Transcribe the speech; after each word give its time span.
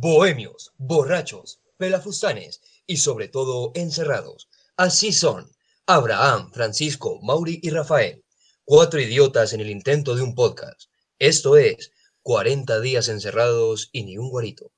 bohemios, 0.00 0.72
borrachos, 0.78 1.60
pelafustanes 1.76 2.60
y 2.86 2.98
sobre 2.98 3.28
todo 3.28 3.72
encerrados. 3.74 4.48
Así 4.76 5.12
son 5.12 5.50
Abraham, 5.86 6.52
Francisco, 6.52 7.18
Mauri 7.22 7.58
y 7.62 7.70
Rafael, 7.70 8.24
cuatro 8.64 9.00
idiotas 9.00 9.52
en 9.52 9.60
el 9.60 9.70
intento 9.70 10.14
de 10.14 10.22
un 10.22 10.34
podcast. 10.34 10.88
Esto 11.18 11.56
es 11.56 11.92
40 12.22 12.80
días 12.80 13.08
encerrados 13.08 13.88
y 13.92 14.04
ni 14.04 14.18
un 14.18 14.30
guarito. 14.30 14.70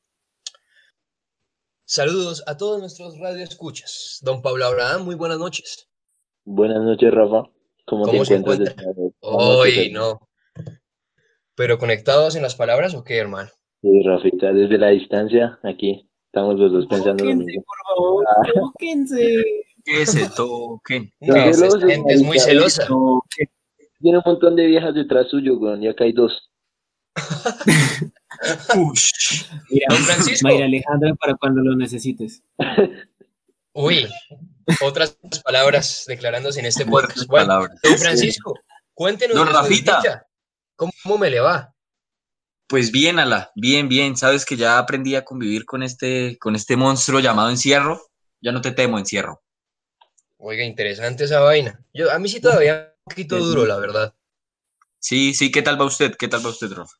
Saludos 1.84 2.42
a 2.46 2.56
todos 2.56 2.80
nuestros 2.80 3.18
radioescuchas. 3.18 4.20
Don 4.22 4.40
Pablo 4.40 4.64
Abraham, 4.64 5.04
muy 5.04 5.16
buenas 5.16 5.38
noches. 5.38 5.88
Buenas 6.44 6.82
noches, 6.82 7.12
Rafa. 7.12 7.50
¿Cómo, 7.84 8.04
¿Cómo 8.04 8.24
te 8.24 8.36
encuentras? 8.36 8.76
encuentra? 8.78 9.14
Hoy 9.20 9.90
no. 9.92 10.28
¿Pero 11.56 11.78
conectados 11.78 12.36
en 12.36 12.42
las 12.42 12.54
palabras 12.54 12.94
o 12.94 13.04
qué, 13.04 13.18
hermano? 13.18 13.50
Sí, 13.82 14.02
Rafita, 14.04 14.52
desde 14.52 14.78
la 14.78 14.88
distancia, 14.88 15.58
aquí 15.62 16.08
estamos 16.26 16.58
los 16.58 16.70
dos 16.72 16.86
pensando 16.86 17.24
lo 17.24 17.30
Tóquense, 17.30 17.44
mismo. 17.46 17.64
por 17.64 17.78
favor, 17.96 18.24
tóquense. 18.54 19.44
Que 19.84 20.06
se 20.06 20.28
toquen. 20.30 21.10
No, 21.20 21.34
No, 21.34 21.40
esta 21.42 21.54
celosos, 21.70 21.84
gente 21.84 22.12
es 22.14 22.22
muy 22.22 22.38
celosa. 22.38 22.86
Tiene 24.00 24.18
un 24.18 24.22
montón 24.24 24.56
de 24.56 24.66
viejas 24.66 24.94
detrás 24.94 25.28
suyo, 25.28 25.58
weón, 25.58 25.82
y 25.82 25.88
acá 25.88 26.04
hay 26.04 26.12
dos. 26.12 26.50
Ush. 28.76 29.44
Mira, 29.70 29.86
Don 29.90 29.98
Francisco. 29.98 30.48
Mayra 30.48 30.64
Alejandra 30.66 31.14
para 31.14 31.34
cuando 31.36 31.62
lo 31.62 31.76
necesites. 31.76 32.42
Uy, 33.72 34.06
otras 34.84 35.16
palabras 35.44 36.04
declarándose 36.06 36.60
en 36.60 36.66
este 36.66 36.84
podcast. 36.86 37.26
Bueno, 37.28 37.46
palabras. 37.48 37.80
don 37.82 37.98
Francisco, 37.98 38.54
cuéntenos 38.94 39.36
Don 39.36 39.46
Rafita. 39.48 39.96
desdicha. 39.96 40.26
¿Cómo, 40.76 40.92
cómo 41.02 41.18
me 41.18 41.30
le 41.30 41.40
va? 41.40 41.74
Pues 42.70 42.92
bien, 42.92 43.18
Ala, 43.18 43.50
bien, 43.56 43.88
bien. 43.88 44.16
Sabes 44.16 44.46
que 44.46 44.56
ya 44.56 44.78
aprendí 44.78 45.16
a 45.16 45.24
convivir 45.24 45.64
con 45.64 45.82
este, 45.82 46.38
con 46.38 46.54
este 46.54 46.76
monstruo 46.76 47.18
llamado 47.18 47.50
encierro. 47.50 48.00
Ya 48.40 48.52
no 48.52 48.60
te 48.60 48.70
temo, 48.70 48.96
encierro. 48.96 49.42
Oiga, 50.38 50.64
interesante 50.64 51.24
esa 51.24 51.40
vaina. 51.40 51.84
Yo, 51.92 52.12
a 52.12 52.20
mí 52.20 52.28
sí 52.28 52.40
todavía 52.40 52.94
un 53.04 53.10
poquito 53.10 53.44
duro, 53.44 53.66
la 53.66 53.76
verdad. 53.76 54.14
Sí, 55.00 55.34
sí, 55.34 55.50
¿qué 55.50 55.62
tal 55.62 55.80
va 55.80 55.84
usted? 55.84 56.14
¿Qué 56.16 56.28
tal 56.28 56.46
va 56.46 56.50
usted, 56.50 56.70
Rafa? 56.70 56.94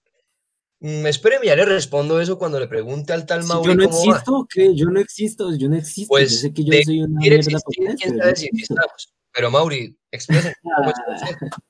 Mm, 0.81 1.07
espéreme, 1.07 1.47
ya 1.47 1.55
le 1.55 1.65
respondo 1.65 2.21
eso 2.21 2.37
cuando 2.37 2.59
le 2.59 2.67
pregunte 2.67 3.13
al 3.13 3.25
tal 3.25 3.43
Si 3.43 3.49
Mauri 3.49 3.69
yo 3.71 3.77
no 3.77 3.85
cómo 3.85 3.97
existo, 3.97 4.33
¿o 4.39 4.47
¿qué? 4.51 4.75
Yo 4.75 4.87
no 4.87 4.99
existo, 4.99 5.55
yo 5.55 5.69
no 5.69 5.77
existo. 5.77 6.09
Pues, 6.09 6.33
yo 6.33 6.37
sé 6.39 6.53
que 6.53 6.65
yo 6.65 6.73
de- 6.73 6.83
soy 6.83 7.03
una 7.03 7.21
Quiere 7.21 7.37
mierda 7.37 7.59
existir, 7.59 7.87
quién 7.97 8.11
pero 8.13 8.19
sabe 8.19 8.37
si 8.37 8.47
existamos. 8.47 9.15
Pero 9.33 9.51
Mauri, 9.53 9.97
expresen 10.11 10.53
cómo 10.63 10.91
usted. 10.91 11.37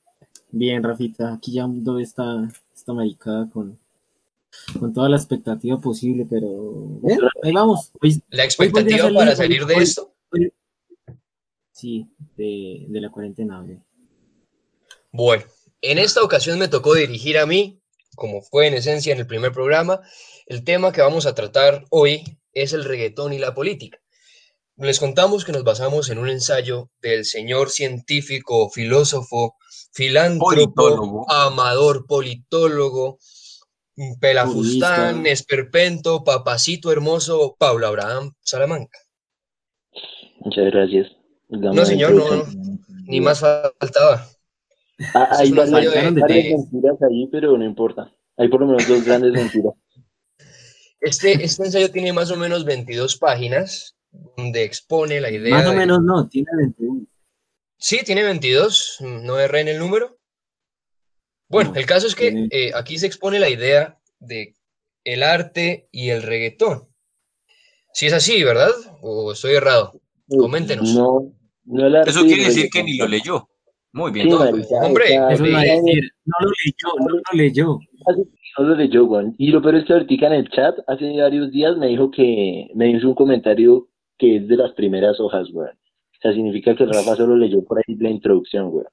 Bien, 0.51 0.83
Rafita, 0.83 1.33
aquí 1.33 1.53
ya 1.53 1.63
ando 1.63 1.99
esta, 1.99 2.47
esta 2.75 2.93
maricada 2.93 3.49
con, 3.49 3.77
con 4.79 4.93
toda 4.93 5.09
la 5.09 5.17
expectativa 5.17 5.79
posible, 5.79 6.25
pero 6.29 6.99
ahí 7.43 7.51
vamos. 7.53 7.91
Hoy- 8.01 8.21
La 8.29 8.43
expectativa 8.43 8.97
salir, 9.03 9.17
para 9.17 9.35
salir 9.35 9.65
de 9.65 9.75
hoy- 9.75 9.83
esto. 9.83 10.13
hoy- 10.31 10.53
sí, 11.71 12.07
de, 12.37 12.85
de 12.87 13.01
la 13.01 13.09
cuarentena. 13.09 13.65
Bueno, 15.11 15.43
en 15.81 15.97
esta 15.99 16.23
ocasión 16.23 16.59
me 16.59 16.67
tocó 16.67 16.93
dirigir 16.93 17.37
a 17.37 17.45
mí, 17.45 17.81
como 18.15 18.41
fue 18.41 18.67
en 18.67 18.73
esencia 18.75 19.13
en 19.13 19.19
el 19.19 19.27
primer 19.27 19.51
programa. 19.51 20.01
El 20.45 20.63
tema 20.63 20.91
que 20.91 21.01
vamos 21.01 21.25
a 21.25 21.33
tratar 21.35 21.85
hoy 21.89 22.23
es 22.53 22.73
el 22.73 22.83
reggaetón 22.83 23.33
y 23.33 23.39
la 23.39 23.53
política. 23.53 23.97
Les 24.77 24.99
contamos 24.99 25.45
que 25.45 25.51
nos 25.51 25.63
basamos 25.63 26.09
en 26.09 26.17
un 26.17 26.29
ensayo 26.29 26.89
del 27.01 27.23
señor 27.25 27.69
científico, 27.69 28.69
filósofo, 28.69 29.55
filántropo, 29.91 30.73
Politólogo. 30.73 31.31
amador, 31.31 32.05
politólogo, 32.07 33.19
pelafustán, 34.19 35.17
Jurista. 35.17 35.29
esperpento, 35.31 36.23
papacito 36.23 36.91
hermoso, 36.91 37.55
Pablo 37.59 37.87
Abraham 37.87 38.33
Salamanca. 38.41 38.97
Muchas 40.39 40.65
gracias. 40.71 41.07
No, 41.49 41.85
señor, 41.85 42.11
no, 42.13 42.21
introducción. 42.21 42.79
Ni 43.05 43.19
más 43.21 43.39
faltaba. 43.41 44.27
Ah, 45.13 45.27
hay 45.39 45.49
un 45.51 45.57
varias, 45.57 45.83
ensayo 45.85 45.91
de- 45.91 46.21
varias 46.21 46.43
de- 46.45 46.55
mentiras 46.57 46.97
ahí, 47.09 47.27
pero 47.31 47.57
no 47.57 47.65
importa. 47.65 48.13
Hay 48.37 48.47
por 48.47 48.61
lo 48.61 48.67
menos 48.67 48.87
dos 48.87 49.03
grandes 49.03 49.33
mentiras. 49.33 49.73
Este, 50.99 51.43
este 51.43 51.65
ensayo 51.65 51.91
tiene 51.91 52.13
más 52.13 52.31
o 52.31 52.37
menos 52.37 52.63
22 52.63 53.17
páginas, 53.17 53.95
donde 54.37 54.63
expone 54.63 55.19
la 55.19 55.31
idea. 55.31 55.55
Más 55.55 55.65
o 55.67 55.71
de- 55.71 55.77
menos 55.77 55.99
no, 56.03 56.27
tiene 56.29 56.47
21. 56.57 57.05
Sí, 57.77 57.99
tiene 58.05 58.23
22, 58.23 58.97
no 59.01 59.39
erré 59.39 59.61
en 59.61 59.67
el 59.69 59.79
número. 59.79 60.19
Bueno, 61.51 61.71
No, 61.71 61.79
el 61.79 61.85
caso 61.85 62.07
es 62.07 62.15
que 62.15 62.47
eh, 62.51 62.71
aquí 62.75 62.97
se 62.97 63.07
expone 63.07 63.39
la 63.39 63.49
idea 63.49 63.99
de 64.19 64.55
el 65.03 65.23
arte 65.23 65.87
y 65.91 66.09
el 66.09 66.23
reggaetón. 66.23 66.87
Si 67.93 68.05
es 68.05 68.13
así, 68.13 68.43
¿verdad? 68.43 68.71
¿O 69.01 69.33
estoy 69.33 69.55
errado? 69.55 69.99
Coméntenos. 70.29 70.93
No, 70.95 71.33
no 71.65 71.87
el 71.87 71.95
arte 71.95 72.11
Eso 72.11 72.23
quiere 72.23 72.45
decir 72.45 72.69
que 72.71 72.83
ni 72.83 72.97
lo 72.97 73.07
leyó. 73.07 73.47
Muy 73.93 74.11
bien. 74.11 74.29
Sí, 74.29 74.35
marica, 74.35 74.75
hombre, 74.81 75.05
Eso 75.05 75.43
está- 75.45 75.65
es 75.65 75.83
decir, 75.83 76.11
no 76.25 76.35
lo 76.39 76.51
leyó, 76.63 76.99
no 76.99 77.09
lo 77.09 77.21
leyó. 77.33 77.79
No 78.57 78.63
lo 78.65 78.75
leyó, 78.75 79.05
weón. 79.05 79.35
Y 79.37 79.47
lo 79.47 79.61
peor 79.61 79.75
es 79.75 79.85
que 79.85 79.93
ahorita 79.93 80.27
en 80.27 80.33
el 80.33 80.49
chat, 80.49 80.75
hace 80.87 81.21
varios 81.21 81.51
días, 81.51 81.77
me 81.77 81.87
dijo 81.87 82.11
que, 82.11 82.67
me 82.75 82.89
hizo 82.91 83.07
un 83.07 83.15
comentario 83.15 83.87
que 84.17 84.37
es 84.37 84.47
de 84.47 84.57
las 84.57 84.71
primeras 84.73 85.19
hojas, 85.19 85.49
weón. 85.51 85.71
O 85.71 86.21
sea, 86.21 86.33
significa 86.33 86.75
que 86.75 86.85
Rafa 86.85 87.15
solo 87.15 87.35
leyó 87.35 87.63
por 87.63 87.79
ahí 87.79 87.95
la 87.95 88.09
introducción, 88.09 88.67
weón. 88.67 88.87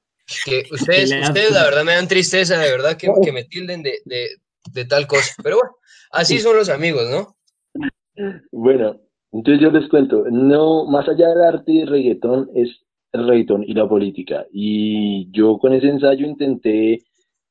Que 0.44 0.64
ustedes, 0.70 1.10
ustedes 1.28 1.52
la 1.52 1.64
verdad 1.64 1.84
me 1.84 1.94
dan 1.94 2.06
tristeza, 2.08 2.58
de 2.58 2.70
verdad, 2.70 2.96
que, 2.96 3.08
que 3.22 3.32
me 3.32 3.44
tilden 3.44 3.82
de, 3.82 3.94
de- 4.04 4.28
de 4.72 4.84
tal 4.84 5.06
cosa. 5.06 5.32
Pero 5.42 5.56
bueno, 5.56 5.70
así 6.10 6.38
son 6.38 6.56
los 6.56 6.68
amigos, 6.68 7.08
¿no? 7.10 7.36
Bueno, 8.52 9.00
entonces 9.32 9.62
yo 9.62 9.70
les 9.70 9.88
cuento, 9.88 10.24
no, 10.30 10.84
más 10.86 11.08
allá 11.08 11.28
del 11.28 11.42
arte 11.42 11.72
y 11.72 11.80
el 11.80 11.88
reggaetón, 11.88 12.50
es 12.54 12.68
el 13.12 13.26
reggaetón 13.26 13.64
y 13.64 13.72
la 13.74 13.88
política. 13.88 14.46
Y 14.52 15.30
yo 15.30 15.58
con 15.58 15.72
ese 15.72 15.86
ensayo 15.88 16.26
intenté, 16.26 16.98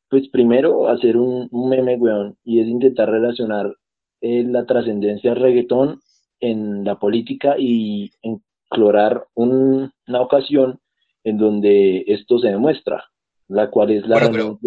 pues 0.09 0.27
primero 0.29 0.89
hacer 0.89 1.17
un, 1.17 1.47
un 1.51 1.69
meme, 1.69 1.95
weón, 1.95 2.37
y 2.43 2.59
es 2.61 2.67
intentar 2.67 3.09
relacionar 3.09 3.73
eh, 4.21 4.43
la 4.43 4.65
trascendencia 4.65 5.31
del 5.33 5.41
reggaetón 5.41 5.99
en 6.39 6.83
la 6.83 6.99
política 6.99 7.55
y 7.57 8.11
explorar 8.21 9.25
un- 9.33 9.91
una 10.07 10.21
ocasión 10.21 10.79
en 11.27 11.37
donde 11.37 12.03
esto 12.07 12.39
se 12.39 12.47
demuestra, 12.49 13.03
la 13.47 13.69
cual 13.69 13.91
es 13.91 14.07
la 14.07 14.15
Bueno, 14.19 14.31
pero- 14.31 14.59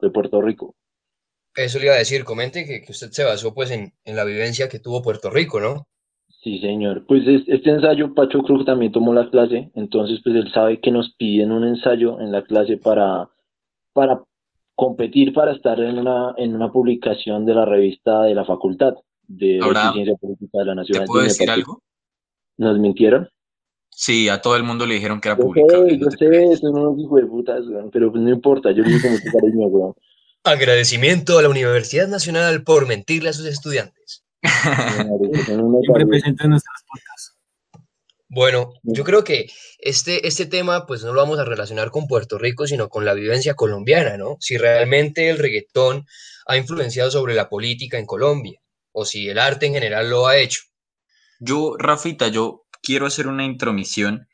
de 0.00 0.10
Puerto 0.10 0.40
Rico. 0.42 0.74
Eso 1.54 1.78
le 1.78 1.84
iba 1.86 1.94
a 1.94 1.98
decir, 1.98 2.24
comente 2.24 2.64
que, 2.64 2.82
que 2.82 2.92
usted 2.92 3.10
se 3.10 3.24
basó 3.24 3.54
pues 3.54 3.70
en, 3.70 3.92
en 4.04 4.16
la 4.16 4.24
vivencia 4.24 4.68
que 4.68 4.78
tuvo 4.80 5.02
Puerto 5.02 5.30
Rico, 5.30 5.60
¿no? 5.60 5.86
Sí, 6.42 6.58
señor. 6.60 7.04
Pues 7.06 7.22
es- 7.28 7.46
este 7.46 7.70
ensayo, 7.70 8.14
Pacho 8.14 8.40
Cruz 8.42 8.64
también 8.64 8.90
tomó 8.90 9.12
la 9.14 9.30
clase, 9.30 9.70
entonces 9.74 10.20
pues 10.24 10.34
él 10.34 10.50
sabe 10.52 10.80
que 10.80 10.90
nos 10.90 11.14
piden 11.16 11.52
un 11.52 11.64
ensayo 11.64 12.20
en 12.20 12.32
la 12.32 12.42
clase 12.42 12.78
para, 12.78 13.28
para 13.92 14.22
competir, 14.74 15.32
para 15.32 15.52
estar 15.52 15.78
en 15.78 15.98
una, 15.98 16.34
en 16.36 16.54
una 16.56 16.72
publicación 16.72 17.44
de 17.46 17.54
la 17.54 17.64
revista 17.64 18.22
de 18.22 18.34
la 18.34 18.44
facultad 18.44 18.94
de 19.28 19.60
Ahora, 19.62 19.92
Ciencia 19.92 20.16
Política 20.16 20.58
de 20.58 20.64
la 20.64 20.72
¿Te 20.72 20.76
Nacional. 20.76 21.06
puedo 21.06 21.22
decir 21.22 21.48
algo? 21.50 21.80
¿Nos 22.56 22.78
mintieron? 22.78 23.28
Sí, 23.94 24.28
a 24.28 24.40
todo 24.40 24.56
el 24.56 24.62
mundo 24.62 24.86
le 24.86 24.94
dijeron 24.94 25.20
que 25.20 25.28
era 25.28 25.36
Yo 25.36 25.44
publicable. 25.44 25.90
sé, 25.90 25.98
yo 25.98 26.10
sé, 26.10 26.56
son 26.56 26.76
unos 26.76 26.98
hijos 26.98 27.20
de 27.20 27.26
putas, 27.26 27.66
weón, 27.68 27.90
pero 27.90 28.10
pues 28.10 28.22
no 28.22 28.30
importa, 28.30 28.70
yo 28.72 28.82
le 28.82 28.88
digo 28.88 29.02
con 29.02 29.12
mucho 29.12 29.24
cariño, 29.38 29.66
weón. 29.66 29.94
Agradecimiento 30.44 31.38
a 31.38 31.42
la 31.42 31.48
Universidad 31.48 32.08
Nacional 32.08 32.64
por 32.64 32.88
mentirle 32.88 33.28
a 33.28 33.32
sus 33.32 33.46
estudiantes. 33.46 34.24
Siempre 34.42 36.06
presente 36.06 36.44
en 36.44 36.50
nuestras 36.50 36.82
podcasts. 36.88 37.36
Bueno, 38.28 38.72
yo 38.82 39.04
creo 39.04 39.24
que 39.24 39.50
este, 39.78 40.26
este 40.26 40.46
tema 40.46 40.86
pues 40.86 41.04
no 41.04 41.12
lo 41.12 41.20
vamos 41.20 41.38
a 41.38 41.44
relacionar 41.44 41.90
con 41.90 42.08
Puerto 42.08 42.38
Rico, 42.38 42.66
sino 42.66 42.88
con 42.88 43.04
la 43.04 43.12
vivencia 43.12 43.54
colombiana, 43.54 44.16
¿no? 44.16 44.38
Si 44.40 44.56
realmente 44.56 45.28
el 45.28 45.38
reggaetón 45.38 46.06
ha 46.46 46.56
influenciado 46.56 47.10
sobre 47.10 47.34
la 47.34 47.50
política 47.50 47.98
en 47.98 48.06
Colombia, 48.06 48.58
o 48.90 49.04
si 49.04 49.28
el 49.28 49.38
arte 49.38 49.66
en 49.66 49.74
general 49.74 50.08
lo 50.08 50.26
ha 50.26 50.38
hecho. 50.38 50.62
Yo, 51.40 51.76
Rafita, 51.78 52.28
yo 52.28 52.64
quiero 52.82 53.06
hacer 53.06 53.28
una 53.28 53.44
intromisión 53.44 54.28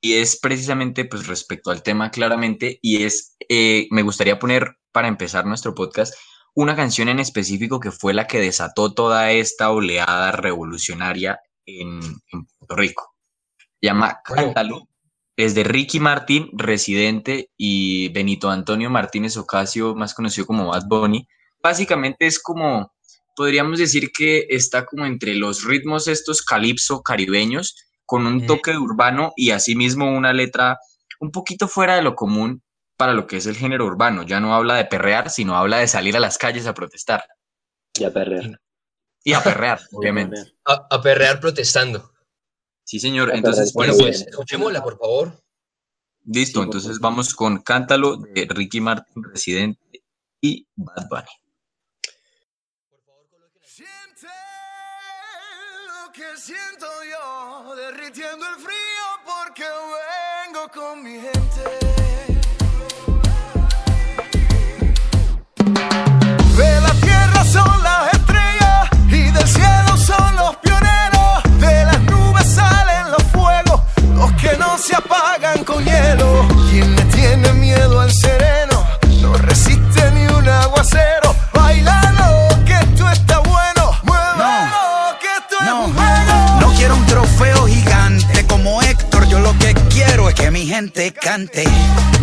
y 0.00 0.14
es 0.14 0.38
precisamente 0.40 1.04
pues 1.04 1.26
respecto 1.26 1.70
al 1.70 1.82
tema 1.82 2.10
claramente 2.10 2.78
y 2.82 3.04
es, 3.04 3.36
eh, 3.48 3.86
me 3.90 4.02
gustaría 4.02 4.38
poner 4.38 4.78
para 4.92 5.08
empezar 5.08 5.46
nuestro 5.46 5.74
podcast 5.74 6.14
una 6.54 6.74
canción 6.74 7.08
en 7.08 7.20
específico 7.20 7.80
que 7.80 7.90
fue 7.90 8.14
la 8.14 8.26
que 8.26 8.40
desató 8.40 8.92
toda 8.92 9.30
esta 9.30 9.70
oleada 9.70 10.32
revolucionaria 10.32 11.40
en, 11.64 12.00
en 12.32 12.46
Puerto 12.58 12.76
Rico. 12.76 13.14
Llama. 13.80 14.20
Cántalo. 14.24 14.88
Es 15.36 15.54
de 15.54 15.64
Ricky 15.64 16.00
Martín, 16.00 16.50
Residente, 16.52 17.50
y 17.56 18.08
Benito 18.10 18.50
Antonio 18.50 18.90
Martínez 18.90 19.36
Ocasio, 19.36 19.94
más 19.94 20.12
conocido 20.12 20.46
como 20.46 20.68
Bad 20.68 20.86
Bunny. 20.86 21.26
Básicamente 21.62 22.26
es 22.26 22.38
como, 22.38 22.92
podríamos 23.36 23.78
decir 23.78 24.10
que 24.12 24.46
está 24.50 24.84
como 24.84 25.06
entre 25.06 25.34
los 25.34 25.64
ritmos 25.64 26.08
estos 26.08 26.42
calipso 26.42 27.02
caribeños, 27.02 27.74
con 28.10 28.26
un 28.26 28.44
toque 28.44 28.76
urbano 28.76 29.32
y 29.36 29.52
asimismo 29.52 30.10
una 30.10 30.32
letra 30.32 30.80
un 31.20 31.30
poquito 31.30 31.68
fuera 31.68 31.94
de 31.94 32.02
lo 32.02 32.16
común 32.16 32.60
para 32.96 33.12
lo 33.14 33.28
que 33.28 33.36
es 33.36 33.46
el 33.46 33.54
género 33.56 33.86
urbano. 33.86 34.24
Ya 34.24 34.40
no 34.40 34.52
habla 34.52 34.74
de 34.74 34.84
perrear, 34.86 35.30
sino 35.30 35.56
habla 35.56 35.78
de 35.78 35.86
salir 35.86 36.16
a 36.16 36.20
las 36.20 36.36
calles 36.36 36.66
a 36.66 36.74
protestar. 36.74 37.24
Ya 37.94 38.12
perrer. 38.12 38.60
Y 39.22 39.32
a 39.34 39.42
perrear, 39.44 39.78
obviamente. 39.92 40.36
A, 40.64 40.88
a 40.90 41.00
perrear 41.00 41.38
protestando. 41.38 42.10
Sí, 42.82 42.98
señor. 42.98 43.30
A 43.30 43.36
Entonces, 43.36 43.72
perrear, 43.72 43.94
Bueno, 43.94 44.04
pues, 44.08 44.26
escuchémosla, 44.26 44.82
por 44.82 44.98
favor. 44.98 45.40
listo. 46.24 46.58
Sí, 46.60 46.64
Entonces 46.64 46.90
favor. 46.98 47.02
vamos 47.02 47.34
con 47.34 47.62
Cántalo 47.62 48.16
de 48.16 48.48
Ricky 48.50 48.80
Martin, 48.80 49.22
Residente 49.22 50.02
y 50.40 50.66
Bad 50.74 51.06
Bunny. 51.08 51.36
Siente 53.62 54.26
lo 55.86 56.12
que 56.12 56.36
siento 56.36 56.86
derritiendo 57.92 58.46
el 58.46 58.54
frío 58.56 59.06
porque 59.24 59.64
vengo 60.46 60.68
con 60.68 61.02
mi 61.02 61.14
gente. 61.14 61.62
De 66.56 66.80
la 66.80 66.92
tierra 67.00 67.44
son 67.44 67.82
las 67.82 68.12
estrellas 68.14 68.88
y 69.08 69.30
del 69.30 69.48
cielo 69.48 69.96
son 69.96 70.36
los 70.36 70.56
pioneros. 70.56 71.42
De 71.58 71.84
las 71.84 72.00
nubes 72.02 72.54
salen 72.54 73.10
los 73.10 73.22
fuegos, 73.24 73.80
los 74.14 74.32
que 74.32 74.56
no 74.56 74.78
se 74.78 74.94
apagan 74.94 75.64
con 75.64 75.84
hielo. 75.84 76.46
Quien 76.70 76.94
le 76.94 77.04
tiene 77.06 77.52
miedo 77.54 78.00
al 78.00 78.12
sereno 78.12 78.86
no 79.20 79.34
resiste 79.34 80.10
ni 80.12 80.26
un 80.26 80.48
aguacero. 80.48 81.34
Bailalo, 81.52 82.39
gente 90.70 91.12
cante. 91.12 91.64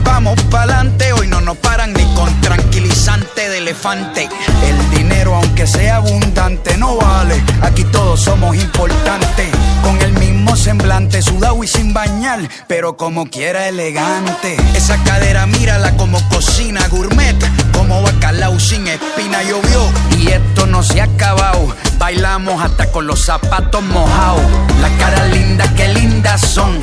Vamos 0.06 0.42
pa'lante, 0.44 1.12
hoy 1.12 1.28
no 1.28 1.42
nos 1.42 1.58
paran 1.58 1.92
ni 1.92 2.04
con 2.16 2.30
tranquilizante 2.40 3.50
de 3.50 3.58
elefante. 3.58 4.30
El 4.64 4.90
dinero, 4.98 5.36
aunque 5.36 5.68
sea 5.68 5.98
abundante, 5.98 6.78
no 6.78 6.96
vale. 6.96 7.44
Aquí 7.62 7.84
todos 7.84 8.22
somos 8.22 8.56
importantes. 8.56 9.50
Con 9.84 10.02
el 10.02 10.14
mismo 10.14 10.56
semblante, 10.56 11.22
sudado 11.22 11.62
y 11.62 11.68
sin 11.68 11.94
bañar, 11.94 12.40
pero 12.70 12.96
como 12.96 13.26
quiera 13.26 13.68
elegante. 13.68 14.56
Esa 14.74 14.96
cadera, 15.04 15.46
mírala 15.46 15.98
como 15.98 16.18
cocina 16.30 16.88
gourmet, 16.88 17.36
como 17.74 18.02
bacalao 18.02 18.58
sin 18.62 18.88
espina 18.88 19.44
llovió. 19.44 19.92
Y 20.18 20.30
esto 20.30 20.68
no 20.68 20.84
se 20.84 21.02
ha 21.02 21.04
acabado. 21.04 21.68
Bailamos 21.98 22.62
hasta 22.64 22.92
con 22.92 23.08
los 23.08 23.26
zapatos 23.26 23.84
mojados. 23.84 24.42
Las 24.82 24.92
caras 24.92 25.30
lindas, 25.32 25.70
qué 25.76 25.88
lindas 25.90 26.42
son. 26.42 26.80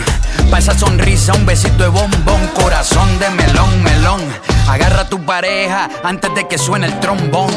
Pa' 0.51 0.59
esa 0.59 0.77
sonrisa, 0.77 1.33
un 1.35 1.47
besito 1.47 1.83
de 1.83 1.89
bombón, 1.89 2.47
corazón 2.55 3.19
de 3.19 3.31
melón, 3.31 3.83
melón. 3.83 4.21
Agarra 4.69 5.03
a 5.03 5.09
tu 5.09 5.25
pareja 5.25 5.89
antes 6.03 6.35
de 6.35 6.47
que 6.49 6.59
suene 6.59 6.87
el 6.87 7.01
trombón. 7.01 7.51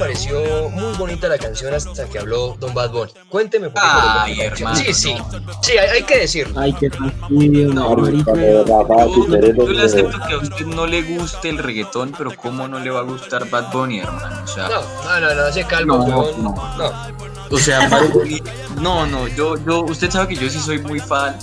Pareció 0.00 0.70
muy 0.70 0.96
bonita 0.96 1.28
la 1.28 1.38
canción 1.38 1.74
hasta 1.74 2.06
que 2.06 2.18
habló 2.18 2.56
Don 2.58 2.72
Bad 2.74 2.90
Bunny. 2.90 3.12
Cuénteme 3.28 3.68
por 3.68 3.82
qué. 3.82 3.88
Ay, 3.92 4.40
hermano, 4.40 4.76
Sí, 4.76 4.94
sí, 4.94 5.14
sí, 5.62 5.72
hay, 5.78 5.88
hay 5.90 6.02
que 6.02 6.18
decirlo. 6.18 6.58
Ay, 6.58 6.72
qué 6.72 6.90
fastidio, 6.90 7.72
no, 7.72 7.94
Marica, 7.96 8.34
Yo, 8.34 8.64
yo 8.64 9.72
le 9.72 9.82
acepto 9.82 10.18
que 10.26 10.34
a 10.34 10.38
usted 10.38 10.66
no 10.66 10.86
le 10.86 11.02
guste 11.02 11.50
el 11.50 11.58
reggaetón, 11.58 12.12
pero 12.16 12.34
¿cómo 12.34 12.66
no 12.66 12.78
le 12.80 12.90
va 12.90 13.00
a 13.00 13.02
gustar 13.02 13.48
Bad 13.48 13.72
Bunny, 13.72 14.00
hermano? 14.00 14.42
O 14.42 14.46
sea, 14.46 14.68
No, 14.68 14.80
no, 15.04 15.20
no, 15.20 15.34
no, 15.34 15.52
se 15.52 15.64
calma, 15.64 15.96
No, 15.96 16.06
no. 16.06 16.54
No. 16.78 17.29
O 17.50 17.58
sea, 17.58 17.88
no, 18.80 19.06
no, 19.06 19.26
yo, 19.28 19.56
yo, 19.64 19.82
usted 19.82 20.10
sabe 20.10 20.28
que 20.28 20.36
yo 20.36 20.48
sí 20.48 20.60
soy 20.60 20.78
muy 20.78 21.00
fan. 21.00 21.36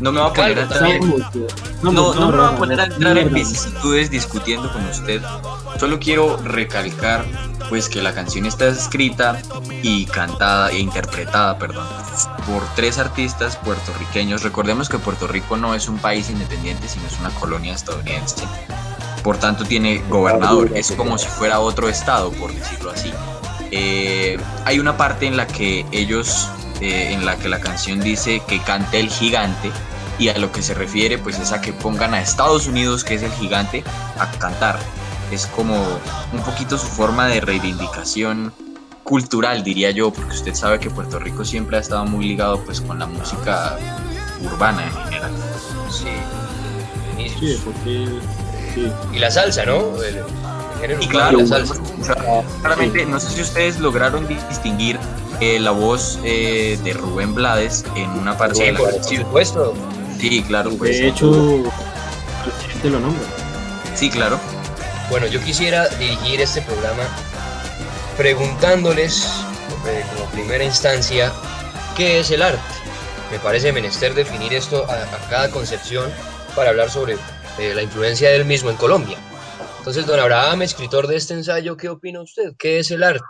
No 0.00 0.12
me 0.12 0.20
va 0.20 0.26
a 0.26 0.32
poner 0.32 0.58
a 0.58 0.62
entrar, 0.62 1.00
no, 1.82 1.92
no, 1.92 2.30
me 2.30 2.36
va 2.36 2.48
a 2.48 2.56
poner 2.56 2.80
a 2.80 2.84
entrar 2.84 3.16
en 3.16 3.32
vicisitudes 3.32 4.10
discutiendo 4.10 4.70
con 4.72 4.84
usted. 4.86 5.22
Solo 5.78 5.98
quiero 5.98 6.36
recalcar, 6.38 7.24
pues, 7.68 7.88
que 7.88 8.02
la 8.02 8.12
canción 8.12 8.46
está 8.46 8.66
escrita 8.66 9.40
y 9.82 10.04
cantada 10.06 10.70
e 10.70 10.78
interpretada, 10.78 11.58
perdón, 11.58 11.86
por 12.46 12.62
tres 12.74 12.98
artistas 12.98 13.56
puertorriqueños. 13.56 14.42
Recordemos 14.42 14.88
que 14.88 14.98
Puerto 14.98 15.26
Rico 15.26 15.56
no 15.56 15.74
es 15.74 15.88
un 15.88 15.98
país 15.98 16.28
independiente, 16.28 16.88
sino 16.88 17.06
es 17.06 17.18
una 17.20 17.30
colonia 17.30 17.72
estadounidense. 17.72 18.44
Por 19.22 19.38
tanto, 19.38 19.64
tiene 19.64 20.02
gobernador. 20.10 20.72
Es 20.74 20.92
como 20.92 21.16
si 21.16 21.26
fuera 21.28 21.60
otro 21.60 21.88
estado, 21.88 22.30
por 22.32 22.52
decirlo 22.52 22.90
así. 22.90 23.10
Eh, 23.70 24.38
hay 24.64 24.78
una 24.78 24.96
parte 24.96 25.26
en 25.26 25.36
la 25.36 25.46
que 25.46 25.84
ellos, 25.92 26.48
eh, 26.80 27.12
en 27.12 27.24
la 27.24 27.36
que 27.36 27.48
la 27.48 27.60
canción 27.60 28.00
dice 28.00 28.42
que 28.46 28.60
cante 28.60 29.00
el 29.00 29.08
gigante 29.08 29.70
y 30.18 30.28
a 30.28 30.38
lo 30.38 30.52
que 30.52 30.62
se 30.62 30.74
refiere 30.74 31.18
pues 31.18 31.38
es 31.38 31.52
a 31.52 31.60
que 31.60 31.72
pongan 31.72 32.14
a 32.14 32.20
Estados 32.20 32.66
Unidos, 32.66 33.04
que 33.04 33.14
es 33.14 33.22
el 33.22 33.32
gigante, 33.32 33.84
a 34.18 34.30
cantar. 34.38 34.78
Es 35.30 35.46
como 35.46 35.74
un 36.32 36.40
poquito 36.44 36.78
su 36.78 36.86
forma 36.86 37.26
de 37.26 37.40
reivindicación 37.40 38.52
cultural, 39.02 39.64
diría 39.64 39.90
yo, 39.90 40.12
porque 40.12 40.34
usted 40.34 40.54
sabe 40.54 40.78
que 40.78 40.90
Puerto 40.90 41.18
Rico 41.18 41.44
siempre 41.44 41.76
ha 41.76 41.80
estado 41.80 42.04
muy 42.06 42.26
ligado 42.26 42.62
pues 42.64 42.80
con 42.80 42.98
la 42.98 43.06
música 43.06 43.76
urbana 44.42 44.86
en 44.86 44.92
general. 45.04 45.32
Sí. 45.90 46.08
Sí, 47.38 47.60
porque. 47.64 48.08
Sí. 48.74 48.92
Y 49.12 49.18
la 49.18 49.30
salsa, 49.30 49.64
¿no? 49.64 50.02
El, 50.02 50.22
Y 51.00 51.08
claro, 51.08 51.38
o 51.38 51.46
sea, 51.46 51.64
claramente, 52.60 53.06
no 53.06 53.18
sé 53.18 53.30
si 53.30 53.40
ustedes 53.42 53.78
lograron 53.80 54.26
distinguir 54.28 54.98
eh, 55.40 55.58
la 55.58 55.70
voz 55.70 56.18
eh, 56.24 56.78
de 56.84 56.92
Rubén 56.92 57.34
Blades 57.34 57.84
en 57.96 58.10
una 58.10 58.36
parte 58.36 58.56
Sí, 58.56 58.62
de 58.64 58.72
la 58.72 58.78
por 58.80 58.90
canción. 58.94 59.22
supuesto. 59.22 59.74
Sí, 60.20 60.42
claro, 60.42 60.70
pues. 60.76 60.98
De 60.98 61.08
hecho, 61.08 61.32
el 61.34 62.52
presidente 62.52 62.90
lo 62.90 63.00
nombra. 63.00 63.22
Sí, 63.94 64.10
claro. 64.10 64.38
Bueno, 65.10 65.26
yo 65.26 65.40
quisiera 65.42 65.88
dirigir 65.88 66.40
este 66.40 66.60
programa 66.62 67.02
preguntándoles, 68.16 69.24
eh, 69.86 70.04
como 70.14 70.26
primera 70.30 70.64
instancia, 70.64 71.32
¿qué 71.96 72.20
es 72.20 72.30
el 72.30 72.42
arte? 72.42 72.60
Me 73.30 73.38
parece 73.38 73.72
menester 73.72 74.14
definir 74.14 74.52
esto 74.54 74.86
a, 74.88 74.94
a 74.94 75.28
cada 75.30 75.50
concepción 75.50 76.10
para 76.54 76.70
hablar 76.70 76.90
sobre 76.90 77.16
eh, 77.58 77.72
la 77.74 77.82
influencia 77.82 78.30
del 78.30 78.44
mismo 78.44 78.70
en 78.70 78.76
Colombia. 78.76 79.16
Entonces, 79.84 80.06
don 80.06 80.18
Abraham, 80.18 80.62
escritor 80.62 81.06
de 81.06 81.16
este 81.16 81.34
ensayo, 81.34 81.76
¿qué 81.76 81.90
opina 81.90 82.22
usted? 82.22 82.54
¿Qué 82.58 82.78
es 82.78 82.90
el 82.90 83.02
arte? 83.02 83.20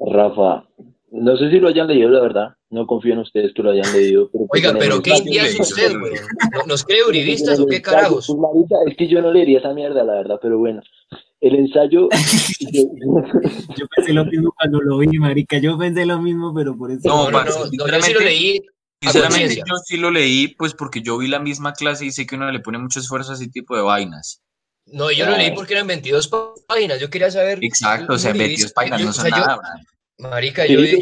Rafa, 0.00 0.64
no 1.10 1.36
sé 1.36 1.50
si 1.50 1.60
lo 1.60 1.68
hayan 1.68 1.88
leído, 1.88 2.08
la 2.08 2.22
verdad. 2.22 2.48
No 2.70 2.86
confío 2.86 3.12
en 3.12 3.18
ustedes 3.18 3.52
que 3.54 3.62
lo 3.62 3.72
hayan 3.72 3.92
leído. 3.92 4.30
Pero 4.32 4.46
pues, 4.46 4.64
Oiga, 4.64 4.78
pero 4.78 5.02
¿qué 5.02 5.10
india 5.14 5.44
es 5.44 5.60
usted, 5.60 5.98
güey? 5.98 6.14
¿No- 6.50 6.64
¿Nos 6.66 6.82
cree 6.82 7.04
uribistas 7.04 7.60
o 7.60 7.66
qué 7.66 7.82
carajos? 7.82 8.26
pues, 8.26 8.70
es 8.90 8.96
que 8.96 9.06
yo 9.06 9.20
no 9.20 9.30
leería 9.30 9.58
esa 9.58 9.74
mierda, 9.74 10.02
la 10.02 10.14
verdad, 10.14 10.38
pero 10.40 10.58
bueno. 10.58 10.80
El 11.42 11.56
ensayo. 11.56 12.08
yo- 12.72 13.86
pensé 13.94 14.14
lo 14.14 14.24
mismo 14.24 14.50
cuando 14.58 14.80
lo 14.80 14.96
vi, 14.96 15.18
marica. 15.18 15.58
Yo 15.58 15.76
pensé 15.76 16.06
lo 16.06 16.22
mismo, 16.22 16.54
pero 16.54 16.74
por 16.74 16.90
eso. 16.90 17.02
No, 17.04 17.30
No, 17.30 17.44
no, 17.44 17.50
no, 17.50 17.70
yo 17.70 18.00
sí 18.00 18.14
lo 18.14 18.20
leí 18.20 18.62
Sinceramente, 19.02 19.56
yo 19.56 19.76
sí 19.84 19.98
lo 19.98 20.10
leí, 20.10 20.48
pues 20.56 20.72
porque 20.72 21.02
yo 21.02 21.18
vi 21.18 21.28
la 21.28 21.38
misma 21.38 21.74
clase 21.74 22.06
y 22.06 22.12
sé 22.12 22.24
que 22.26 22.34
uno 22.36 22.50
le 22.50 22.60
pone 22.60 22.78
mucho 22.78 22.98
esfuerzo 22.98 23.32
a 23.32 23.34
ese 23.34 23.48
tipo 23.48 23.76
de 23.76 23.82
vainas. 23.82 24.40
No, 24.86 25.10
yo 25.10 25.26
lo 25.26 25.36
leí 25.36 25.50
porque 25.52 25.74
eran 25.74 25.86
22 25.86 26.30
páginas. 26.68 27.00
Yo 27.00 27.10
quería 27.10 27.30
saber. 27.30 27.58
Exacto, 27.62 28.14
o 28.14 28.18
sea, 28.18 28.32
un 28.32 28.38
22 28.38 28.70
uribista- 28.70 28.74
páginas 28.74 28.98
yo- 29.00 29.04
no 29.04 29.10
o 29.10 29.14
son 29.14 29.24
sea, 29.28 29.38
yo- 29.38 29.44
nada. 29.44 29.60
Marica, 30.18 30.64
yo, 30.66 30.80
dije, 30.80 30.98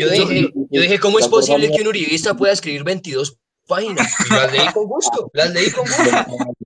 yo 0.71 0.81
dije, 0.81 0.99
¿cómo 0.99 1.19
es 1.21 1.29
posible 1.29 1.71
que 1.71 1.83
un 1.83 1.89
uribista 1.89 2.35
pueda 2.35 2.53
escribir 2.53 2.83
22 2.83 3.39
páginas? 3.69 4.13
Y 4.29 4.33
las 4.35 4.53
leí 4.53 4.73
con 4.73 4.87
gusto, 4.87 5.31
las 5.33 5.53
leí 5.53 5.71
con 5.71 5.85
gusto. 5.85 6.37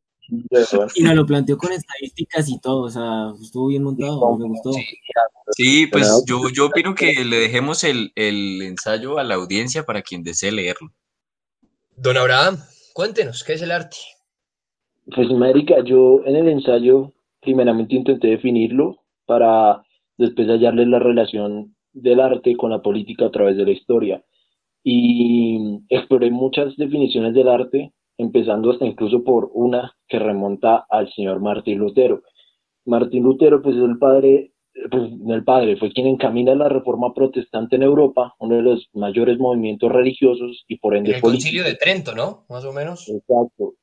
Y 0.94 1.02
nos 1.04 1.14
lo 1.14 1.24
planteó 1.24 1.56
con 1.56 1.72
estadísticas 1.72 2.50
y 2.50 2.60
todo. 2.60 2.82
O 2.82 2.90
sea, 2.90 3.32
estuvo 3.42 3.68
bien 3.68 3.82
montado. 3.82 4.36
Me 4.36 4.46
gustó. 4.46 4.74
Sí. 4.74 4.84
Sí, 5.56 5.86
pues 5.86 6.06
yo, 6.26 6.50
yo 6.50 6.66
opino 6.66 6.94
que 6.94 7.24
le 7.24 7.38
dejemos 7.38 7.82
el, 7.82 8.12
el 8.14 8.60
ensayo 8.60 9.18
a 9.18 9.24
la 9.24 9.36
audiencia 9.36 9.84
para 9.86 10.02
quien 10.02 10.22
desee 10.22 10.52
leerlo. 10.52 10.92
Don 11.96 12.18
Abraham, 12.18 12.62
cuéntenos, 12.92 13.42
¿qué 13.42 13.54
es 13.54 13.62
el 13.62 13.70
arte? 13.70 13.96
Pues, 15.14 15.30
marica, 15.30 15.82
yo 15.84 16.22
en 16.24 16.36
el 16.36 16.48
ensayo 16.48 17.12
primeramente 17.40 17.94
intenté 17.94 18.28
definirlo 18.28 18.98
para 19.26 19.82
después 20.16 20.48
hallarle 20.48 20.86
la 20.86 20.98
relación 20.98 21.74
del 21.92 22.20
arte 22.20 22.56
con 22.56 22.70
la 22.70 22.82
política 22.82 23.26
a 23.26 23.30
través 23.30 23.56
de 23.56 23.64
la 23.64 23.70
historia. 23.70 24.24
Y 24.82 25.80
exploré 25.88 26.30
muchas 26.30 26.76
definiciones 26.76 27.34
del 27.34 27.48
arte 27.48 27.92
empezando 28.16 28.70
hasta 28.70 28.84
incluso 28.84 29.22
por 29.22 29.50
una 29.54 29.92
que 30.08 30.18
remonta 30.18 30.84
al 30.90 31.12
señor 31.12 31.40
Martín 31.40 31.78
Lutero. 31.78 32.22
Martín 32.84 33.22
Lutero, 33.22 33.62
pues 33.62 33.76
es 33.76 33.82
el 33.82 33.98
padre, 33.98 34.52
pues 34.90 35.12
no 35.12 35.34
el 35.34 35.44
padre, 35.44 35.76
fue 35.76 35.92
quien 35.92 36.06
encamina 36.06 36.54
la 36.54 36.68
reforma 36.68 37.14
protestante 37.14 37.76
en 37.76 37.82
Europa, 37.82 38.34
uno 38.40 38.56
de 38.56 38.62
los 38.62 38.88
mayores 38.92 39.38
movimientos 39.38 39.90
religiosos 39.92 40.64
y 40.66 40.78
por 40.78 40.94
En 40.94 40.98
ende 40.98 41.16
el 41.16 41.20
políticos. 41.20 41.44
concilio 41.44 41.64
de 41.64 41.76
Trento, 41.76 42.14
¿no? 42.14 42.44
Más 42.48 42.64
o 42.64 42.72
menos. 42.72 43.08
Exacto, 43.08 43.74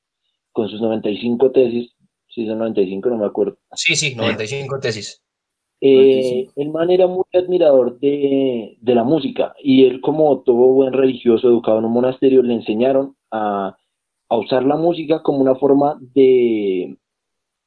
con 0.56 0.70
sus 0.70 0.80
95 0.80 1.52
tesis, 1.52 1.94
si 2.30 2.48
son 2.48 2.60
95, 2.60 3.10
no 3.10 3.18
me 3.18 3.26
acuerdo. 3.26 3.58
Sí, 3.74 3.94
sí, 3.96 4.16
95 4.16 4.80
tesis. 4.80 5.22
Eh, 5.82 6.48
el 6.56 6.72
man 6.72 6.90
era 6.90 7.08
muy 7.08 7.26
admirador 7.34 8.00
de, 8.00 8.78
de 8.80 8.96
la 8.96 9.04
música 9.04 9.54
y 9.62 9.84
él 9.84 10.00
como 10.00 10.40
todo 10.40 10.56
buen 10.56 10.94
religioso 10.94 11.50
educado 11.50 11.80
en 11.80 11.86
un 11.86 11.92
monasterio 11.92 12.42
le 12.42 12.54
enseñaron 12.54 13.18
a, 13.30 13.76
a 14.30 14.38
usar 14.38 14.64
la 14.64 14.78
música 14.78 15.22
como 15.22 15.40
una 15.40 15.56
forma 15.56 16.00
de, 16.00 16.98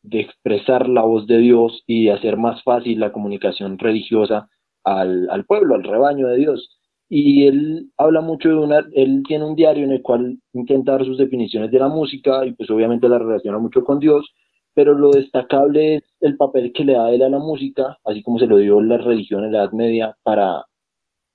de 0.03 0.21
expresar 0.21 0.89
la 0.89 1.03
voz 1.03 1.27
de 1.27 1.39
Dios 1.39 1.85
y 1.87 2.07
de 2.07 2.13
hacer 2.13 2.39
más 2.39 2.63
fácil 2.63 3.01
la 3.01 3.13
comunicación 3.13 3.79
religiosa 3.79 4.49
al, 4.83 5.29
al 5.29 5.45
pueblo, 5.45 5.75
al 5.75 5.85
rebaño 5.85 6.29
de 6.29 6.39
Dios. 6.39 6.78
Y 7.09 7.47
él 7.47 7.91
habla 7.97 8.21
mucho 8.21 8.51
de 8.51 8.57
una, 8.57 8.87
él 8.93 9.23
tiene 9.27 9.45
un 9.45 9.57
diario 9.57 9.85
en 9.85 9.93
el 9.93 10.03
cual 10.03 10.39
intenta 10.53 10.93
dar 10.93 11.05
sus 11.05 11.17
definiciones 11.17 11.71
de 11.71 11.79
la 11.79 11.89
música 11.89 12.45
y 12.45 12.53
pues 12.53 12.69
obviamente 12.71 13.09
la 13.09 13.19
relaciona 13.19 13.59
mucho 13.59 13.83
con 13.83 13.99
Dios, 13.99 14.31
pero 14.75 14.93
lo 14.93 15.11
destacable 15.11 15.97
es 15.97 16.03
el 16.21 16.37
papel 16.37 16.73
que 16.73 16.85
le 16.85 16.93
da 16.93 17.11
él 17.11 17.23
a 17.23 17.29
la 17.29 17.39
música, 17.39 17.99
así 18.05 18.23
como 18.23 18.39
se 18.39 18.47
lo 18.47 18.59
dio 18.59 18.81
la 18.81 18.99
religión 18.99 19.45
en 19.45 19.53
la 19.53 19.59
Edad 19.65 19.73
Media 19.73 20.17
para 20.23 20.65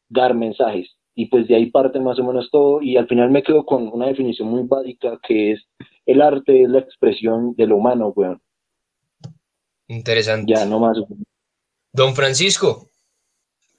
dar 0.10 0.36
mensajes. 0.36 0.96
Y 1.16 1.28
pues 1.28 1.48
de 1.48 1.56
ahí 1.56 1.70
parte 1.70 2.00
más 2.00 2.20
o 2.20 2.24
menos 2.24 2.50
todo, 2.52 2.82
y 2.82 2.98
al 2.98 3.08
final 3.08 3.32
me 3.32 3.44
quedo 3.44 3.66
con 3.66 3.88
una 3.88 4.08
definición 4.08 4.50
muy 4.50 4.64
básica 4.64 5.20
que 5.28 5.54
es 5.54 5.68
el 6.06 6.22
arte 6.22 6.64
es 6.64 6.70
la 6.70 6.80
expresión 6.80 7.54
de 7.56 7.68
lo 7.68 7.78
humano, 7.78 8.14
weón. 8.16 8.42
Interesante. 9.88 10.54
Ya, 10.54 10.66
no 10.66 10.80
más. 10.80 10.98
Don 11.92 12.16
Francisco, 12.16 12.90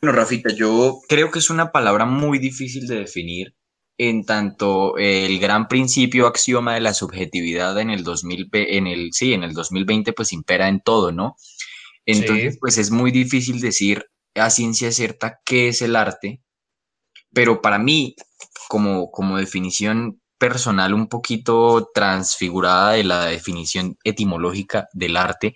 Bueno, 0.05 0.19
Rafita, 0.19 0.51
yo 0.55 1.01
creo 1.09 1.31
que 1.31 1.39
es 1.39 1.49
una 1.49 1.73
palabra 1.73 2.05
muy 2.05 2.39
difícil 2.39 2.87
de 2.87 2.97
definir 2.97 3.55
en 3.97 4.27
tanto 4.27 4.99
el 4.99 5.39
gran 5.39 5.67
principio 5.67 6.27
axioma 6.27 6.75
de 6.75 6.83
la 6.83 6.93
subjetividad 6.93 7.79
en 7.79 7.89
el 7.89 8.05
2000, 8.05 8.47
ve- 8.53 8.77
en 8.77 8.87
el, 8.87 9.15
sí, 9.15 9.33
en 9.33 9.45
el 9.45 9.55
2020 9.55 10.13
pues 10.13 10.35
impera 10.35 10.69
en 10.69 10.81
todo, 10.83 11.11
¿no? 11.11 11.37
Entonces, 12.05 12.53
Sí. 12.53 12.59
pues 12.61 12.77
es 12.77 12.91
muy 12.91 13.13
difícil 13.13 13.63
decir 13.63 14.05
a 14.35 14.51
ciencia 14.51 14.93
cierta 14.93 15.39
qué 15.43 15.69
es 15.69 15.81
el 15.81 15.97
arte, 15.97 16.43
pero 17.33 17.63
para 17.63 17.79
mí, 17.79 18.15
como, 18.69 19.11
como 19.11 19.39
definición 19.39 20.21
personal 20.37 20.93
un 20.93 21.09
poquito 21.09 21.89
transfigurada 21.95 22.93
de 22.93 23.05
la 23.05 23.25
definición 23.25 23.97
etimológica 24.05 24.87
del 24.93 25.17
arte, 25.17 25.55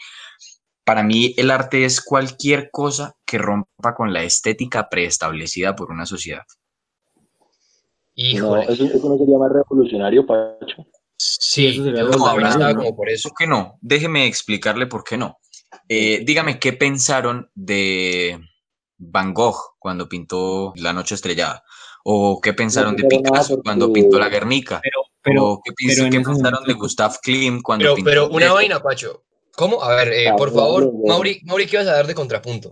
para 0.88 1.02
mí 1.02 1.35
el 1.37 1.50
arte 1.50 1.85
es 1.85 2.00
cualquier 2.00 2.71
cosa 2.71 3.14
que 3.26 3.37
rompa 3.37 3.95
con 3.95 4.14
la 4.14 4.23
estética 4.23 4.88
preestablecida 4.88 5.76
por 5.76 5.90
una 5.90 6.07
sociedad. 6.07 6.45
No, 7.37 7.45
híjole. 8.14 8.73
eso, 8.73 8.85
eso 8.87 9.09
no 9.11 9.18
sería 9.18 9.37
más 9.37 9.52
revolucionario, 9.52 10.25
Pacho. 10.25 10.87
Sí, 11.14 11.66
eso 11.66 11.85
sería 11.85 12.04
¿no? 12.04 12.11
como 12.11 12.97
por 12.97 13.11
eso. 13.11 13.28
¿Por 13.28 13.37
qué 13.37 13.47
no? 13.47 13.76
Déjeme 13.83 14.26
explicarle 14.26 14.87
por 14.87 15.04
qué 15.04 15.18
no. 15.18 15.37
Eh, 15.90 16.23
dígame 16.25 16.59
qué 16.59 16.73
pensaron 16.73 17.50
de 17.54 18.40
Van 18.97 19.35
Gogh 19.35 19.76
cuando 19.78 20.09
pintó 20.09 20.73
La 20.76 20.95
Noche 20.95 21.16
Estrellada, 21.16 21.64
o 22.02 22.40
qué 22.40 22.54
pensaron 22.54 22.97
de 22.97 23.04
Picasso 23.04 23.61
cuando 23.62 23.92
pintó 23.92 24.18
La 24.18 24.30
Guernica, 24.30 24.80
Pero, 24.83 25.02
pero, 25.21 25.45
o 25.45 25.62
qué, 25.62 25.73
pero 25.87 26.09
pensaron 26.25 26.64
de 26.64 26.73
Gustav 26.73 27.18
Klimt 27.21 27.61
cuando 27.61 27.83
Pero, 27.83 27.95
pintó 27.95 28.11
pero 28.11 28.28
una 28.30 28.54
vaina, 28.54 28.80
Pacho. 28.80 29.25
¿Cómo? 29.59 29.83
A 29.83 29.93
ver, 29.97 30.12
eh, 30.12 30.31
por 30.37 30.53
favor. 30.53 30.88
Mauri, 31.05 31.41
Mauri, 31.45 31.67
¿qué 31.67 31.75
ibas 31.77 31.88
a 31.88 31.95
dar 31.97 32.07
de 32.07 32.15
contrapunto? 32.15 32.71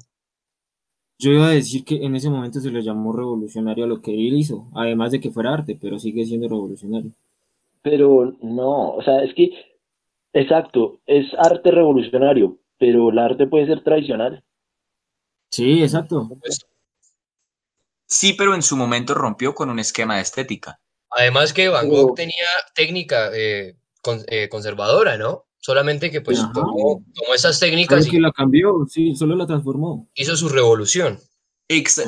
yo 1.19 1.31
iba 1.33 1.47
a 1.49 1.51
decir 1.51 1.83
que 1.83 1.97
en 2.05 2.15
ese 2.15 2.29
momento 2.29 2.61
se 2.61 2.71
le 2.71 2.83
llamó 2.83 3.11
revolucionario 3.13 3.85
a 3.85 3.89
lo 3.89 4.03
que 4.03 4.11
él 4.13 4.35
hizo, 4.35 4.69
además 4.75 5.11
de 5.13 5.19
que 5.19 5.31
fuera 5.31 5.55
arte, 5.55 5.77
pero 5.81 5.99
sigue 5.99 6.25
siendo 6.27 6.47
revolucionario. 6.47 7.11
Pero 7.83 8.37
no, 8.43 8.91
o 8.91 9.03
sea, 9.03 9.25
es 9.25 9.35
que, 9.35 9.49
exacto, 10.35 11.01
es 11.07 11.25
arte 11.39 11.71
revolucionario, 11.71 12.59
pero 12.79 13.09
el 13.11 13.19
arte 13.19 13.47
puede 13.47 13.65
ser 13.67 13.83
tradicional. 13.83 14.45
Sí, 15.51 15.83
exacto. 15.83 16.29
Pues, 16.41 16.61
Sí, 18.09 18.35
pero 18.35 18.55
en 18.55 18.63
su 18.63 18.77
momento 18.77 19.15
rompió 19.15 19.55
con 19.55 19.71
un 19.71 19.79
esquema 19.81 20.17
de 20.17 20.23
estética. 20.23 20.79
además 21.11 21.53
que 21.55 21.69
Van 21.69 21.89
Pero- 21.89 22.03
Gogh 22.09 22.15
tenía 22.15 22.45
técnica 22.75 23.31
eh, 23.35 23.75
con- 24.03 24.23
eh, 24.29 24.49
conservadora, 24.51 25.17
¿no? 25.17 25.46
Solamente 25.67 26.13
que 26.13 26.21
pues 26.21 26.39
tomó, 26.55 27.03
tomó 27.13 27.35
esas 27.35 27.59
técnicas 27.59 28.07
que 28.07 28.19
y 28.19 28.21
la 28.21 28.31
cambió, 28.31 28.87
sí, 28.89 29.17
solo 29.17 29.35
la 29.35 29.49
transformó. 29.49 30.09
hizo 30.15 30.37
su 30.37 30.49
revolución. 30.49 31.19
Ex- 31.69 32.05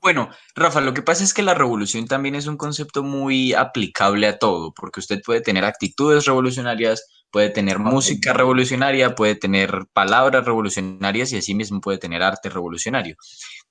Bueno, 0.00 0.30
Rafa, 0.54 0.80
lo 0.80 0.94
que 0.94 1.02
pasa 1.02 1.22
es 1.22 1.34
que 1.34 1.42
la 1.42 1.52
revolución 1.52 2.06
también 2.06 2.36
es 2.36 2.46
un 2.46 2.56
concepto 2.56 3.02
muy 3.02 3.52
aplicable 3.52 4.26
a 4.28 4.38
todo, 4.38 4.72
porque 4.72 5.00
usted 5.00 5.20
puede 5.20 5.42
tener 5.42 5.62
actitudes 5.66 6.24
revolucionarias, 6.24 7.04
puede 7.30 7.50
tener 7.50 7.78
música 7.78 8.32
revolucionaria, 8.32 9.14
puede 9.14 9.34
tener 9.34 9.84
palabras 9.92 10.46
revolucionarias 10.46 11.32
y 11.32 11.36
asimismo 11.36 11.82
puede 11.82 11.98
tener 11.98 12.22
arte 12.22 12.48
revolucionario. 12.48 13.16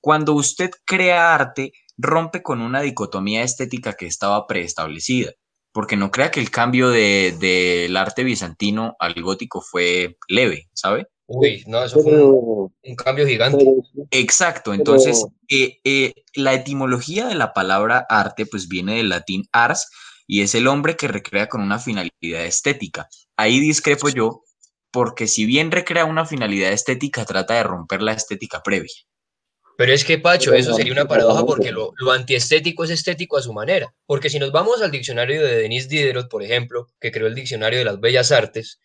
Cuando 0.00 0.34
usted 0.34 0.70
crea 0.84 1.34
arte, 1.34 1.72
rompe 1.96 2.44
con 2.44 2.60
una 2.60 2.80
dicotomía 2.80 3.42
estética 3.42 3.94
que 3.94 4.06
estaba 4.06 4.46
preestablecida, 4.46 5.32
porque 5.72 5.96
no 5.96 6.10
crea 6.10 6.30
que 6.30 6.40
el 6.40 6.50
cambio 6.50 6.90
de- 6.90 7.34
del 7.38 7.96
arte 7.96 8.24
bizantino 8.24 8.96
al 8.98 9.14
gótico 9.22 9.60
fue 9.62 10.16
leve, 10.28 10.68
¿sabe? 10.72 11.06
Uy, 11.26 11.64
no, 11.66 11.82
eso 11.82 12.02
fue 12.02 12.22
un, 12.22 12.70
cambio 12.96 13.26
gigante. 13.26 13.58
pero 13.58 14.06
Exacto, 14.10 14.74
entonces 14.74 15.24
Pero- 15.48 15.62
eh, 15.64 15.80
eh, 15.84 16.14
la 16.34 16.52
etimología 16.52 17.26
de 17.26 17.34
la 17.34 17.52
palabra 17.54 18.04
arte 18.08 18.44
pues 18.44 18.68
viene 18.68 18.96
del 18.96 19.08
latín 19.08 19.44
ars 19.52 19.88
y 20.26 20.42
es 20.42 20.54
el 20.54 20.66
hombre 20.66 20.96
que 20.96 21.08
recrea 21.08 21.48
con 21.48 21.62
una 21.62 21.78
finalidad 21.78 22.44
estética. 22.44 23.08
Ahí 23.36 23.60
discrepo 23.60 24.08
yo 24.10 24.42
porque 24.90 25.26
si 25.26 25.46
bien 25.46 25.70
recrea 25.70 26.04
una 26.04 26.26
finalidad 26.26 26.70
estética 26.72 27.24
trata 27.24 27.54
de 27.54 27.62
romper 27.62 28.02
la 28.02 28.12
estética 28.12 28.62
previa. 28.62 28.92
Pero 29.76 29.92
es 29.92 30.04
que, 30.04 30.18
Pacho, 30.18 30.52
eso 30.54 30.74
sería 30.74 30.92
una 30.92 31.08
paradoja 31.08 31.44
porque 31.46 31.72
lo, 31.72 31.92
lo 31.96 32.12
antiestético 32.12 32.84
es 32.84 32.90
estético 32.90 33.36
a 33.38 33.42
su 33.42 33.52
manera. 33.52 33.94
Porque 34.06 34.28
si 34.30 34.38
nos 34.38 34.52
vamos 34.52 34.82
al 34.82 34.90
diccionario 34.90 35.42
de 35.42 35.56
Denis 35.56 35.88
Diderot, 35.88 36.28
por 36.28 36.42
ejemplo, 36.42 36.88
que 37.00 37.10
creó 37.10 37.26
el 37.26 37.34
diccionario 37.34 37.78
de 37.78 37.84
las 37.86 37.98
bellas 37.98 38.32
artes, 38.32 38.78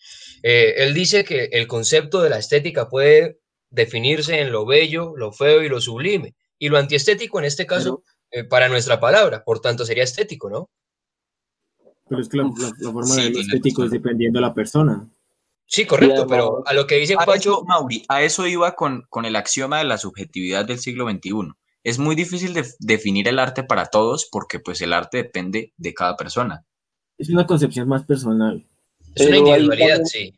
eh, 0.44 0.76
él 0.78 0.94
dice 0.94 1.24
que 1.24 1.50
el 1.52 1.68
concepto 1.68 2.22
de 2.22 2.30
la 2.30 2.38
estética 2.40 2.90
puede 2.90 3.40
definirse 3.70 4.40
en 4.40 4.52
lo 4.52 4.66
bello, 4.66 5.14
lo 5.18 5.32
feo 5.34 5.62
y 5.62 5.70
lo 5.70 5.82
sublime. 5.82 6.36
Y 6.58 6.70
lo 6.70 6.78
antiestético 6.78 7.38
en 7.40 7.46
este 7.46 7.66
caso, 7.68 8.04
eh, 8.32 8.44
para 8.46 8.70
nuestra 8.70 9.00
palabra, 9.00 9.44
por 9.44 9.60
tanto, 9.60 9.86
sería 9.86 10.04
estético, 10.06 10.50
¿no? 10.50 10.70
Pero 12.10 12.22
es 12.22 12.30
que 12.30 12.38
la, 12.38 12.44
la- 12.44 12.72
la 12.80 12.92
forma 12.92 13.14
Sí, 13.16 13.24
de 13.24 13.30
lo 13.32 13.40
estético 13.42 13.84
es 13.84 13.92
dependiendo 13.92 14.38
de 14.40 14.46
la 14.48 14.54
persona. 14.54 15.08
Sí, 15.70 15.86
correcto, 15.86 16.22
además- 16.22 16.30
pero 16.30 16.64
a 16.66 16.74
lo 16.74 16.88
que 16.88 16.96
dice 16.96 17.16
A 17.16 17.26
Pacho, 17.26 17.52
eso, 17.52 17.66
Mauri, 17.66 18.04
a 18.08 18.22
eso 18.24 18.48
iba 18.48 18.74
con, 18.74 19.04
con 19.10 19.26
el 19.26 19.36
axioma 19.36 19.80
de 19.80 19.84
la 19.84 19.98
subjetividad 19.98 20.66
del 20.66 20.80
siglo 20.80 21.10
XXI. 21.10 21.52
Es 21.84 22.00
muy 22.00 22.16
difícil 22.16 22.54
de- 22.54 22.66
definir 22.80 23.28
el 23.28 23.38
arte 23.40 23.64
para 23.64 23.86
todos 23.86 24.28
porque 24.32 24.60
pues 24.60 24.82
el 24.82 24.94
arte 24.94 25.18
depende 25.18 25.74
de 25.78 25.94
cada 25.94 26.16
persona. 26.16 26.66
Es 27.18 27.30
una 27.30 27.46
concepción 27.46 27.88
más 27.88 28.04
personal. 28.06 28.66
es 29.16 29.22
una 29.28 29.36
pero 29.38 29.48
individualidad, 29.48 29.88
también- 29.88 30.06
sí. 30.06 30.34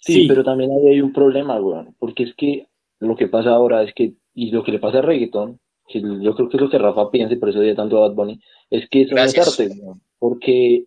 Sí, 0.00 0.12
Sí. 0.14 0.26
pero 0.28 0.44
también 0.44 0.70
ahí 0.70 0.92
hay 0.94 1.00
un 1.00 1.12
problema, 1.12 1.58
weón, 1.60 1.96
porque 1.98 2.22
es 2.24 2.34
que 2.36 2.68
lo 3.00 3.16
que 3.16 3.26
pasa 3.28 3.50
ahora 3.50 3.82
es 3.82 3.92
que, 3.94 4.14
y 4.34 4.50
lo 4.50 4.62
que 4.62 4.70
le 4.72 4.78
pasa 4.78 4.98
al 4.98 5.04
reggaetón, 5.04 5.58
que 5.88 6.00
yo 6.00 6.34
creo 6.34 6.48
que 6.48 6.56
es 6.56 6.62
lo 6.62 6.70
que 6.70 6.78
Rafa 6.78 7.10
piensa 7.10 7.34
y 7.34 7.38
por 7.38 7.48
eso 7.48 7.58
odia 7.58 7.74
tanto 7.74 7.96
a 7.98 8.08
Bad 8.08 8.14
Bunny, 8.14 8.40
es 8.70 8.88
que 8.90 9.02
eso 9.02 9.14
no 9.14 9.22
es 9.22 9.36
arte, 9.36 9.68
weón, 9.80 10.00
porque 10.18 10.84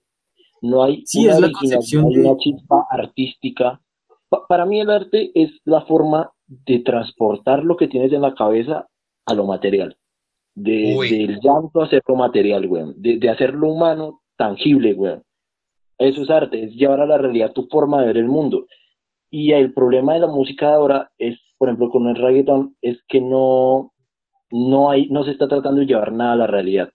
no 0.69 0.83
hay 0.83 1.03
Sí, 1.05 1.25
una 1.25 1.33
es 1.33 1.39
la 1.39 1.47
originalidad 1.47 1.75
concepción 1.77 2.11
y 2.11 2.15
de- 2.15 2.21
una 2.21 2.37
chispa 2.37 2.87
artística. 2.89 3.81
Pa- 4.29 4.45
para 4.47 4.65
mí 4.65 4.79
el 4.79 4.89
arte 4.89 5.31
es 5.33 5.51
la 5.65 5.81
forma 5.81 6.31
de 6.47 6.79
transportar 6.79 7.63
lo 7.63 7.77
que 7.77 7.87
tienes 7.87 8.11
en 8.13 8.21
la 8.21 8.33
cabeza 8.33 8.87
a 9.25 9.33
lo 9.33 9.45
material, 9.45 9.97
de, 10.55 10.95
del 11.09 11.39
llanto 11.41 11.81
a 11.81 11.85
hacerlo 11.85 12.15
material, 12.15 12.65
weón, 12.67 12.93
de, 12.97 13.17
de 13.17 13.29
hacerlo 13.29 13.69
humano 13.71 14.21
tangible, 14.37 14.93
weón. 14.93 15.23
Eso 15.97 16.21
es 16.21 16.29
arte, 16.29 16.63
es 16.63 16.73
llevar 16.75 17.01
a 17.01 17.05
la 17.07 17.17
realidad 17.17 17.51
tu 17.53 17.67
forma 17.67 18.01
de 18.01 18.07
ver 18.07 18.17
el 18.17 18.27
mundo. 18.27 18.65
Y 19.31 19.51
el 19.51 19.73
problema 19.73 20.13
de 20.13 20.19
la 20.21 20.27
música 20.27 20.67
de 20.69 20.73
ahora 20.75 21.11
es, 21.17 21.37
por 21.57 21.67
ejemplo, 21.69 21.89
con 21.89 22.07
el 22.07 22.15
reggaetón, 22.15 22.75
es 22.81 23.01
que 23.07 23.19
no, 23.19 23.91
no 24.51 24.89
hay, 24.89 25.09
no 25.09 25.23
se 25.23 25.31
está 25.31 25.47
tratando 25.47 25.79
de 25.81 25.87
llevar 25.87 26.11
nada 26.13 26.33
a 26.33 26.35
la 26.37 26.47
realidad. 26.47 26.89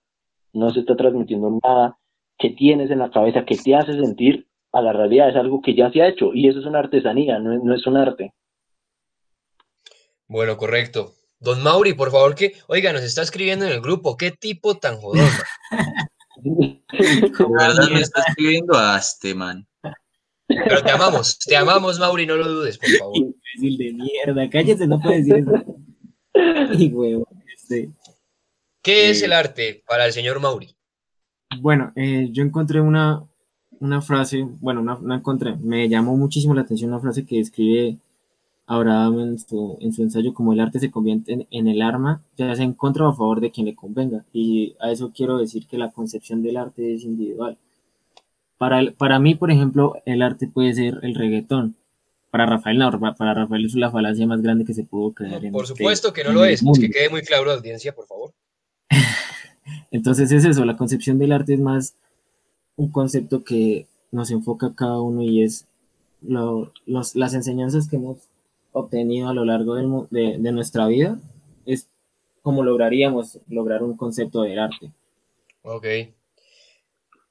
No 0.55 0.71
se 0.71 0.81
está 0.81 0.97
transmitiendo 0.97 1.59
nada 1.63 1.99
que 2.43 2.51
tienes 2.51 2.91
en 2.91 2.99
la 2.99 3.11
cabeza, 3.11 3.45
que 3.47 3.57
te 3.57 3.75
hace 3.77 3.93
sentir 3.93 4.49
a 4.73 4.83
la 4.83 4.93
realidad. 4.93 5.31
Es 5.31 5.37
algo 5.37 5.63
que 5.63 5.75
ya 5.77 5.91
se 5.93 6.03
ha 6.03 6.09
hecho. 6.09 6.35
Y 6.35 6.49
eso 6.49 6.59
es 6.59 6.67
una 6.67 6.81
artesanía, 6.81 7.39
no, 7.39 7.55
es- 7.55 7.63
no 7.63 7.75
es 7.75 7.87
un 7.87 7.97
arte. 7.97 8.35
Bueno, 10.27 10.57
correcto. 10.57 11.15
Don 11.39 11.63
Mauri, 11.63 11.93
por 11.95 12.11
favor, 12.11 12.35
que, 12.35 12.55
oiga, 12.69 12.93
nos 12.93 13.03
está 13.03 13.23
escribiendo 13.23 13.65
en 13.67 13.73
el 13.73 13.81
grupo, 13.81 14.17
qué 14.17 14.31
tipo 14.33 14.77
tan 14.79 14.97
jodón. 14.97 15.29
Verdad 16.43 17.89
me 17.93 18.01
está 18.01 18.23
escribiendo 18.29 18.77
a 18.77 18.97
este 18.99 19.35
man. 19.35 19.67
Pero 20.47 20.83
te 20.83 20.91
amamos, 20.91 21.39
te 21.39 21.57
amamos, 21.57 21.99
Mauri, 21.99 22.27
no 22.27 22.37
lo 22.37 22.47
dudes, 22.49 22.79
por 22.79 22.91
favor. 22.91 23.17
Imbécil 23.17 23.79
de 23.79 23.93
mierda, 23.93 24.51
cállate, 24.51 24.87
no 24.87 25.01
puedes 25.01 25.27
decir 25.27 25.45
eso. 25.47 25.65
Y 26.79 26.89
huevo, 26.93 27.27
este. 27.55 27.91
¿Qué 28.83 29.11
es 29.11 29.23
el 29.23 29.33
arte 29.33 29.83
para 29.87 30.07
el 30.07 30.13
señor 30.13 30.41
Mauri? 30.41 30.75
Bueno, 31.61 31.93
eh, 31.97 32.29
yo 32.33 32.43
encontré 32.43 32.81
una, 32.81 33.23
una 33.81 34.01
frase, 34.01 34.47
bueno, 34.61 34.83
no, 34.83 34.99
no 35.01 35.15
encontré, 35.15 35.57
me 35.57 35.89
llamó 35.89 36.17
muchísimo 36.17 36.55
la 36.55 36.63
atención 36.63 36.91
una 36.91 37.01
frase 37.01 37.25
que 37.27 37.39
escribe 37.41 37.99
Abraham 38.67 39.21
en 39.21 39.39
su, 39.39 39.77
en 39.81 39.93
su 39.93 40.03
ensayo 40.03 40.33
como 40.35 40.53
el 40.53 40.61
arte 40.61 40.79
se 40.79 40.91
convierte 40.91 41.33
en, 41.33 41.47
en 41.51 41.69
el 41.69 41.83
arma, 41.83 42.23
ya 42.37 42.55
sea 42.55 42.65
en 42.65 42.73
contra 42.75 43.07
o 43.07 43.11
a 43.11 43.17
favor 43.17 43.41
de 43.41 43.51
quien 43.51 43.67
le 43.67 43.75
convenga. 43.75 44.25
Y 44.33 44.75
a 44.81 44.91
eso 44.91 45.13
quiero 45.15 45.37
decir 45.39 45.67
que 45.67 45.79
la 45.79 45.91
concepción 45.91 46.43
del 46.43 46.57
arte 46.57 46.95
es 46.95 47.05
individual. 47.05 47.59
Para, 48.59 48.79
el- 48.81 48.93
para 48.95 49.19
mí, 49.19 49.35
por 49.35 49.51
ejemplo, 49.51 49.97
el 50.07 50.23
arte 50.23 50.47
puede 50.47 50.73
ser 50.75 51.01
el 51.03 51.15
reggaetón. 51.15 51.75
Para 52.31 52.47
Rafael 52.47 52.79
no, 52.79 52.99
pa- 52.99 53.15
para 53.15 53.35
Rafael 53.35 53.67
es 53.67 53.75
la 53.75 53.91
falacia 53.91 54.27
más 54.27 54.41
grande 54.41 54.65
que 54.65 54.73
se 54.73 54.85
pudo 54.85 55.13
creer. 55.13 55.45
en 55.45 55.53
Por 55.53 55.65
este- 55.65 55.77
supuesto 55.77 56.13
que 56.13 56.25
no 56.25 56.33
lo 56.33 56.45
es, 56.45 56.63
es 56.63 56.79
que 56.79 56.89
quede 56.89 57.11
muy 57.11 57.23
claro 57.23 57.45
la 57.45 57.55
audiencia, 57.55 57.95
por 57.95 58.07
favor. 58.07 58.33
Entonces 59.93 60.33
es 60.33 60.45
eso, 60.45 60.65
la 60.65 60.77
concepción 60.77 61.19
del 61.19 61.31
arte 61.33 61.55
es 61.55 61.61
más 61.61 61.95
un 62.77 62.91
concepto 62.91 63.45
que 63.45 63.87
nos 64.11 64.31
enfoca 64.33 64.67
a 64.69 64.75
cada 64.75 65.01
uno 65.01 65.23
y 65.23 65.43
es 65.45 65.67
lo- 66.23 66.73
los- 66.87 67.15
las 67.15 67.35
enseñanzas 67.35 67.89
que 67.89 67.97
hemos 67.97 68.19
obtenido 68.73 69.29
a 69.29 69.35
lo 69.35 69.45
largo 69.45 69.75
del 69.77 69.89
de, 70.11 70.39
de 70.39 70.53
nuestra 70.53 70.87
vida, 70.87 71.21
es 71.67 71.87
como 72.43 72.65
lograríamos 72.65 73.39
lograr 73.49 73.83
un 73.83 73.97
concepto 73.97 74.43
del 74.43 74.59
arte. 74.59 74.91
Ok. 75.63 75.87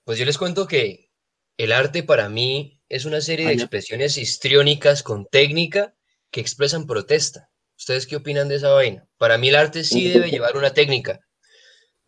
Pues 0.03 0.17
yo 0.17 0.25
les 0.25 0.37
cuento 0.37 0.67
que 0.67 1.09
el 1.57 1.71
arte 1.71 2.03
para 2.03 2.29
mí 2.29 2.79
es 2.89 3.05
una 3.05 3.21
serie 3.21 3.45
de 3.47 3.53
expresiones 3.63 4.17
histriónicas 4.17 5.03
con 5.03 5.25
técnica 5.25 5.93
que 6.31 6.41
expresan 6.41 6.85
protesta. 6.87 7.49
¿Ustedes 7.77 8.05
qué 8.07 8.15
opinan 8.17 8.47
de 8.49 8.55
esa 8.55 8.69
vaina? 8.69 9.07
Para 9.17 9.37
mí 9.37 9.49
el 9.49 9.55
arte 9.55 9.83
sí 9.83 10.07
debe 10.25 10.29
llevar 10.31 10.57
una 10.57 10.73
técnica. 10.73 11.21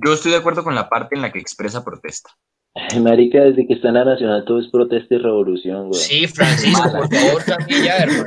Yo 0.05 0.13
estoy 0.13 0.31
de 0.31 0.37
acuerdo 0.37 0.63
con 0.63 0.75
la 0.75 0.89
parte 0.89 1.15
en 1.15 1.21
la 1.21 1.31
que 1.31 1.39
expresa 1.39 1.83
protesta. 1.83 2.29
Ay, 2.75 2.99
Marica, 2.99 3.41
desde 3.41 3.67
que 3.67 3.73
está 3.75 3.89
en 3.89 3.93
la 3.95 4.05
Nacional 4.05 4.43
todo 4.45 4.59
es 4.59 4.67
protesta 4.71 5.15
y 5.15 5.17
revolución, 5.19 5.89
güey. 5.89 5.99
Sí, 6.01 6.27
Francisco, 6.27 6.91
por 6.91 7.13
favor, 7.13 7.43
también 7.43 7.83
ya, 7.83 7.97
hermano. 7.97 8.25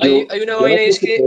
hay- 0.00 0.26
hay 0.30 0.40
una 0.40 0.56
vaina 0.56 0.82
y 0.82 0.88
es 0.88 1.00
que-. 1.00 1.20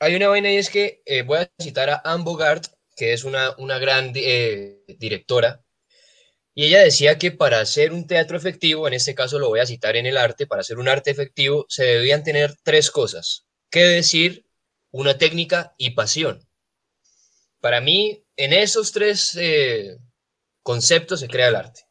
Hay 0.00 0.14
una 0.14 0.28
vaina 0.28 0.52
y 0.52 0.56
es 0.56 0.70
que 0.70 1.02
eh, 1.06 1.22
voy 1.22 1.38
a 1.38 1.50
citar 1.58 1.90
a 1.90 2.00
Anne 2.04 2.22
Bogart, 2.24 2.66
que 2.96 3.12
es 3.12 3.24
una, 3.24 3.54
una 3.58 3.78
gran 3.78 4.12
eh, 4.14 4.84
directora, 4.98 5.62
y 6.54 6.66
ella 6.66 6.80
decía 6.80 7.18
que 7.18 7.32
para 7.32 7.60
hacer 7.60 7.92
un 7.92 8.06
teatro 8.06 8.36
efectivo, 8.36 8.86
en 8.86 8.94
este 8.94 9.14
caso 9.16 9.38
lo 9.40 9.48
voy 9.48 9.58
a 9.60 9.66
citar 9.66 9.96
en 9.96 10.06
el 10.06 10.16
arte, 10.16 10.46
para 10.46 10.60
hacer 10.60 10.78
un 10.78 10.88
arte 10.88 11.10
efectivo 11.10 11.66
se 11.68 11.84
debían 11.84 12.22
tener 12.22 12.54
tres 12.62 12.90
cosas, 12.92 13.46
que 13.70 13.80
decir, 13.80 14.46
una 14.92 15.18
técnica 15.18 15.74
y 15.78 15.90
pasión. 15.90 16.47
Para 17.60 17.80
mí, 17.80 18.22
en 18.36 18.52
esos 18.52 18.92
tres 18.92 19.36
eh, 19.40 19.98
conceptos 20.62 21.20
se 21.20 21.28
crea 21.28 21.48
el 21.48 21.56
arte. 21.56 21.82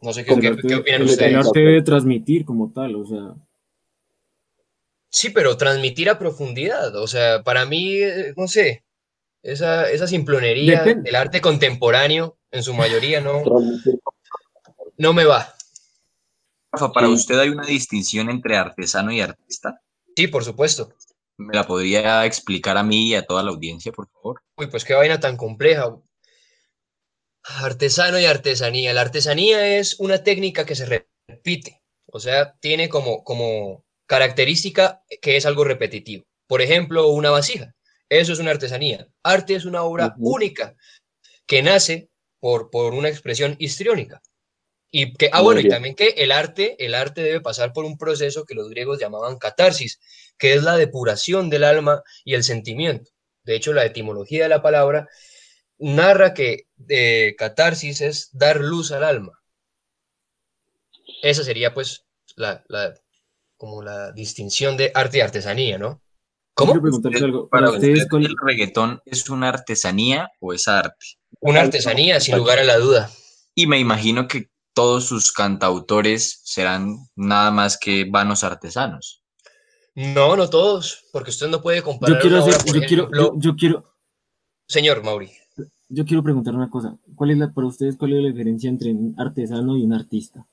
No 0.00 0.12
sé 0.12 0.24
qué, 0.24 0.32
El 0.34 0.40
qué- 0.40 0.46
arte, 0.48 0.62
qué 0.68 0.74
opinan 0.76 1.02
el- 1.02 1.08
ustedes. 1.08 1.30
el 1.32 1.38
arte 1.38 1.60
debe 1.60 1.82
transmitir 1.82 2.44
como 2.44 2.72
tal, 2.72 2.96
o 2.96 3.06
sea, 3.06 3.34
Sí, 5.10 5.30
pero 5.30 5.56
transmitir 5.56 6.10
a 6.10 6.18
profundidad. 6.18 6.96
O 6.96 7.06
sea, 7.06 7.44
para 7.44 7.64
mí, 7.66 7.94
eh, 8.02 8.34
no 8.36 8.48
sé, 8.48 8.82
esa, 9.44 9.88
esa 9.88 10.08
simplonería 10.08 10.80
Depende. 10.80 11.02
del 11.04 11.14
arte 11.14 11.40
contemporáneo, 11.40 12.36
en 12.50 12.64
su 12.64 12.74
mayoría, 12.74 13.20
no, 13.20 13.42
no 14.98 15.12
me 15.12 15.24
va. 15.24 15.54
Rafa, 16.72 16.90
¿para 16.92 17.06
Sí. 17.06 17.12
usted 17.12 17.38
hay 17.38 17.50
una 17.50 17.64
distinción 17.64 18.28
entre 18.28 18.56
artesano 18.56 19.12
y 19.12 19.20
artista? 19.20 19.80
Sí, 20.16 20.26
por 20.26 20.42
supuesto. 20.44 20.92
¿Me 21.36 21.54
la 21.54 21.66
podría 21.66 22.24
explicar 22.26 22.76
a 22.76 22.82
mí 22.82 23.08
y 23.08 23.14
a 23.14 23.26
toda 23.26 23.42
la 23.42 23.50
audiencia, 23.50 23.92
por 23.92 24.08
favor? 24.08 24.42
Uy, 24.56 24.68
pues 24.68 24.84
qué 24.84 24.94
vaina 24.94 25.18
tan 25.18 25.36
compleja. 25.36 25.96
Artesano 27.42 28.18
y 28.18 28.24
artesanía. 28.24 28.94
La 28.94 29.02
artesanía 29.02 29.78
es 29.78 29.98
una 29.98 30.22
técnica 30.22 30.64
que 30.64 30.76
se 30.76 30.86
repite. 30.86 31.82
O 32.06 32.20
sea, 32.20 32.54
tiene 32.60 32.88
como, 32.88 33.24
como 33.24 33.84
característica 34.06 35.02
que 35.20 35.36
es 35.36 35.46
algo 35.46 35.64
repetitivo. 35.64 36.24
Por 36.46 36.62
ejemplo, 36.62 37.08
una 37.08 37.30
vasija. 37.30 37.74
Eso 38.08 38.32
es 38.32 38.38
una 38.38 38.52
artesanía. 38.52 39.08
Arte 39.22 39.54
es 39.54 39.64
una 39.64 39.82
obra 39.82 40.14
única 40.18 40.76
que 41.46 41.62
nace 41.62 42.10
por, 42.38 42.70
por 42.70 42.94
una 42.94 43.08
expresión 43.08 43.56
histriónica. 43.58 44.22
Y 44.90 45.12
que, 45.14 45.28
ah, 45.32 45.38
Muy 45.38 45.54
bueno, 45.54 45.60
y 45.60 45.68
también 45.68 45.96
que 45.96 46.10
el 46.10 46.30
arte, 46.30 46.76
el 46.84 46.94
arte 46.94 47.22
debe 47.22 47.40
pasar 47.40 47.72
por 47.72 47.84
un 47.84 47.98
proceso 47.98 48.44
que 48.44 48.54
los 48.54 48.68
griegos 48.68 49.00
llamaban 49.00 49.38
catarsis, 49.38 49.98
que 50.38 50.54
es 50.54 50.62
la 50.62 50.76
depuración 50.76 51.50
del 51.50 51.64
alma 51.64 52.02
y 52.24 52.34
el 52.34 52.44
sentimiento. 52.44 53.10
De 53.44 53.56
hecho, 53.56 53.72
la 53.72 53.84
etimología 53.84 54.44
de 54.44 54.48
la 54.48 54.62
palabra 54.62 55.08
narra 55.78 56.34
que 56.34 56.66
eh, 56.88 57.34
catarsis 57.36 58.00
es 58.00 58.30
dar 58.32 58.60
luz 58.60 58.90
al 58.92 59.04
alma. 59.04 59.32
Esa 61.22 61.44
sería, 61.44 61.72
pues, 61.74 62.04
la, 62.36 62.64
la- 62.68 62.94
como 63.56 63.82
la 63.82 64.12
distinción 64.12 64.76
de 64.76 64.90
arte 64.94 65.18
y 65.18 65.20
artesanía, 65.20 65.78
¿no? 65.78 66.02
¿Cómo? 66.54 66.72
quiero 66.72 66.82
preguntarles 66.82 67.22
algo. 67.22 67.48
Para 67.48 67.66
Para 67.66 67.76
ustedes, 67.76 67.98
usted, 67.98 68.10
¿cuál- 68.10 68.26
¿el 68.26 68.36
reggaetón 68.46 69.00
es 69.04 69.28
una 69.30 69.48
artesanía 69.48 70.30
o 70.40 70.52
es 70.52 70.68
arte? 70.68 71.06
Una 71.40 71.60
artesanía, 71.62 72.20
sin 72.20 72.36
lugar 72.36 72.58
a 72.58 72.64
la 72.64 72.76
duda. 72.78 73.10
Y 73.54 73.66
me 73.66 73.78
imagino 73.78 74.28
que 74.28 74.50
todos 74.72 75.06
sus 75.06 75.32
cantautores 75.32 76.40
serán 76.44 76.96
nada 77.14 77.50
más 77.50 77.78
que 77.78 78.06
vanos 78.10 78.44
artesanos. 78.44 79.22
No, 79.94 80.36
no 80.36 80.50
todos, 80.50 81.04
porque 81.12 81.30
usted 81.30 81.48
no 81.48 81.60
puede 81.62 81.78
yo 81.78 81.84
comparar 81.84 82.20
quiero 82.20 82.38
hacer, 82.38 82.54
yo 82.66 82.80
quiero, 82.86 83.02
ejemplo- 83.04 83.34
yo, 83.34 83.40
yo 83.40 83.56
quiero, 83.56 83.94
Señor 84.66 85.04
Mauri, 85.04 85.30
yo 85.88 86.04
quiero 86.04 86.22
preguntar 86.22 86.54
una 86.54 86.68
cosa. 86.68 86.98
¿Cuál 87.14 87.30
es 87.30 87.38
la, 87.38 87.52
para 87.52 87.68
ustedes, 87.68 87.96
cuál 87.96 88.14
es 88.14 88.22
la 88.22 88.28
diferencia 88.28 88.68
entre 88.68 88.90
un 88.92 89.14
artesano 89.18 89.76
y 89.76 89.82
un 89.82 89.92
artista? 89.92 90.46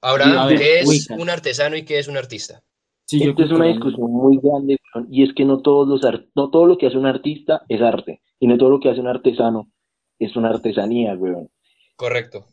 ahora, 0.00 0.46
ver, 0.46 0.58
¿qué 0.58 0.80
es 0.80 0.86
ubica. 0.86 1.14
un 1.16 1.30
artesano 1.30 1.76
y 1.76 1.84
qué 1.84 1.98
es 1.98 2.08
un 2.08 2.16
artista? 2.16 2.62
Sí, 3.06 3.20
yo 3.24 3.30
Esto 3.30 3.44
es 3.44 3.50
una 3.52 3.66
discusión 3.66 4.12
muy 4.12 4.38
grande, 4.42 4.76
weón, 4.94 5.08
y 5.10 5.22
es 5.22 5.32
que 5.34 5.46
no 5.46 5.62
todos 5.62 5.88
los 5.88 6.02
no 6.34 6.50
todo 6.50 6.66
lo 6.66 6.76
que 6.76 6.88
hace 6.88 6.98
un 6.98 7.06
artista 7.06 7.62
es 7.68 7.80
arte, 7.80 8.20
y 8.38 8.46
no 8.46 8.58
todo 8.58 8.68
lo 8.68 8.80
que 8.80 8.90
hace 8.90 9.00
un 9.00 9.08
artesano 9.08 9.72
es 10.18 10.36
una 10.36 10.50
artesanía, 10.50 11.14
weón. 11.14 11.48
Correcto. 11.96 12.46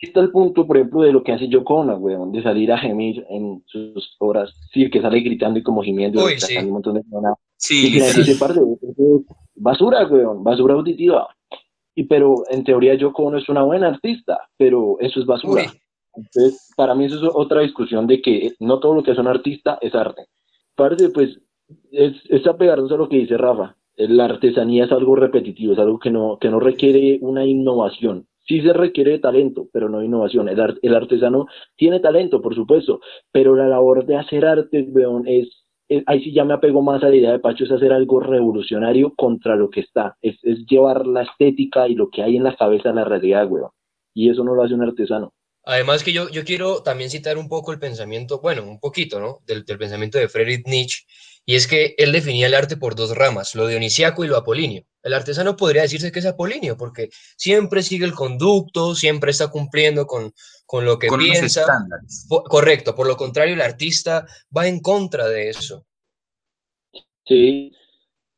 Aquí 0.00 0.06
está 0.06 0.20
el 0.20 0.30
punto, 0.30 0.66
por 0.66 0.78
ejemplo, 0.78 1.02
de 1.02 1.12
lo 1.12 1.22
que 1.22 1.32
hace 1.32 1.46
Yoko 1.46 1.74
Ono, 1.74 1.96
weón, 1.98 2.32
de 2.32 2.42
salir 2.42 2.72
a 2.72 2.78
gemir 2.78 3.22
en 3.28 3.62
sus 3.66 4.16
obras, 4.18 4.50
sí, 4.72 4.88
que 4.88 5.02
sale 5.02 5.20
gritando 5.20 5.58
y 5.58 5.62
como 5.62 5.82
gimiendo, 5.82 6.24
Uy, 6.24 6.38
sí. 6.38 6.56
un 6.56 6.70
montón 6.70 6.94
de. 6.94 7.02
Sí, 7.58 7.88
Y 7.88 7.92
que 7.92 7.98
la 7.98 8.04
gente 8.06 8.20
literal. 8.20 8.26
dice, 8.26 8.38
"Parce, 8.40 8.60
eso 8.92 9.16
es 9.18 9.36
basura, 9.56 10.06
weón, 10.06 10.42
basura 10.42 10.72
auditiva. 10.72 11.28
Y 11.94 12.04
pero 12.04 12.44
en 12.48 12.64
teoría 12.64 12.94
Yoko 12.94 13.36
es 13.36 13.46
una 13.50 13.62
buena 13.62 13.88
artista, 13.88 14.40
pero 14.56 14.96
eso 15.00 15.20
es 15.20 15.26
basura. 15.26 15.64
Uy, 15.64 15.68
Entonces, 16.14 16.72
para 16.76 16.94
mí 16.94 17.04
eso 17.04 17.16
es 17.16 17.30
otra 17.34 17.60
discusión 17.60 18.06
de 18.06 18.22
que 18.22 18.52
no 18.58 18.80
todo 18.80 18.94
lo 18.94 19.02
que 19.02 19.10
hace 19.10 19.20
un 19.20 19.26
artista 19.28 19.76
es 19.82 19.94
arte. 19.94 20.28
Parce, 20.76 21.10
pues, 21.10 21.38
es, 21.92 22.14
es 22.30 22.46
apegarnos 22.46 22.90
a 22.90 22.96
lo 22.96 23.06
que 23.10 23.18
dice 23.18 23.36
Rafa. 23.36 23.76
La 23.98 24.24
artesanía 24.24 24.86
es 24.86 24.92
algo 24.92 25.14
repetitivo, 25.14 25.74
es 25.74 25.78
algo 25.78 25.98
que 25.98 26.10
no, 26.10 26.38
que 26.40 26.48
no 26.48 26.58
requiere 26.58 27.18
una 27.20 27.44
innovación. 27.44 28.26
Sí 28.50 28.60
se 28.62 28.72
requiere 28.72 29.12
de 29.12 29.18
talento, 29.20 29.68
pero 29.72 29.88
no 29.88 30.02
innovación. 30.02 30.48
El, 30.48 30.58
ar- 30.60 30.78
el 30.82 30.94
artesano 30.96 31.46
tiene 31.76 32.00
talento, 32.00 32.42
por 32.42 32.56
supuesto, 32.56 33.00
pero 33.30 33.54
la 33.54 33.68
labor 33.68 34.04
de 34.06 34.16
hacer 34.16 34.44
arte, 34.44 34.82
weón, 34.90 35.22
es, 35.28 35.46
es- 35.88 36.02
ahí 36.06 36.24
sí 36.24 36.32
ya 36.34 36.44
me 36.44 36.54
apego 36.54 36.82
más 36.82 37.02
a 37.04 37.10
la 37.10 37.14
idea 37.14 37.30
de 37.30 37.38
Pacho, 37.38 37.62
es 37.62 37.70
hacer 37.70 37.92
algo 37.92 38.18
revolucionario 38.18 39.14
contra 39.14 39.54
lo 39.54 39.70
que 39.70 39.80
está. 39.80 40.16
Es, 40.20 40.36
es 40.42 40.66
llevar 40.66 41.06
la 41.06 41.22
estética 41.22 41.86
y 41.86 41.94
lo 41.94 42.10
que 42.10 42.22
hay 42.24 42.36
en 42.36 42.42
la 42.42 42.56
cabeza 42.56 42.90
a 42.90 42.94
la 42.94 43.04
realidad, 43.04 43.46
weón. 43.48 43.70
Y 44.14 44.30
eso 44.30 44.42
no 44.42 44.56
lo 44.56 44.64
hace 44.64 44.74
un 44.74 44.82
artesano. 44.82 45.32
Además 45.62 46.02
que 46.02 46.12
yo, 46.12 46.28
yo 46.30 46.42
quiero 46.42 46.82
también 46.82 47.10
citar 47.10 47.38
un 47.38 47.48
poco 47.48 47.70
el 47.70 47.78
pensamiento, 47.78 48.40
bueno, 48.40 48.64
un 48.64 48.80
poquito, 48.80 49.20
¿no? 49.20 49.38
Del, 49.46 49.64
del 49.64 49.78
pensamiento 49.78 50.18
de 50.18 50.28
Friedrich 50.28 50.66
Nietzsche, 50.66 51.04
y 51.50 51.56
es 51.56 51.66
que 51.66 51.94
él 51.98 52.12
definía 52.12 52.46
el 52.46 52.54
arte 52.54 52.76
por 52.76 52.94
dos 52.94 53.16
ramas, 53.16 53.54
lo 53.56 53.66
dionisiaco 53.66 54.24
y 54.24 54.28
lo 54.28 54.36
apolíneo. 54.36 54.84
El 55.02 55.14
artesano 55.14 55.56
podría 55.56 55.82
decirse 55.82 56.12
que 56.12 56.18
es 56.20 56.26
apolíneo, 56.26 56.76
porque 56.76 57.08
siempre 57.36 57.82
sigue 57.82 58.04
el 58.04 58.12
conducto, 58.14 58.94
siempre 58.94 59.30
está 59.32 59.48
cumpliendo 59.48 60.06
con, 60.06 60.32
con 60.66 60.84
lo 60.84 60.98
que 60.98 61.08
Con 61.08 61.18
piensa. 61.18 61.64
correcto, 62.48 62.94
por 62.94 63.06
lo 63.08 63.16
contrario, 63.16 63.54
el 63.54 63.62
artista 63.62 64.26
va 64.56 64.68
en 64.68 64.78
contra 64.80 65.26
de 65.28 65.48
eso. 65.50 65.84
Sí, 67.26 67.72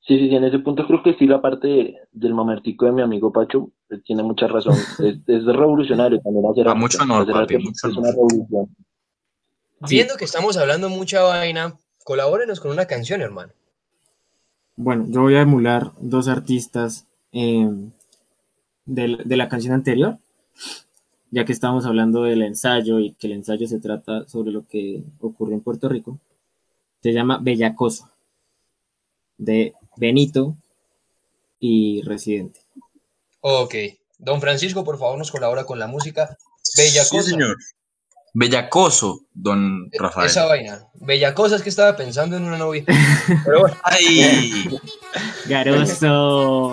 sí, 0.06 0.16
sí, 0.18 0.28
sí, 0.28 0.34
en 0.34 0.44
ese 0.44 0.58
punto 0.60 0.86
creo 0.86 1.02
que 1.02 1.14
sí 1.18 1.26
la 1.26 1.40
parte 1.42 1.66
de- 1.68 1.96
del 2.12 2.34
mamertico 2.34 2.86
de 2.86 2.92
mi 2.92 3.02
amigo 3.02 3.32
Pacho 3.32 3.70
tiene 4.04 4.22
mucha 4.22 4.46
razón. 4.46 4.74
Es, 5.00 5.16
es 5.26 5.44
revolucionario 5.44 6.20
también 6.20 6.46
hacer 6.46 6.66
A 6.68 6.70
arte. 6.70 6.80
mucho 6.80 7.02
honor, 7.02 7.22
Hacer 7.22 7.34
papi, 7.34 7.58
mucho 7.58 7.88
es 7.88 7.96
honor. 7.96 7.98
una 7.98 8.10
revolución. 8.10 8.76
Sí. 9.86 9.96
Viendo 9.96 10.16
que 10.16 10.24
estamos 10.24 10.56
hablando 10.56 10.88
mucha 10.88 11.22
vaina, 11.22 11.76
colabórenos 12.04 12.60
con 12.60 12.70
una 12.70 12.86
canción, 12.86 13.20
hermano. 13.20 13.52
Bueno, 14.76 15.06
yo 15.08 15.22
voy 15.22 15.34
a 15.36 15.42
emular 15.42 15.92
dos 16.00 16.28
artistas. 16.28 17.06
eh, 17.32 17.68
de, 18.84 19.16
de 19.24 19.36
la 19.36 19.48
canción 19.48 19.74
anterior, 19.74 20.18
ya 21.30 21.44
que 21.44 21.52
estábamos 21.52 21.86
hablando 21.86 22.24
del 22.24 22.42
ensayo 22.42 22.98
y 22.98 23.12
que 23.12 23.28
el 23.28 23.34
ensayo 23.34 23.66
se 23.66 23.78
trata 23.78 24.26
sobre 24.28 24.50
lo 24.50 24.66
que 24.66 25.04
ocurrió 25.20 25.54
en 25.54 25.60
Puerto 25.62 25.88
Rico. 25.88 26.18
Se 27.00 27.12
llama 27.12 27.38
Bellacoso, 27.40 28.10
de 29.38 29.74
Benito 29.96 30.56
y 31.60 32.02
Residente. 32.02 32.60
Ok. 33.40 33.74
Don 34.18 34.40
Francisco, 34.40 34.84
por 34.84 34.98
favor, 34.98 35.18
nos 35.18 35.30
colabora 35.30 35.64
con 35.64 35.78
la 35.78 35.86
música. 35.86 36.36
Bella 36.76 37.04
Sí, 37.04 37.16
cosa. 37.16 37.30
señor. 37.30 37.56
Bellacoso, 38.34 39.26
don 39.34 39.90
Rafael. 39.92 40.26
Esa 40.26 40.46
vaina. 40.46 40.86
Bella 40.94 41.34
cosa 41.34 41.56
es 41.56 41.62
que 41.62 41.68
estaba 41.68 41.96
pensando 41.96 42.36
en 42.36 42.44
una 42.44 42.56
novia. 42.56 42.84
Pero 43.44 43.60
bueno, 43.60 43.76
¡Ay! 43.82 44.70
Garoso. 45.46 46.72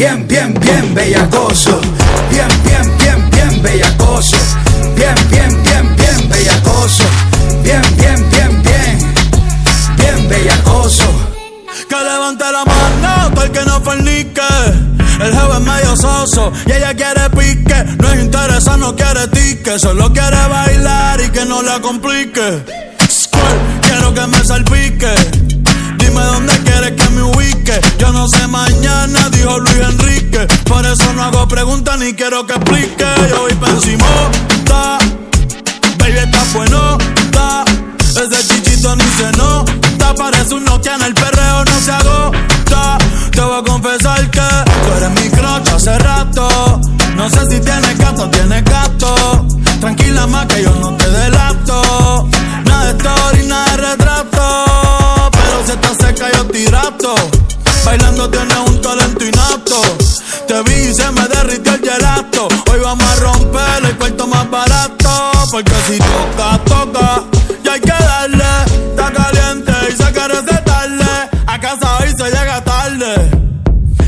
Bien, 0.00 0.26
bien, 0.26 0.54
bien, 0.54 0.94
bellacoso. 0.94 1.78
Bien, 2.30 2.48
bien, 2.64 2.96
bien, 2.96 3.30
bien 3.32 3.62
bellacoso. 3.62 4.34
Bien, 4.96 5.14
bien, 5.28 5.62
bien, 5.62 5.94
bien 5.94 6.26
bellacoso. 6.26 7.04
Bien, 7.62 7.82
bien, 7.98 8.30
bien, 8.30 8.62
bien. 8.62 9.14
Bien 9.98 10.26
bellacoso. 10.26 11.04
Que 11.86 11.96
levante 11.96 12.44
la 12.50 12.64
mano 12.64 13.34
todo 13.34 13.44
el 13.44 13.50
que 13.50 13.60
no 13.66 13.78
fornique. 13.82 14.40
El 15.20 15.34
jefe 15.34 15.52
es 15.52 15.60
medio 15.60 15.94
soso 15.94 16.50
y 16.64 16.72
ella 16.72 16.94
quiere 16.94 17.28
pique. 17.36 17.84
No 17.98 18.10
es 18.10 18.24
interesa, 18.24 18.78
no 18.78 18.96
quiere 18.96 19.28
tique. 19.28 19.78
Solo 19.78 20.10
quiere 20.14 20.46
bailar 20.48 21.20
y 21.20 21.28
que 21.28 21.44
no 21.44 21.60
la 21.60 21.78
complique. 21.78 22.64
Squirt, 23.06 23.82
quiero 23.82 24.14
que 24.14 24.26
me 24.28 24.42
salpique. 24.46 25.59
Que 26.96 27.08
me 27.10 27.22
ubique. 27.22 27.80
Yo 27.98 28.12
no 28.12 28.26
sé 28.28 28.46
mañana, 28.48 29.28
dijo 29.30 29.58
Luis 29.58 29.76
Enrique. 29.76 30.46
Por 30.64 30.84
eso 30.84 31.12
no 31.14 31.22
hago 31.22 31.46
preguntas 31.46 31.98
ni 31.98 32.12
quiero 32.14 32.46
que 32.46 32.54
explique. 32.54 33.04
Yo 33.28 33.42
voy 33.42 33.54
pa' 33.54 33.70
encimota. 33.70 34.98
Baby, 35.98 36.18
está 36.18 36.44
bueno, 36.54 36.98
está. 37.16 37.64
Ese 38.00 38.46
chichito 38.48 38.96
ni 38.96 39.04
se 39.04 39.30
nota. 39.36 40.14
Parece 40.14 40.54
un 40.54 40.64
si 65.86 65.98
toca, 65.98 66.58
toca. 66.64 67.24
Y 67.64 67.68
hay 67.68 67.80
que 67.80 67.90
darle. 67.90 68.44
Está 68.90 69.12
caliente 69.12 69.72
y 69.88 69.96
se 69.96 70.12
quiere 70.12 70.40
recetarle. 70.40 71.04
A 71.46 71.60
casa 71.60 71.98
hoy 71.98 72.08
se 72.10 72.24
llega 72.24 72.62
tarde. 72.64 73.30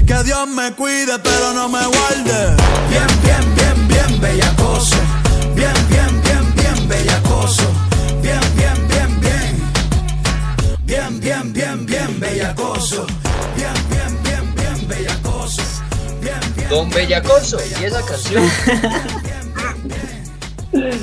Que 0.07 0.23
Dios 0.25 0.49
me 0.49 0.73
cuide, 0.73 1.19
pero 1.19 1.53
no 1.55 1.69
me 1.69 1.85
guarde. 1.87 2.57
Bien, 2.91 3.07
bien, 3.23 3.55
bien, 3.55 3.89
bien 3.89 4.21
bellacoso. 4.21 4.97
Bien, 5.55 5.75
bien, 5.89 6.23
bien, 6.23 6.55
bien 6.55 6.89
bellacoso. 6.89 7.65
Bien, 8.21 8.41
bien, 8.57 8.89
bien, 8.89 9.21
bien. 9.21 9.73
Bien, 10.85 11.21
bien, 11.21 11.53
bien, 11.53 11.87
bien 11.87 12.21
bellacoso. 12.21 13.07
Bien, 13.57 13.73
bien, 13.91 14.23
bien, 14.23 14.55
bien 14.55 14.89
bellacoso. 14.89 15.63
Bien, 16.21 16.41
bien. 16.57 16.69
Don 16.69 16.91
Bellacoso. 16.91 17.59
Y 17.81 17.85
esa 17.85 18.03
canción. 18.03 18.51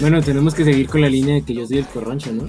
Bueno, 0.01 0.21
tenemos 0.21 0.53
que 0.53 0.63
seguir 0.63 0.87
con 0.87 1.01
la 1.01 1.09
línea 1.09 1.35
de 1.35 1.43
que 1.43 1.53
yo 1.53 1.65
soy 1.65 1.79
el 1.79 1.85
corroncho, 1.87 2.31
¿no? 2.31 2.47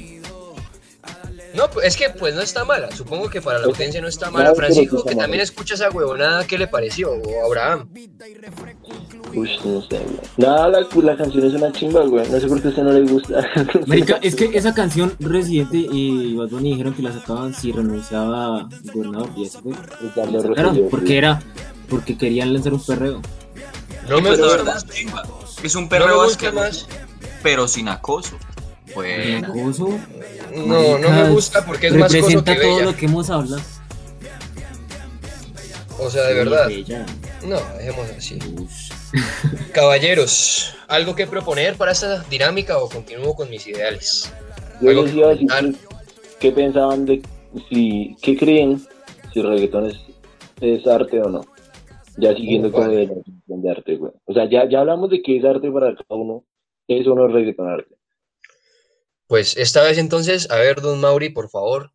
No, 1.54 1.68
pues, 1.68 1.88
es 1.88 1.96
que 1.96 2.10
pues 2.10 2.34
no 2.34 2.42
está 2.42 2.64
mala. 2.64 2.90
Supongo 2.92 3.28
que 3.28 3.42
para 3.42 3.58
la 3.58 3.66
audiencia 3.66 4.00
no 4.00 4.06
está 4.08 4.30
mala. 4.30 4.54
Francisco, 4.54 5.04
que 5.04 5.16
también 5.16 5.42
escucha 5.42 5.74
esa 5.74 5.90
huevonada, 5.90 6.46
¿qué 6.46 6.56
le 6.56 6.68
pareció? 6.68 7.10
O 7.10 7.46
Abraham. 7.46 7.88
Uy, 9.34 9.50
no 9.64 9.82
sé, 9.82 9.98
güey. 9.98 10.20
Nada, 10.36 10.68
la, 10.68 10.86
la 11.02 11.16
canción 11.16 11.44
es 11.44 11.54
una 11.54 11.72
chimba, 11.72 12.04
güey. 12.04 12.28
No 12.30 12.40
sé 12.40 12.46
por 12.46 12.60
qué 12.62 12.68
a 12.68 12.70
usted 12.70 12.82
no 12.82 12.92
le 12.92 13.02
gusta. 13.10 13.44
Marica, 13.86 14.18
es 14.22 14.36
que 14.36 14.50
esa 14.54 14.72
canción 14.74 15.14
Residente 15.18 15.78
y 15.78 16.34
Bad 16.36 16.50
Bunny 16.50 16.70
dijeron 16.70 16.94
que 16.94 17.02
la 17.02 17.12
sacaban 17.12 17.52
si 17.52 17.72
renunciaba 17.72 18.68
el 18.84 18.92
gobernador 18.92 19.30
y 19.36 19.44
eso 19.44 19.60
fue. 19.60 19.72
Ricardo 20.00 20.54
Claro, 20.54 20.88
porque 20.88 21.18
era, 21.18 21.42
porque 21.88 22.16
querían 22.16 22.52
lanzar 22.52 22.74
un 22.74 22.84
perreo. 22.84 23.22
No 24.08 24.20
me 24.20 24.28
pues 24.28 24.38
la 24.38 24.46
gusta 24.46 24.76
es 24.76 24.86
chimba. 24.86 25.22
Es 25.62 25.74
un 25.74 25.84
No 25.84 25.88
perreo 25.88 26.22
asqueroso, 26.22 26.56
más. 26.56 26.86
Pero 27.42 27.68
sin 27.68 27.88
acoso. 27.88 28.36
Bueno, 28.94 29.48
Acoso, 29.48 29.98
No, 30.54 30.98
no 30.98 31.10
me 31.10 31.30
gusta 31.30 31.64
porque 31.64 31.88
es 31.88 31.94
más 31.94 32.10
coso 32.12 32.16
representa 32.16 32.54
que 32.56 32.60
todo 32.62 32.76
bella. 32.76 32.90
lo 32.90 32.96
que 32.96 33.06
hemos 33.06 33.30
hablado. 33.30 33.62
O 35.98 36.10
sea, 36.10 36.24
de 36.24 36.34
verdad. 36.34 36.66
Bella. 36.66 37.06
No, 37.46 37.60
dejemos 37.78 38.10
así. 38.16 38.38
Caballeros, 39.72 40.74
¿algo 40.88 41.14
que 41.14 41.26
proponer 41.26 41.76
para 41.76 41.92
esta 41.92 42.22
dinámica 42.24 42.78
o 42.78 42.88
continúo 42.88 43.34
con 43.34 43.48
mis 43.50 43.66
ideales? 43.66 44.32
Yo 44.80 44.92
les 44.92 45.14
iba 45.14 45.28
a 45.28 45.30
decir 45.30 45.48
qué 46.38 46.52
pensaban 46.52 47.04
de 47.06 47.22
si, 47.68 48.16
qué 48.22 48.36
creen 48.36 48.80
si 49.32 49.40
el 49.40 49.48
reggaetón 49.48 49.86
es, 49.90 49.96
es 50.60 50.86
arte 50.86 51.20
o 51.20 51.28
no. 51.28 51.42
Ya 52.16 52.34
siguiendo 52.34 52.70
con 52.72 52.82
vale. 52.82 53.06
la 53.06 53.14
definición 53.14 53.62
de 53.62 53.70
arte, 53.70 53.96
güey. 53.96 54.12
O 54.24 54.34
sea, 54.34 54.48
ya, 54.48 54.68
ya 54.68 54.80
hablamos 54.80 55.10
de 55.10 55.22
qué 55.22 55.38
es 55.38 55.44
arte 55.44 55.70
para 55.70 55.94
cada 55.94 56.20
uno. 56.20 56.44
Eso 56.90 57.14
no 57.14 57.26
es 57.28 57.32
reggaetón 57.32 57.68
arte. 57.68 57.94
Pues 59.28 59.56
esta 59.56 59.82
vez 59.84 59.96
entonces, 59.98 60.50
a 60.50 60.56
ver, 60.56 60.80
don 60.80 61.00
Mauri, 61.00 61.28
por 61.30 61.48
favor, 61.50 61.92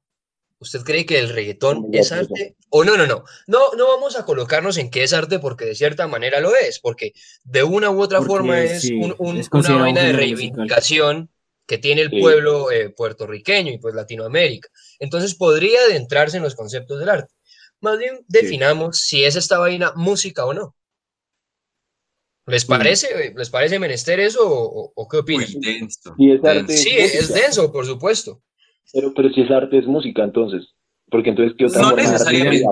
¿usted 0.60 0.81
cree 0.84 1.05
que 1.05 1.19
el 1.19 1.27
reggaetón 1.29 1.88
es 1.91 2.10
pues, 2.10 2.12
arte? 2.13 2.55
O 2.69 2.86
no, 2.86 2.95
no, 2.95 3.05
no, 3.05 3.25
no, 3.47 3.73
no 3.77 3.88
vamos 3.88 4.17
a 4.17 4.23
colocarnos 4.25 4.77
en 4.77 4.89
qué 4.89 5.03
es 5.03 5.12
arte 5.12 5.39
porque 5.39 5.65
de 5.65 5.75
cierta 5.75 6.08
manera 6.08 6.39
lo 6.39 6.55
es, 6.55 6.79
porque 6.79 7.12
de 7.43 7.63
una 7.63 7.89
u 7.91 8.01
otra 8.01 8.19
Porque 8.19 8.29
forma 8.31 8.62
es, 8.63 8.84
sí, 8.84 8.93
un- 8.93 9.15
un- 9.17 9.38
es 9.38 9.49
una 9.51 9.75
un 9.75 9.81
vaina 9.81 10.01
de 10.01 10.13
musical. 10.13 10.15
reivindicación 10.21 11.29
que 11.67 11.77
tiene 11.77 12.03
el 12.03 12.10
Sí. 12.10 12.21
pueblo 12.21 12.71
eh, 12.71 12.89
puertorriqueño 12.89 13.71
y 13.73 13.79
pues 13.79 13.93
Latinoamérica. 13.95 14.69
Entonces 14.99 15.36
podría 15.36 15.79
adentrarse 15.89 16.38
en 16.38 16.43
los 16.43 16.55
conceptos 16.55 16.99
del 16.99 17.10
arte. 17.10 17.34
Más 17.81 17.97
bien 17.97 18.23
definamos 18.29 18.99
si 18.99 19.25
es 19.25 19.36
esta 19.36 19.58
vaina 19.60 19.91
música 19.95 20.45
o 20.45 20.53
no. 20.53 20.73
¿Les 22.47 22.65
parece, 22.65 23.34
¿les 23.36 23.49
parece 23.49 23.79
menester 23.79 24.19
eso 24.19 24.41
o, 24.45 25.08
qué 25.10 25.17
opinan? 25.17 25.47
Uy, 25.47 25.60
denso. 25.62 26.15
Es 26.17 26.41
denso. 26.41 26.47
arte, 26.47 26.77
Sí, 26.77 26.89
es 26.91 27.34
denso, 27.34 27.71
por 27.71 27.86
supuesto. 27.86 28.41
Pero, 28.93 29.13
pero 29.15 29.29
si 29.29 29.41
es 29.41 29.51
arte, 29.51 29.79
es 29.79 29.88
música, 29.88 30.23
entonces. 30.23 30.63
Porque 31.10 31.29
entonces, 31.29 31.55
¿qué 31.58 31.65
otra 31.65 31.81
No 31.81 31.89
forma 31.89 32.01
de 32.03 32.08
arte 32.08 32.13
necesariamente. 32.13 32.65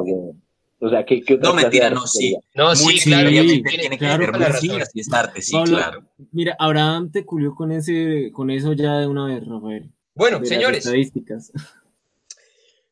O 0.79 0.89
sea, 0.89 1.05
¿qué, 1.05 1.21
qué 1.21 1.35
otra 1.35 1.49
No, 1.49 1.55
mentira, 1.55 1.89
no, 1.89 2.05
sí. 2.05 2.35
No, 2.53 2.67
Muy 2.75 2.99
sí, 2.99 3.09
claro, 3.09 3.29
sí, 3.29 3.63
tiene, 3.63 3.97
que 3.97 4.05
la 4.05 4.17
música 4.17 4.37
razón. 4.37 4.81
si 4.91 4.99
es 4.99 5.13
arte, 5.13 5.41
sí, 5.41 5.53
Pablo, 5.53 5.77
claro. 5.77 6.03
Mira, 6.31 6.55
Abraham 6.59 7.11
te 7.11 7.25
culió 7.25 7.55
con 7.55 7.71
ese, 7.71 8.31
con 8.33 8.49
eso 8.51 8.73
ya 8.73 8.99
de 8.99 9.07
una 9.07 9.27
vez, 9.27 9.47
Rafael. 9.47 9.89
Bueno, 10.13 10.37
de 10.37 10.41
las 10.41 10.49
señores, 10.49 10.77
estadísticas. 10.79 11.51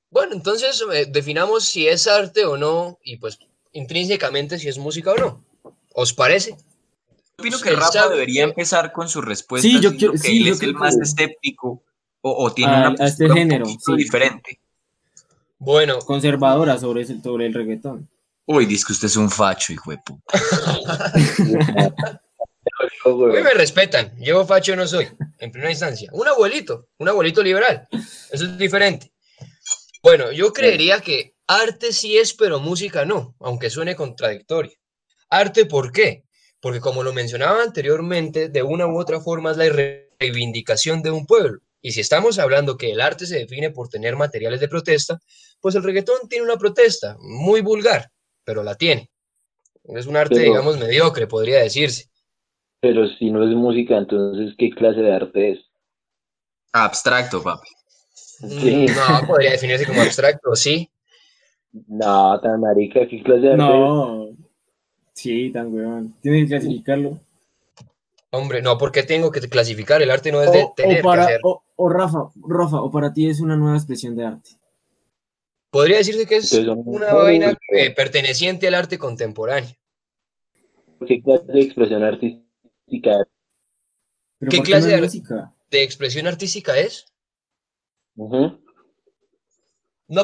bueno, 0.10 0.34
entonces 0.34 0.84
eh, 0.94 1.06
definamos 1.12 1.66
si 1.66 1.86
es 1.86 2.08
arte 2.08 2.46
o 2.46 2.58
no 2.58 2.98
y 3.04 3.18
pues 3.18 3.40
intrínsecamente 3.74 4.58
si 4.58 4.70
es 4.70 4.78
música 4.78 5.12
o 5.12 5.18
no. 5.18 5.44
¿Os 5.94 6.14
parece? 6.14 6.56
Opino 7.42 7.60
que 7.60 7.70
el 7.70 7.76
Rafa 7.78 7.92
sabe 7.92 8.14
debería 8.16 8.44
que- 8.46 8.50
empezar 8.50 8.92
con 8.92 9.08
su 9.10 9.22
respuesta. 9.22 9.68
Sí, 9.68 9.80
yo 9.80 9.96
quiero- 9.96 10.14
que 10.14 10.20
sí, 10.20 10.38
él 10.40 10.46
yo 10.46 10.54
es 10.54 10.60
creo 10.60 10.72
el 10.72 10.78
más 10.78 10.96
que- 10.96 11.04
escéptico 11.04 11.84
o, 12.22 12.46
o 12.46 12.54
tiene 12.54 12.74
A- 12.74 12.78
una 12.78 12.88
a 12.90 12.92
este 12.92 13.26
postura 13.26 13.34
un 13.34 13.38
género, 13.38 13.66
sí. 13.66 13.96
diferente. 13.98 14.60
Bueno, 15.60 16.00
Conservadora 16.00 16.78
sobre, 16.80 17.02
ese- 17.04 17.22
sobre 17.22 17.46
el 17.46 17.54
reggaetón. 17.54 18.10
Uy, 18.46 18.66
dice 18.66 18.84
que 18.88 18.94
usted 18.94 19.06
es 19.08 19.16
un 19.16 19.30
facho, 19.30 19.72
hijo 19.74 19.92
de 19.92 19.98
puta. 20.00 20.24
Hoy 23.06 23.42
me 23.44 23.54
respetan. 23.54 24.12
Yo 24.20 24.46
facho 24.46 24.76
no 24.76 24.88
soy, 24.88 25.08
en 25.40 25.52
primera 25.52 25.72
instancia. 25.72 26.10
Un 26.14 26.28
abuelito, 26.28 26.88
un 26.98 27.10
abuelito 27.10 27.42
liberal. 27.44 27.88
Eso 27.92 28.46
es 28.46 28.58
diferente. 28.58 29.12
Bueno, 30.04 30.32
yo 30.32 30.52
creería 30.54 31.00
que 31.00 31.36
arte 31.48 31.92
sí 31.94 32.18
es, 32.18 32.34
pero 32.34 32.60
música 32.60 33.06
no, 33.06 33.36
aunque 33.40 33.70
suene 33.70 33.96
contradictorio. 33.96 34.72
¿Arte 35.30 35.66
por 35.66 35.92
qué? 35.92 36.24
Porque 36.62 36.80
como 36.80 37.04
lo 37.04 37.12
mencionaba 37.14 37.64
anteriormente, 37.64 38.50
de 38.50 38.64
una 38.64 38.88
u 38.88 38.98
otra 39.00 39.20
forma 39.20 39.52
es 39.52 39.58
la 39.58 39.68
re- 39.70 40.12
reivindicación 40.20 41.02
de 41.02 41.12
un 41.12 41.26
pueblo. 41.26 41.60
Y 41.82 41.92
si 41.92 42.00
estamos 42.02 42.38
hablando 42.38 42.78
que 42.78 42.92
el 42.92 43.02
arte 43.02 43.26
se 43.26 43.40
define 43.40 43.72
por 43.72 43.90
tener 43.90 44.16
materiales 44.16 44.60
de 44.60 44.68
protesta, 44.68 45.20
pues 45.60 45.74
el 45.76 45.82
reggaetón 45.84 46.30
tiene 46.30 46.46
una 46.46 46.58
protesta 46.58 47.18
muy 47.20 47.62
vulgar, 47.62 48.10
pero 48.44 48.62
la 48.64 48.76
tiene. 48.76 49.10
Es 49.86 50.06
un 50.06 50.16
arte, 50.16 50.36
Pero- 50.36 50.52
digamos, 50.52 50.78
mediocre, 50.78 51.26
podría 51.26 51.60
decirse. 51.64 52.06
Pero 52.80 53.08
si 53.08 53.30
no 53.32 53.44
es 53.48 53.56
música, 53.56 53.98
entonces, 53.98 54.54
¿qué 54.58 54.70
clase 54.70 55.02
de 55.02 55.12
arte 55.14 55.52
es? 55.54 55.60
Abstracto, 56.74 57.42
papi. 57.44 57.68
Sí. 58.14 58.86
Mm, 58.88 58.96
No, 58.96 59.28
podría 59.28 59.52
definirse 59.52 59.86
como 59.86 60.02
abstracto, 60.02 60.56
sí. 60.56 60.90
No, 61.88 62.40
tan 62.42 62.60
marica, 62.62 63.08
¿qué 63.08 63.22
clase 63.24 63.42
de 63.42 63.48
arte 63.54 63.58
No. 63.64 64.30
Sí, 65.22 65.52
tan 65.52 65.72
weón. 65.72 66.16
Tienes 66.20 66.46
que 66.46 66.58
clasificarlo. 66.58 67.20
Hombre, 68.32 68.64
no, 68.64 68.80
porque 68.80 69.04
tengo 69.04 69.32
que 69.32 69.40
clasificar, 69.42 70.02
el 70.02 70.10
arte 70.10 70.32
no 70.32 70.42
es 70.42 70.50
O, 70.50 70.52
de 70.52 70.64
o 70.64 70.74
tener 70.76 70.98
que 70.98 71.04
para, 71.04 71.26
hacer. 71.26 71.40
o, 71.44 71.62
o 71.76 71.90
Rafa, 71.90 72.32
Rafa, 72.48 72.82
o 72.82 72.90
para 72.90 73.14
ti 73.14 73.30
es 73.30 73.40
una 73.40 73.56
nueva 73.56 73.78
expresión 73.78 74.16
de 74.16 74.26
arte. 74.26 74.50
Podría 75.70 75.98
decirse 75.98 76.26
que 76.26 76.38
es 76.38 76.52
una 76.54 77.14
vaina 77.14 77.56
eh, 77.70 77.92
perteneciente 77.92 78.68
al 78.68 78.74
arte 78.74 78.98
contemporáneo. 78.98 79.70
¿Qué 81.06 81.22
clase 81.22 81.52
de 81.52 81.62
expresión 81.62 82.04
artística 82.04 83.28
¿Qué 84.50 84.58
¿por 84.58 84.66
clase 84.66 84.88
no 84.88 84.96
de 84.96 85.02
música? 85.04 85.54
¿De 85.70 85.84
expresión 85.84 86.26
artística 86.26 86.80
es? 86.80 87.06
No 88.16 88.58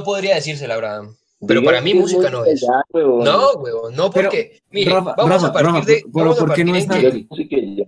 podría 0.03 0.35
decírsela, 0.35 0.73
Abraham. 0.73 1.15
Pero 1.45 1.63
para 1.63 1.81
mí 1.81 1.93
música 1.93 2.29
no 2.31 2.43
es. 2.45 2.65
No, 2.93 3.51
huevón, 3.57 3.95
no 3.95 4.09
Pero, 4.09 4.29
porque, 4.29 4.59
mire, 4.71 4.91
Rafa, 4.91 5.13
vamos 5.15 5.31
Rafa, 5.33 5.47
a 5.47 5.53
partir 5.53 5.71
Rafa, 5.71 5.85
de... 5.85 6.03
pero 6.13 6.35
¿por 6.35 6.53
qué 6.53 6.65
no 6.65 6.75
es 6.75 6.89
arte? 6.89 7.27
que-. 7.49 7.87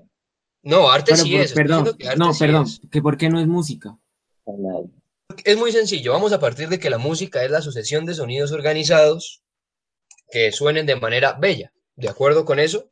No, 0.61 0.91
arte 0.91 1.11
Pero 1.13 1.23
sí 1.23 1.31
por- 1.31 1.41
es. 1.41 1.53
perdón, 1.53 1.77
diciendo 1.83 1.97
que 1.97 2.07
arte 2.09 2.19
no, 2.19 2.33
sí 2.33 2.39
perdón, 2.39 2.63
es. 2.65 2.81
que 2.91 3.01
por 3.01 3.17
qué 3.17 3.29
no 3.29 3.39
es 3.39 3.47
música. 3.47 3.97
Es 5.45 5.57
muy 5.57 5.71
sencillo, 5.71 6.11
vamos 6.11 6.33
a 6.33 6.39
partir 6.39 6.69
de 6.69 6.79
que 6.79 6.89
la 6.89 6.97
música 6.97 7.43
es 7.43 7.49
la 7.51 7.61
sucesión 7.61 8.05
de 8.05 8.13
sonidos 8.13 8.51
organizados 8.51 9.41
que 10.31 10.51
suenen 10.51 10.85
de 10.85 10.95
manera 10.95 11.33
bella. 11.33 11.71
¿De 11.95 12.09
acuerdo 12.09 12.45
con 12.45 12.59
eso? 12.59 12.89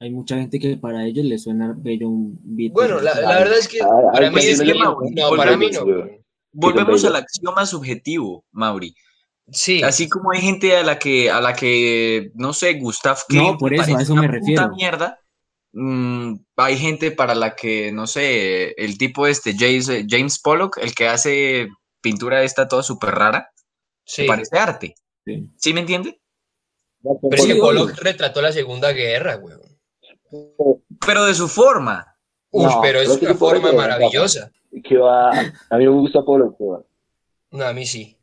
Hay 0.00 0.10
mucha 0.10 0.36
gente 0.36 0.58
que 0.58 0.76
para 0.76 1.04
ellos 1.06 1.24
les 1.24 1.42
suena 1.44 1.74
bello 1.76 2.08
un 2.08 2.38
beat. 2.42 2.72
Bueno, 2.72 3.00
la, 3.00 3.14
la 3.20 3.38
verdad 3.38 3.58
es 3.58 3.68
que 3.68 3.80
Ah, 3.82 3.88
para 4.12 4.30
mí 4.30 4.38
es 4.40 4.60
que 4.60 4.74
no, 4.74 4.96
para 5.36 5.56
mí 5.56 5.66
volvemos, 5.70 5.86
no. 5.86 6.10
Volvemos 6.52 7.04
al 7.04 7.16
axioma 7.16 7.64
subjetivo, 7.66 8.44
Mauri. 8.52 8.94
Sí, 9.52 9.82
Así 9.82 10.08
como 10.08 10.30
hay 10.32 10.40
gente 10.40 10.76
a 10.76 10.82
la 10.82 10.98
que, 10.98 11.30
a 11.30 11.40
la 11.40 11.54
que, 11.54 12.30
no 12.34 12.52
sé, 12.54 12.74
Gustav 12.74 13.18
Klimt 13.28 13.44
No, 13.52 13.58
por 13.58 13.72
le 13.72 13.82
eso, 13.82 13.96
a 13.96 14.00
eso 14.00 14.14
me 14.16 14.26
refiero. 14.26 14.70
mierda. 14.70 15.20
mm, 15.72 16.34
hay 16.56 16.78
gente 16.78 17.10
para 17.10 17.34
la 17.34 17.54
que, 17.54 17.92
no 17.92 18.06
sé, 18.06 18.70
el 18.82 18.96
tipo 18.96 19.26
este, 19.26 19.54
James, 19.58 19.90
James 20.08 20.38
Pollock, 20.40 20.78
el 20.78 20.94
que 20.94 21.08
hace 21.08 21.68
pintura 22.00 22.42
esta 22.42 22.68
toda 22.68 22.82
súper 22.82 23.10
rara, 23.10 23.50
sí. 24.04 24.24
parece 24.26 24.56
arte. 24.58 24.94
Sí. 25.26 25.50
¿Sí 25.58 25.72
me 25.74 25.80
entiende? 25.80 26.20
Pero 27.02 27.18
es 27.34 27.42
Sí, 27.42 27.48
que. 27.52 27.56
Pollock 27.60 27.98
retrató 27.98 28.40
la 28.40 28.52
Segunda 28.52 28.92
Guerra, 28.92 29.36
weón. 29.36 29.60
Pero 31.06 31.24
de 31.26 31.34
su 31.34 31.48
forma. 31.48 32.16
No, 32.50 32.80
pero 32.80 33.00
es 33.00 33.08
una 33.08 33.34
Pollock 33.34 33.62
forma 33.62 33.72
maravillosa. 33.72 34.50
Que 34.82 34.96
va, 34.96 35.30
a 35.30 35.76
mí 35.76 35.84
no 35.84 35.92
me 35.92 36.00
gusta 36.00 36.22
Polo, 36.22 36.54
weón. 36.58 36.86
No, 37.50 37.64
a 37.66 37.72
mí 37.74 37.84
sí. 37.86 38.16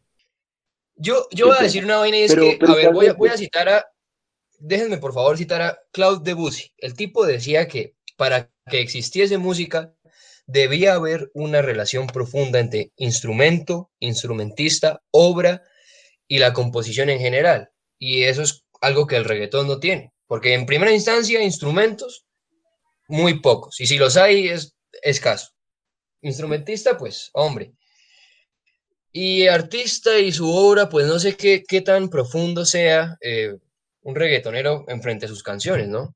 Yo, 1.01 1.27
yo 1.31 1.47
voy 1.47 1.57
a 1.59 1.63
decir 1.63 1.83
una 1.83 1.97
vaina 1.97 2.17
y 2.17 2.21
es 2.23 2.31
Pero- 2.31 2.43
que, 2.43 2.57
pero 2.59 2.73
a 2.73 2.75
ver, 2.75 2.93
voy 2.93 3.07
a, 3.07 3.13
voy 3.13 3.29
a 3.29 3.37
citar 3.37 3.67
a, 3.69 3.85
déjenme 4.59 4.97
por 4.97 5.13
favor 5.13 5.37
citar 5.37 5.61
a 5.61 5.79
Claude 5.91 6.21
Debussy. 6.23 6.71
El 6.77 6.93
tipo 6.93 7.25
decía 7.25 7.67
que 7.67 7.95
para 8.17 8.51
que 8.69 8.81
existiese 8.81 9.39
música 9.39 9.95
debía 10.45 10.93
haber 10.93 11.31
una 11.33 11.61
relación 11.63 12.05
profunda 12.07 12.59
entre 12.59 12.91
instrumento, 12.97 13.89
instrumentista, 13.99 15.01
obra 15.09 15.63
y 16.27 16.37
la 16.37 16.53
composición 16.53 17.09
en 17.09 17.19
general. 17.19 17.69
Y 17.97 18.23
eso 18.23 18.43
es 18.43 18.63
algo 18.79 19.07
que 19.07 19.15
el 19.15 19.25
reggaetón 19.25 19.67
no 19.67 19.79
tiene. 19.79 20.13
Porque 20.27 20.53
en 20.53 20.65
primera 20.65 20.91
instancia, 20.93 21.41
instrumentos, 21.41 22.25
muy 23.07 23.39
pocos. 23.39 23.79
Y 23.79 23.87
si 23.87 23.97
los 23.97 24.17
hay, 24.17 24.49
es 24.49 24.75
escaso. 25.01 25.49
Instrumentista, 26.21 26.97
pues, 26.97 27.29
hombre. 27.33 27.73
Y 29.13 29.47
artista 29.47 30.19
y 30.19 30.31
su 30.31 30.49
obra, 30.49 30.87
pues 30.89 31.05
no 31.07 31.19
sé 31.19 31.35
qué, 31.35 31.63
qué 31.67 31.81
tan 31.81 32.09
profundo 32.09 32.63
sea 32.65 33.17
eh, 33.21 33.57
un 34.03 34.15
reggaetonero 34.15 34.85
enfrente 34.87 35.25
a 35.25 35.29
sus 35.29 35.43
canciones, 35.43 35.89
¿no? 35.89 36.15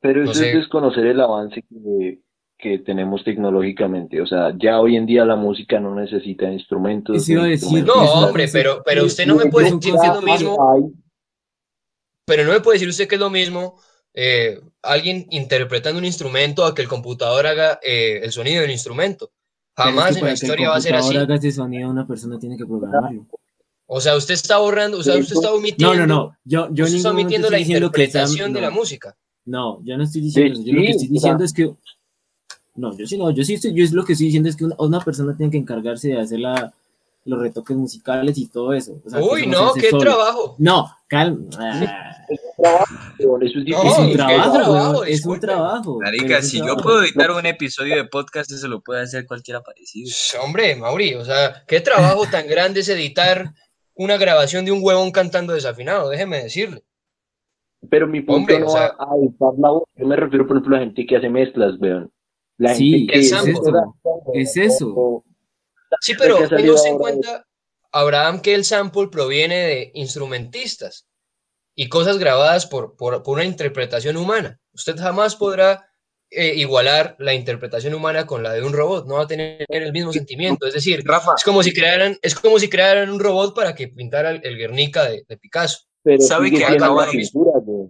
Pero 0.00 0.24
No 0.24 0.30
eso 0.30 0.40
sé. 0.40 0.50
es 0.50 0.56
desconocer 0.56 1.06
el 1.06 1.20
avance 1.20 1.62
que, 1.62 2.20
que 2.58 2.78
tenemos 2.80 3.24
tecnológicamente. 3.24 4.20
O 4.20 4.26
sea, 4.26 4.52
ya 4.58 4.80
hoy 4.80 4.96
en 4.96 5.06
día 5.06 5.24
la 5.24 5.36
música 5.36 5.80
no 5.80 5.94
necesita 5.94 6.50
instrumentos. 6.50 7.16
Eso 7.16 7.32
iba 7.32 7.42
a 7.42 7.44
ni 7.46 7.50
decir, 7.52 7.78
instrumentos. 7.78 8.14
No, 8.14 8.26
hombre, 8.26 8.48
pero, 8.52 8.82
pero 8.84 9.04
usted 9.04 9.26
no 9.26 9.36
me 9.36 9.46
puede 9.46 9.70
decir 9.72 9.94
que 9.94 10.06
es 10.06 10.14
lo 10.14 10.22
mismo, 10.22 10.94
pero 12.26 12.44
no 12.44 12.52
me 12.52 12.60
puede 12.60 12.76
decir 12.76 12.88
usted 12.88 13.08
que 13.08 13.14
es 13.14 13.20
lo 13.20 13.30
mismo 13.30 13.80
eh, 14.14 14.60
alguien 14.82 15.26
interpretando 15.30 15.98
un 15.98 16.04
instrumento 16.04 16.64
a 16.64 16.74
que 16.74 16.82
el 16.82 16.88
computador 16.88 17.46
haga 17.46 17.78
eh, 17.82 18.20
el 18.22 18.32
sonido 18.32 18.62
del 18.62 18.70
instrumento. 18.70 19.30
Jamás 19.76 20.14
que 20.14 20.20
en 20.20 20.24
la 20.26 20.32
historia 20.32 20.70
va 20.70 20.76
a 20.76 20.80
ser 20.80 20.94
así. 20.94 21.16
haga 21.16 21.34
ese 21.34 21.52
sonido, 21.52 21.90
una 21.90 22.06
persona 22.06 22.38
tiene 22.38 22.56
que 22.56 22.64
programarlo. 22.64 23.26
O 23.86 24.00
sea, 24.00 24.16
usted 24.16 24.34
está 24.34 24.58
borrando, 24.58 24.98
o 24.98 25.02
sea, 25.02 25.16
usted 25.16 25.36
está 25.36 25.48
No, 25.48 25.54
omitiendo, 25.54 25.94
no, 25.94 26.06
no. 26.06 26.36
Yo, 26.44 26.68
yo 26.72 26.84
en 26.84 26.86
usted 26.86 26.96
está 26.96 27.10
omitiendo 27.10 27.48
estoy 27.48 27.60
la 27.60 27.66
interpretación 27.66 28.52
de 28.52 28.60
la 28.60 28.70
no. 28.70 28.76
música. 28.76 29.16
No, 29.44 29.80
yo 29.84 29.96
no 29.96 30.04
estoy 30.04 30.22
diciendo 30.22 30.54
eso. 30.54 30.62
Yo 30.64 30.72
lo 30.72 30.80
que 30.82 30.90
estoy 30.90 31.08
diciendo 31.08 31.44
es 31.44 31.52
que. 31.52 31.74
No, 32.74 32.96
yo 32.96 33.06
sí 33.06 33.16
no. 33.16 33.30
Yo 33.30 33.44
sí 33.44 33.54
estoy, 33.54 33.74
yo 33.74 33.84
es 33.84 33.92
lo 33.92 34.04
que 34.04 34.14
estoy 34.14 34.26
diciendo 34.26 34.48
es 34.48 34.56
que 34.56 34.64
una, 34.64 34.74
una 34.78 35.00
persona 35.00 35.36
tiene 35.36 35.52
que 35.52 35.58
encargarse 35.58 36.08
de 36.08 36.20
hacer 36.20 36.40
la, 36.40 36.74
los 37.26 37.40
retoques 37.40 37.76
musicales 37.76 38.38
y 38.38 38.48
todo 38.48 38.72
eso. 38.72 39.00
O 39.04 39.10
sea, 39.10 39.20
Uy, 39.22 39.46
no, 39.46 39.72
qué 39.74 39.90
solo. 39.90 40.02
trabajo. 40.02 40.54
No, 40.58 40.88
calma. 41.08 41.46
Ah, 41.58 42.16
es 42.28 42.40
No, 43.18 43.36
es 43.40 43.52
difícil. 43.52 43.74
un 43.74 44.12
trabajo, 44.14 44.52
trabajo, 44.52 45.04
es 45.04 45.26
un 45.26 45.40
trabajo. 45.40 45.98
Marica, 46.00 46.38
es 46.38 46.44
un 46.44 46.50
si 46.50 46.58
yo 46.58 46.64
trabajo. 46.64 46.82
puedo 46.84 47.02
editar 47.02 47.30
un 47.32 47.46
episodio 47.46 47.96
de 47.96 48.04
podcast, 48.04 48.50
eso 48.52 48.68
lo 48.68 48.80
puede 48.80 49.02
hacer 49.02 49.26
cualquiera 49.26 49.60
parecido. 49.62 50.10
Hombre, 50.42 50.74
Mauri, 50.76 51.14
o 51.14 51.24
sea, 51.24 51.64
qué 51.66 51.80
trabajo 51.80 52.24
tan 52.30 52.46
grande 52.48 52.80
es 52.80 52.88
editar 52.88 53.52
una 53.94 54.16
grabación 54.16 54.64
de 54.64 54.72
un 54.72 54.80
huevón 54.82 55.10
cantando 55.10 55.52
desafinado, 55.52 56.08
déjeme 56.10 56.42
decirle. 56.42 56.84
Pero 57.90 58.06
mi 58.06 58.20
punto 58.20 58.40
Hombre, 58.54 58.60
no 58.60 58.66
o 58.66 58.70
sea- 58.70 58.94
a 58.98 59.16
editar 59.20 59.52
la 59.58 59.70
voz. 59.70 59.84
Yo 59.96 60.06
me 60.06 60.16
refiero, 60.16 60.46
por 60.46 60.56
ejemplo, 60.56 60.76
a 60.76 60.80
la 60.80 60.86
gente 60.86 61.06
que 61.06 61.16
hace 61.16 61.28
mezclas, 61.28 61.78
vean. 61.78 62.10
La 62.58 62.74
Sí, 62.74 62.90
gente 62.90 63.12
que 63.12 63.18
es 63.20 63.32
eso. 63.32 63.44
Es 64.34 64.56
eso. 64.56 64.94
o- 64.96 65.24
Sí, 66.00 66.14
pero 66.18 66.38
que 66.38 66.44
ha 66.44 66.48
salido 66.48 66.74
téngase 66.74 66.88
en 66.88 66.92
ahora 66.94 67.02
cuenta, 67.02 67.46
Abraham, 67.92 68.40
que 68.40 68.54
el 68.54 68.64
sample 68.64 69.08
proviene 69.08 69.56
de 69.66 69.90
instrumentistas 69.94 71.06
y 71.74 71.88
cosas 71.88 72.18
grabadas 72.18 72.66
por, 72.66 72.96
por, 72.96 73.22
por 73.22 73.34
una 73.34 73.44
interpretación 73.44 74.16
humana. 74.16 74.58
Usted 74.72 74.96
jamás 74.96 75.36
podrá 75.36 75.88
eh, 76.30 76.54
igualar 76.56 77.16
la 77.18 77.34
interpretación 77.34 77.94
humana 77.94 78.26
con 78.26 78.42
la 78.42 78.52
de 78.52 78.62
un 78.62 78.72
robot, 78.72 79.06
no 79.06 79.14
va 79.14 79.22
a 79.22 79.26
tener 79.26 79.64
el 79.68 79.92
mismo 79.92 80.12
sentimiento. 80.12 80.66
Es 80.66 80.74
decir, 80.74 81.02
Rafa, 81.04 81.34
es 81.36 81.44
como 81.44 81.62
si 81.62 81.72
crearan, 81.72 82.18
es 82.22 82.34
como 82.34 82.58
si 82.58 82.68
crearan 82.68 83.10
un 83.10 83.20
robot 83.20 83.54
para 83.54 83.74
que 83.74 83.88
pintara 83.88 84.30
el, 84.30 84.40
el 84.44 84.56
Guernica 84.56 85.04
de, 85.04 85.24
de 85.28 85.36
Picasso. 85.36 85.80
Pero 86.02 86.22
¿Sabe 86.22 86.50
que 86.50 86.64
acaba 86.64 87.06
de- 87.06 87.30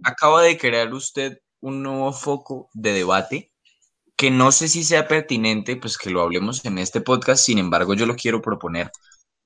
acaba 0.03 0.41
de 0.43 0.57
crear 0.57 0.93
usted 0.93 1.39
un 1.59 1.83
nuevo 1.83 2.11
foco 2.13 2.69
de 2.73 2.93
debate 2.93 3.51
que 4.17 4.31
no 4.31 4.51
sé 4.51 4.67
si 4.67 4.83
sea 4.83 5.07
pertinente, 5.07 5.75
pues 5.77 5.97
que 5.97 6.09
lo 6.09 6.21
hablemos 6.21 6.65
en 6.65 6.77
este 6.79 7.01
podcast, 7.01 7.45
sin 7.45 7.59
embargo 7.59 7.93
yo 7.93 8.05
lo 8.05 8.15
quiero 8.15 8.41
proponer, 8.41 8.91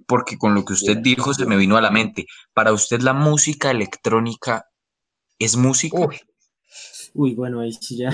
porque 0.08 0.38
con 0.38 0.56
lo 0.56 0.64
que 0.66 0.74
usted 0.74 0.94
Bien. 0.94 1.04
dijo 1.04 1.34
se 1.34 1.46
me 1.46 1.58
vino 1.58 1.78
a 1.78 1.82
la 1.82 1.92
mente. 1.92 2.26
Para 2.54 2.72
usted 2.74 3.02
la 3.02 3.14
música 3.14 3.70
electrónica 3.70 4.66
es 5.38 5.56
música. 5.58 5.98
Uy, 6.00 6.20
Uy, 7.14 7.36
bueno, 7.36 7.60
ahí 7.60 7.74
sí 7.74 7.98
ya. 7.98 8.10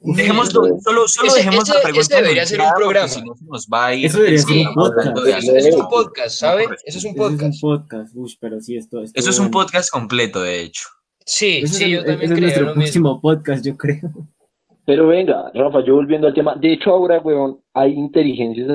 Dejémoslo, 0.00 0.62
solo, 0.82 1.06
solo 1.06 1.28
Ese- 1.28 1.36
dejemos 1.38 1.68
ese- 1.68 1.74
la 1.78 1.82
pregunta 1.84 2.16
debería 2.16 2.46
ser 2.46 2.60
un 2.60 2.72
programa. 2.74 3.08
Si 3.08 3.22
no 3.22 3.34
se 3.36 3.44
nos 3.44 3.66
va 3.72 3.86
a 3.86 3.94
ir. 3.94 4.06
Eso 4.06 4.18
debería 4.18 4.38
ser 4.42 4.56
un 4.68 4.74
podcast. 4.74 5.16
de 5.16 5.30
eso, 5.38 5.56
eso 5.56 5.68
es 5.68 5.74
un 5.76 5.88
podcast, 5.88 6.36
¿sabe? 6.38 6.64
Eso 6.84 6.98
es 6.98 7.04
un 7.04 7.10
es 7.10 7.16
podcast. 7.16 7.42
un 7.54 7.60
podcast. 7.60 8.12
Uy, 8.16 8.36
pero 8.40 8.60
sí, 8.60 8.76
esto, 8.76 9.02
esto 9.02 9.18
Eso 9.20 9.30
es 9.30 9.38
un 9.38 9.50
bueno. 9.50 9.64
podcast 9.66 9.90
completo, 9.90 10.42
de 10.42 10.62
hecho. 10.62 10.88
Sí, 11.24 11.64
sí, 11.68 11.84
es, 11.84 11.90
yo 11.90 12.04
también 12.04 12.22
ese 12.32 12.34
es 12.34 12.40
nuestro 12.40 12.64
lo 12.66 12.74
mismo. 12.74 13.20
podcast, 13.20 13.64
yo 13.64 13.76
creo. 13.76 14.00
Pero 14.88 15.06
venga, 15.06 15.50
Rafa, 15.52 15.84
yo 15.84 15.96
volviendo 15.96 16.28
al 16.28 16.32
tema, 16.32 16.54
de 16.54 16.72
hecho 16.72 16.92
ahora, 16.92 17.18
weón, 17.18 17.62
hay 17.74 17.92
inteligencias 17.92 18.66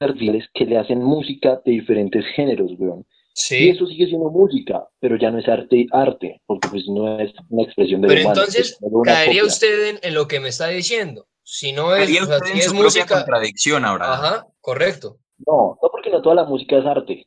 artificiales 0.00 0.48
que 0.54 0.64
le 0.64 0.78
hacen 0.78 1.02
música 1.02 1.60
de 1.66 1.72
diferentes 1.72 2.24
géneros, 2.34 2.70
weón. 2.78 3.00
Y 3.00 3.04
Sí, 3.34 3.68
eso 3.68 3.86
sigue 3.86 4.06
siendo 4.06 4.30
música, 4.30 4.88
pero 5.00 5.18
ya 5.18 5.30
no 5.30 5.38
es 5.38 5.46
arte, 5.46 5.86
arte, 5.92 6.40
porque 6.46 6.66
pues 6.68 6.88
no 6.88 7.20
es 7.20 7.30
una 7.50 7.64
expresión 7.64 8.00
de 8.00 8.08
pero 8.08 8.20
humano, 8.22 8.40
entonces 8.40 8.78
caería 9.04 9.42
copia. 9.42 9.52
usted 9.52 9.88
en, 9.90 9.98
en 10.02 10.14
lo 10.14 10.26
que 10.26 10.40
me 10.40 10.48
está 10.48 10.68
diciendo. 10.68 11.26
Si 11.42 11.72
no 11.72 11.94
es, 11.94 12.08
o 12.08 12.24
sea, 12.24 12.36
usted 12.38 12.46
si 12.46 12.52
en 12.52 12.58
es 12.60 12.72
música, 12.72 13.16
contradicción 13.16 13.84
ahora. 13.84 14.14
ajá, 14.14 14.46
correcto. 14.62 15.18
No, 15.46 15.78
no 15.82 15.88
porque 15.92 16.08
no 16.08 16.22
toda 16.22 16.36
la 16.36 16.44
música 16.44 16.78
es 16.78 16.86
arte. 16.86 17.26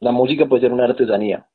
La 0.00 0.10
música 0.10 0.46
puede 0.46 0.62
ser 0.62 0.72
una 0.72 0.86
artesanía. 0.86 1.48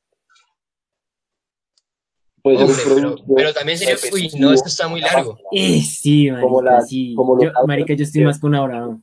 Puede 2.42 2.58
Hombre, 2.58 2.74
ser 2.74 2.86
un 2.86 2.94
pero, 2.94 3.08
producto 3.08 3.34
pero 3.36 3.52
también 3.54 3.78
sería, 3.78 3.96
uy, 4.12 4.30
no, 4.38 4.52
esto 4.52 4.68
está 4.68 4.88
muy 4.88 5.00
largo. 5.00 5.38
Eh, 5.52 5.82
sí, 5.82 6.30
marica, 6.30 6.46
Como 6.46 6.62
la- 6.62 6.80
sí. 6.82 7.14
como 7.16 7.34
los 7.36 7.44
Yo- 7.44 7.52
marica, 7.66 7.94
yo 7.94 8.04
estoy 8.04 8.24
más 8.24 8.38
con 8.38 8.54
Abraham. 8.54 9.02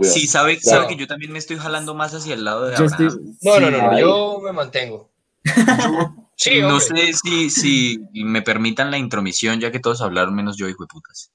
Sí, 0.00 0.26
sabe, 0.26 0.58
Claro. 0.58 0.82
sabe 0.82 0.94
que 0.94 1.00
yo 1.00 1.06
también 1.06 1.32
me 1.32 1.38
estoy 1.38 1.56
jalando 1.58 1.94
más 1.94 2.14
hacia 2.14 2.34
el 2.34 2.44
lado 2.44 2.66
de 2.66 2.76
Abraham. 2.76 2.92
estoy, 2.92 3.06
No, 3.42 3.60
no, 3.60 3.66
sí, 3.66 3.72
no, 3.72 3.92
no, 3.92 3.98
yo 4.00 4.40
me 4.42 4.52
mantengo. 4.52 5.10
Sí, 6.38 6.60
no 6.60 6.76
hombre. 6.76 6.84
sé 6.84 7.12
si, 7.14 7.48
si 7.48 7.98
me 8.12 8.42
permitan 8.42 8.90
la 8.90 8.98
intromisión, 8.98 9.58
ya 9.58 9.72
que 9.72 9.80
todos 9.80 10.02
hablaron 10.02 10.34
menos 10.34 10.56
yo, 10.58 10.68
hijo 10.68 10.82
de 10.84 10.88
putas. 10.88 11.32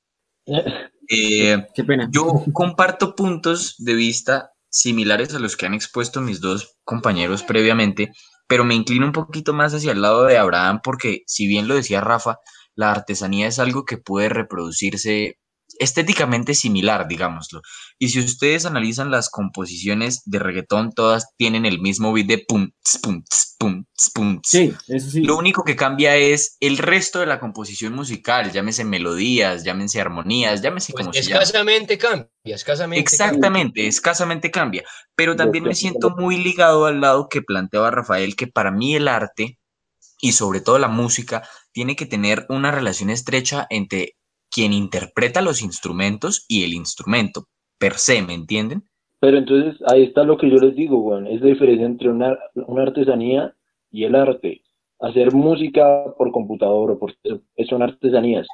Eh, 1.13 1.67
Qué 1.75 1.83
pena. 1.83 2.07
yo 2.09 2.45
comparto 2.53 3.15
puntos 3.15 3.75
de 3.79 3.95
vista 3.95 4.53
similares 4.69 5.33
a 5.35 5.39
los 5.39 5.57
que 5.57 5.65
han 5.65 5.73
expuesto 5.73 6.21
mis 6.21 6.39
dos 6.39 6.77
compañeros 6.85 7.43
previamente, 7.43 8.13
pero 8.51 8.65
me 8.65 8.75
inclino 8.75 9.05
un 9.05 9.13
poquito 9.13 9.53
más 9.53 9.73
hacia 9.73 9.93
el 9.93 10.01
lado 10.01 10.25
de 10.25 10.37
Abraham 10.37 10.81
porque, 10.83 11.23
si 11.25 11.47
bien 11.47 11.69
lo 11.69 11.75
decía 11.75 12.01
Rafa, 12.01 12.39
la 12.75 12.91
artesanía 12.91 13.47
es 13.47 13.59
algo 13.59 13.85
que 13.85 13.97
puede 13.97 14.27
reproducirse 14.27 15.39
estéticamente 15.81 16.53
similar, 16.53 17.07
digámoslo. 17.07 17.61
Y 17.97 18.09
si 18.09 18.19
ustedes 18.19 18.65
analizan 18.65 19.09
las 19.09 19.29
composiciones 19.29 20.21
de 20.25 20.37
reggaetón, 20.37 20.91
todas 20.93 21.33
tienen 21.37 21.65
el 21.65 21.81
mismo 21.81 22.13
beat 22.13 22.27
de 22.27 22.45
pum, 22.47 22.69
ts, 22.83 22.99
pum, 23.01 23.23
pum, 23.57 23.85
pum. 24.13 24.39
Sí, 24.43 24.73
eso 24.87 25.09
sí. 25.09 25.23
Lo 25.23 25.37
único 25.37 25.63
que 25.63 25.75
cambia 25.75 26.15
es 26.15 26.55
el 26.59 26.77
resto 26.77 27.19
de 27.19 27.25
la 27.25 27.39
composición 27.39 27.93
musical, 27.93 28.51
llámese 28.51 28.85
melodías, 28.85 29.63
llámense 29.63 29.99
armonías, 29.99 30.61
llámese 30.61 30.93
Pues 30.93 31.05
como 31.05 31.13
se 31.13 31.21
escasamente 31.21 31.97
cambia, 31.97 32.29
escasamente 32.43 33.03
cambia. 33.03 33.27
Exactamente, 33.27 33.87
escasamente 33.87 34.51
cambia. 34.51 34.83
Pero 35.15 35.35
también 35.35 35.63
me 35.63 35.73
siento 35.73 36.11
muy 36.11 36.37
ligado 36.37 36.85
al 36.85 37.01
lado 37.01 37.27
que 37.27 37.41
planteaba 37.41 37.89
Rafael, 37.89 38.35
que 38.35 38.45
para 38.45 38.69
mí 38.69 38.95
el 38.95 39.07
arte 39.07 39.57
y 40.21 40.33
sobre 40.33 40.61
todo 40.61 40.77
la 40.77 40.87
música 40.87 41.41
tiene 41.71 41.95
que 41.95 42.05
tener 42.05 42.45
una 42.49 42.69
relación 42.69 43.09
estrecha 43.09 43.65
entre 43.71 44.15
quien 44.51 44.73
interpreta 44.73 45.41
los 45.41 45.61
instrumentos 45.61 46.45
y 46.47 46.63
el 46.63 46.73
instrumento 46.73 47.47
per 47.79 47.93
se, 47.93 48.21
¿me 48.21 48.33
entienden? 48.33 48.83
Pero 49.19 49.37
entonces 49.37 49.79
ahí 49.87 50.03
está 50.03 50.23
lo 50.23 50.37
que 50.37 50.49
yo 50.49 50.57
les 50.57 50.75
digo, 50.75 50.99
weón, 50.99 51.27
es 51.27 51.41
la 51.41 51.47
diferencia 51.47 51.85
entre 51.85 52.09
una, 52.09 52.37
una 52.55 52.83
artesanía 52.83 53.55
y 53.91 54.03
el 54.03 54.15
arte. 54.15 54.61
Hacer 54.99 55.33
música 55.33 56.05
por 56.17 56.31
computador 56.31 56.91
o 56.91 56.99
por 56.99 57.15
son 57.67 57.81
artesanías, 57.81 58.47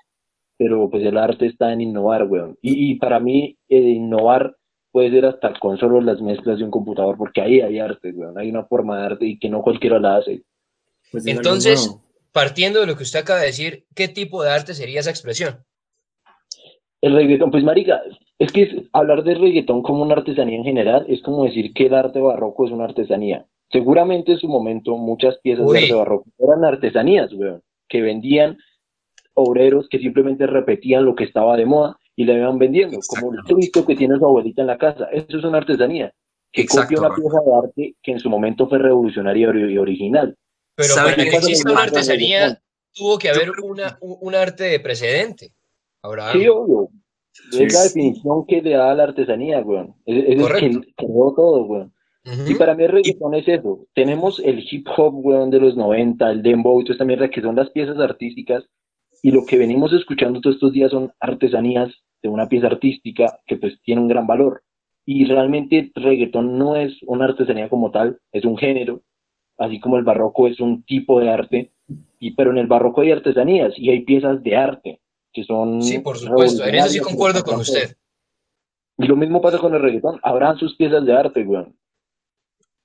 pero 0.57 0.89
pues 0.89 1.03
el 1.03 1.17
arte 1.17 1.45
está 1.45 1.73
en 1.73 1.81
innovar, 1.81 2.23
weón. 2.23 2.57
Y, 2.61 2.91
y 2.91 2.95
para 2.95 3.19
mí 3.19 3.57
eh, 3.69 3.79
innovar 3.79 4.55
puede 4.91 5.11
ser 5.11 5.25
hasta 5.25 5.53
con 5.59 5.77
solo 5.77 6.01
las 6.01 6.21
mezclas 6.21 6.57
de 6.57 6.65
un 6.65 6.71
computador, 6.71 7.17
porque 7.17 7.41
ahí 7.41 7.61
hay 7.61 7.79
arte, 7.79 8.11
weón, 8.11 8.37
hay 8.37 8.49
una 8.49 8.65
forma 8.65 8.99
de 8.99 9.05
arte 9.05 9.25
y 9.25 9.39
que 9.39 9.49
no 9.49 9.61
cualquiera 9.61 9.99
la 9.99 10.17
hace. 10.17 10.43
Pues 11.11 11.25
Entonces, 11.27 11.97
partiendo 12.31 12.79
de 12.79 12.87
lo 12.87 12.97
que 12.97 13.03
usted 13.03 13.19
acaba 13.19 13.39
de 13.39 13.47
decir, 13.47 13.85
¿qué 13.95 14.07
tipo 14.07 14.43
de 14.43 14.51
arte 14.51 14.73
sería 14.73 14.99
esa 14.99 15.09
expresión? 15.09 15.63
El 17.01 17.13
reggaetón, 17.13 17.51
pues 17.51 17.63
marica, 17.63 18.01
es 18.39 18.51
que 18.51 18.63
es- 18.63 18.75
hablar 18.93 19.23
de 19.23 19.35
reggaetón 19.35 19.83
como 19.83 20.01
una 20.01 20.15
artesanía 20.15 20.57
en 20.57 20.63
general 20.63 21.05
es 21.07 21.21
como 21.21 21.43
decir 21.45 21.73
que 21.73 21.85
el 21.87 21.93
arte 21.93 22.19
barroco 22.19 22.65
es 22.65 22.71
una 22.71 22.85
artesanía. 22.85 23.45
Seguramente 23.71 24.31
en 24.31 24.39
su 24.39 24.47
momento 24.47 24.95
muchas 24.97 25.37
piezas 25.39 25.65
Uy. 25.67 25.77
de 25.77 25.83
arte 25.83 25.93
barroco 25.95 26.25
eran 26.39 26.63
artesanías, 26.65 27.31
weón, 27.33 27.61
que 27.87 28.01
vendían 28.01 28.57
obreros 29.33 29.87
que 29.89 29.99
simplemente 29.99 30.47
repetían 30.47 31.05
lo 31.05 31.15
que 31.15 31.23
estaba 31.25 31.55
de 31.57 31.65
moda 31.65 31.97
y 32.15 32.25
le 32.25 32.33
iban 32.33 32.57
vendiendo, 32.57 32.97
como 33.07 33.33
el. 33.33 33.39
Cristo 33.41 33.85
que 33.85 33.95
tiene 33.95 34.17
su 34.17 34.25
abuelita 34.25 34.61
en 34.61 34.67
la 34.67 34.77
casa. 34.77 35.07
Eso 35.11 35.37
es 35.37 35.43
una 35.43 35.59
artesanía, 35.59 36.11
que 36.51 36.61
Exacto, 36.61 36.95
copia 36.95 37.07
una 37.07 37.15
pieza 37.15 37.37
de 37.45 37.55
arte 37.55 37.95
que 38.01 38.11
en 38.11 38.19
su 38.19 38.29
momento 38.29 38.67
fue 38.67 38.79
revolucionaria 38.79 39.51
y 39.53 39.77
original. 39.77 40.35
Pero 40.75 40.89
¿Sabe 40.89 41.11
para 41.11 41.23
que 41.23 41.29
exista 41.29 41.71
una 41.71 41.83
artesanía, 41.83 42.59
tuvo 42.93 43.19
que 43.19 43.29
haber 43.29 43.51
una, 43.63 43.97
un, 44.01 44.17
un 44.19 44.35
arte 44.35 44.63
de 44.63 44.79
precedente. 44.79 45.51
Ahora, 46.01 46.31
Sí, 46.31 46.47
obvio. 46.47 46.89
Sí. 47.51 47.63
Es 47.63 47.73
la 47.73 47.83
definición 47.83 48.45
que 48.47 48.61
le 48.61 48.71
da 48.71 48.91
a 48.91 48.95
la 48.95 49.03
artesanía, 49.03 49.59
weón. 49.61 49.95
Es, 50.05 50.23
es 50.23 50.29
el 50.29 50.41
Correcto. 50.41 50.81
que 50.81 50.93
creó 50.95 51.33
todo, 51.35 51.63
weón. 51.65 51.93
Y 52.45 52.55
para 52.55 52.75
mí 52.75 52.83
el 52.83 52.91
reggaetón 52.91 53.35
es 53.35 53.47
eso. 53.47 53.85
Tenemos 53.93 54.39
el 54.39 54.59
hip 54.69 54.85
hop, 54.97 55.25
weón, 55.25 55.49
de 55.49 55.59
los 55.61 55.77
90, 55.77 56.29
el 56.29 56.43
dembow 56.43 56.81
y 56.81 56.83
toda 56.83 56.95
esta 56.95 57.05
mierda 57.05 57.29
que 57.29 57.41
son 57.41 57.55
las 57.55 57.69
piezas 57.69 57.97
artísticas. 57.99 58.65
Y 59.23 59.31
lo 59.31 59.45
que 59.45 59.57
venimos 59.57 59.93
escuchando 59.93 60.41
todos 60.41 60.57
estos 60.57 60.73
días 60.73 60.91
son 60.91 61.13
artesanías 61.19 61.93
de 62.21 62.29
una 62.29 62.49
pieza 62.49 62.67
artística 62.67 63.39
que 63.45 63.55
pues 63.55 63.79
tiene 63.81 64.01
un 64.01 64.09
gran 64.09 64.27
valor. 64.27 64.63
Y 65.05 65.23
realmente 65.25 65.79
el 65.79 66.03
reggaetón 66.03 66.57
no 66.57 66.75
es 66.75 66.97
una 67.03 67.25
artesanía 67.25 67.69
como 67.69 67.91
tal, 67.91 68.19
es 68.33 68.43
un 68.43 68.57
género, 68.57 69.03
así 69.57 69.79
como 69.79 69.97
el 69.97 70.03
barroco 70.03 70.47
es 70.47 70.59
un 70.59 70.83
tipo 70.83 71.21
de 71.21 71.29
arte. 71.29 71.71
Y, 72.19 72.31
pero 72.31 72.51
en 72.51 72.57
el 72.57 72.67
barroco 72.67 73.01
hay 73.01 73.11
artesanías 73.11 73.73
y 73.77 73.89
hay 73.89 74.01
piezas 74.01 74.43
de 74.43 74.55
arte 74.57 74.99
que 75.37 75.43
son... 75.43 75.83
sí, 75.83 75.99
por 75.99 76.17
supuesto, 76.17 76.65
en 76.65 76.73
eso 76.73 76.89
sí 76.89 76.99
concuerdo 76.99 77.43
con 77.43 77.59
usted. 77.59 77.95
y 78.97 79.05
lo 79.05 79.15
mismo 79.15 79.39
pasa 79.39 79.59
con 79.59 79.75
el 79.75 79.81
reggaetón. 79.83 80.19
Habrán 80.23 80.57
sus 80.57 80.75
piezas 80.75 81.05
de 81.05 81.15
arte, 81.15 81.43
weón. 81.43 81.77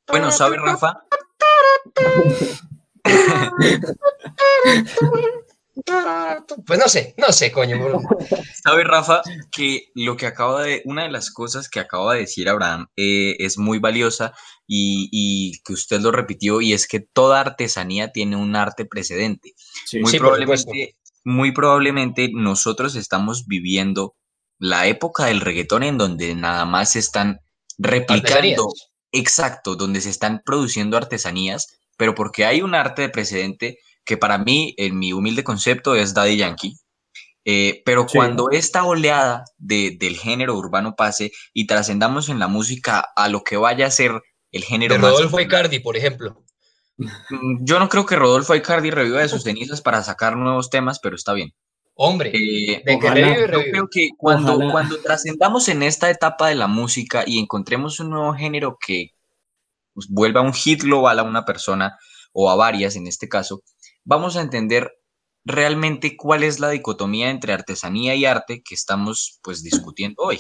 Bueno, 0.07 0.31
¿sabe 0.31 0.59
Rafa? 0.59 1.03
Pues 6.67 6.79
no 6.79 6.89
sé, 6.89 7.15
no 7.17 7.33
sé, 7.33 7.51
coño. 7.51 7.83
bro. 7.83 8.03
¿Sabe, 8.63 8.85
Rafa, 8.85 9.23
que 9.51 9.87
lo 9.95 10.19
que 10.19 10.27
acaba 10.27 10.63
de, 10.63 10.83
una 10.85 11.05
de 11.05 11.11
las 11.11 11.31
cosas 11.31 11.71
que 11.71 11.81
acaba 11.81 12.13
de 12.13 12.21
decir 12.21 12.51
Abraham 12.51 12.89
eh, 12.97 13.37
es 13.39 13.57
muy 13.57 13.79
valiosa 13.79 14.35
y, 14.67 15.09
y 15.11 15.63
que 15.63 15.73
usted 15.73 16.01
lo 16.01 16.13
repitió 16.13 16.61
y 16.61 16.75
es 16.75 16.87
que 16.87 17.01
toda 17.01 17.41
artesanía 17.41 18.13
tiene 18.13 18.37
un 18.37 18.55
arte 18.55 18.85
precedente. 18.85 19.55
Sí. 19.87 20.01
Muy 20.01 20.11
Sí, 20.11 20.19
por 20.19 20.27
probablemente, 20.29 20.99
muy 21.25 21.53
probablemente 21.53 22.31
nosotros 22.33 22.95
estamos 22.97 23.47
viviendo 23.47 24.15
la 24.59 24.87
época 24.87 25.27
del 25.27 25.41
reggaetón 25.41 25.83
en 25.83 25.99
donde 25.99 26.35
nada 26.35 26.65
más 26.65 26.93
se 26.93 26.99
están 27.01 27.41
replicando, 27.79 28.29
Artesanías. 28.29 28.91
exacto, 29.13 29.75
donde 29.77 30.01
se 30.01 30.11
están 30.11 30.43
produciendo 30.45 30.97
artesanías, 30.97 31.79
pero 31.97 32.15
porque 32.15 32.45
hay 32.45 32.63
un 32.63 32.75
arte 32.75 33.03
de 33.03 33.09
precedente 33.09 33.79
que 34.05 34.17
para 34.17 34.39
mí, 34.39 34.75
en 34.79 34.99
mi 34.99 35.13
humilde 35.13 35.45
concepto, 35.45 35.95
es 35.95 36.15
Daddy 36.15 36.37
Yankee. 36.37 36.75
Eh, 37.45 37.83
pero 37.85 38.07
Sí. 38.09 38.17
cuando 38.17 38.51
esta 38.51 38.85
oleada 38.85 39.45
de- 39.59 39.97
del 39.99 40.17
género 40.17 40.55
urbano 40.57 40.95
pase 40.97 41.33
y 41.53 41.67
trascendamos 41.67 42.29
en 42.29 42.39
la 42.39 42.47
música 42.47 43.05
a 43.17 43.29
lo 43.29 43.43
que 43.43 43.57
vaya 43.57 43.87
a 43.87 43.91
ser 43.91 44.21
el 44.53 44.63
género 44.65 44.95
De 44.95 45.01
más 45.01 45.11
Rodolfo 45.13 45.31
popular, 45.39 45.47
Icardi, 45.47 45.79
por 45.81 45.97
ejemplo. 45.97 46.45
Mm, 46.97 47.65
Yo 47.65 47.79
no 47.79 47.89
creo 47.89 48.07
que 48.07 48.17
Rodolfo 48.17 48.55
Icardi 48.55 48.91
reviva 48.91 49.21
de 49.21 49.29
sus 49.29 49.43
cenizas 49.43 49.81
para 49.81 50.03
sacar 50.03 50.37
nuevos 50.37 50.71
temas, 50.71 50.99
pero 51.01 51.17
está 51.17 51.33
bien. 51.33 51.53
Hombre, 51.95 52.31
Eh, 52.35 52.83
de 52.85 52.99
que 52.99 53.07
ojalá. 53.07 53.15
revive, 53.15 53.53
yo 53.53 53.71
creo 53.71 53.89
que 53.91 54.09
cuando, 54.17 54.55
Ojalá. 54.55 54.73
cuando 54.73 55.01
trascendamos 55.01 55.69
en 55.69 55.83
esta 55.83 56.11
etapa 56.11 56.49
de 56.49 56.55
la 56.55 56.67
música 56.67 57.25
y 57.27 57.39
encontremos 57.39 58.01
un 58.01 58.11
nuevo 58.11 58.33
género 58.35 58.79
que 58.85 59.11
pues, 59.95 60.09
vuelva 60.09 60.41
un 60.41 60.55
hit 60.55 60.83
global 60.83 61.19
a 61.19 61.23
una 61.23 61.45
persona 61.45 61.99
o 62.33 62.51
a 62.51 62.57
varias 62.57 62.97
en 62.97 63.07
este 63.07 63.29
caso, 63.29 63.63
vamos 64.05 64.37
a 64.37 64.41
entender 64.41 64.91
realmente 65.45 66.17
cuál 66.17 66.45
es 66.45 66.61
la 66.61 66.71
dicotomía 66.71 67.29
entre 67.29 67.53
artesanía 67.53 68.15
y 68.15 68.25
arte 68.25 68.63
que 68.63 68.75
estamos 68.75 69.39
pues 69.43 69.63
discutiendo 69.63 70.23
hoy. 70.23 70.39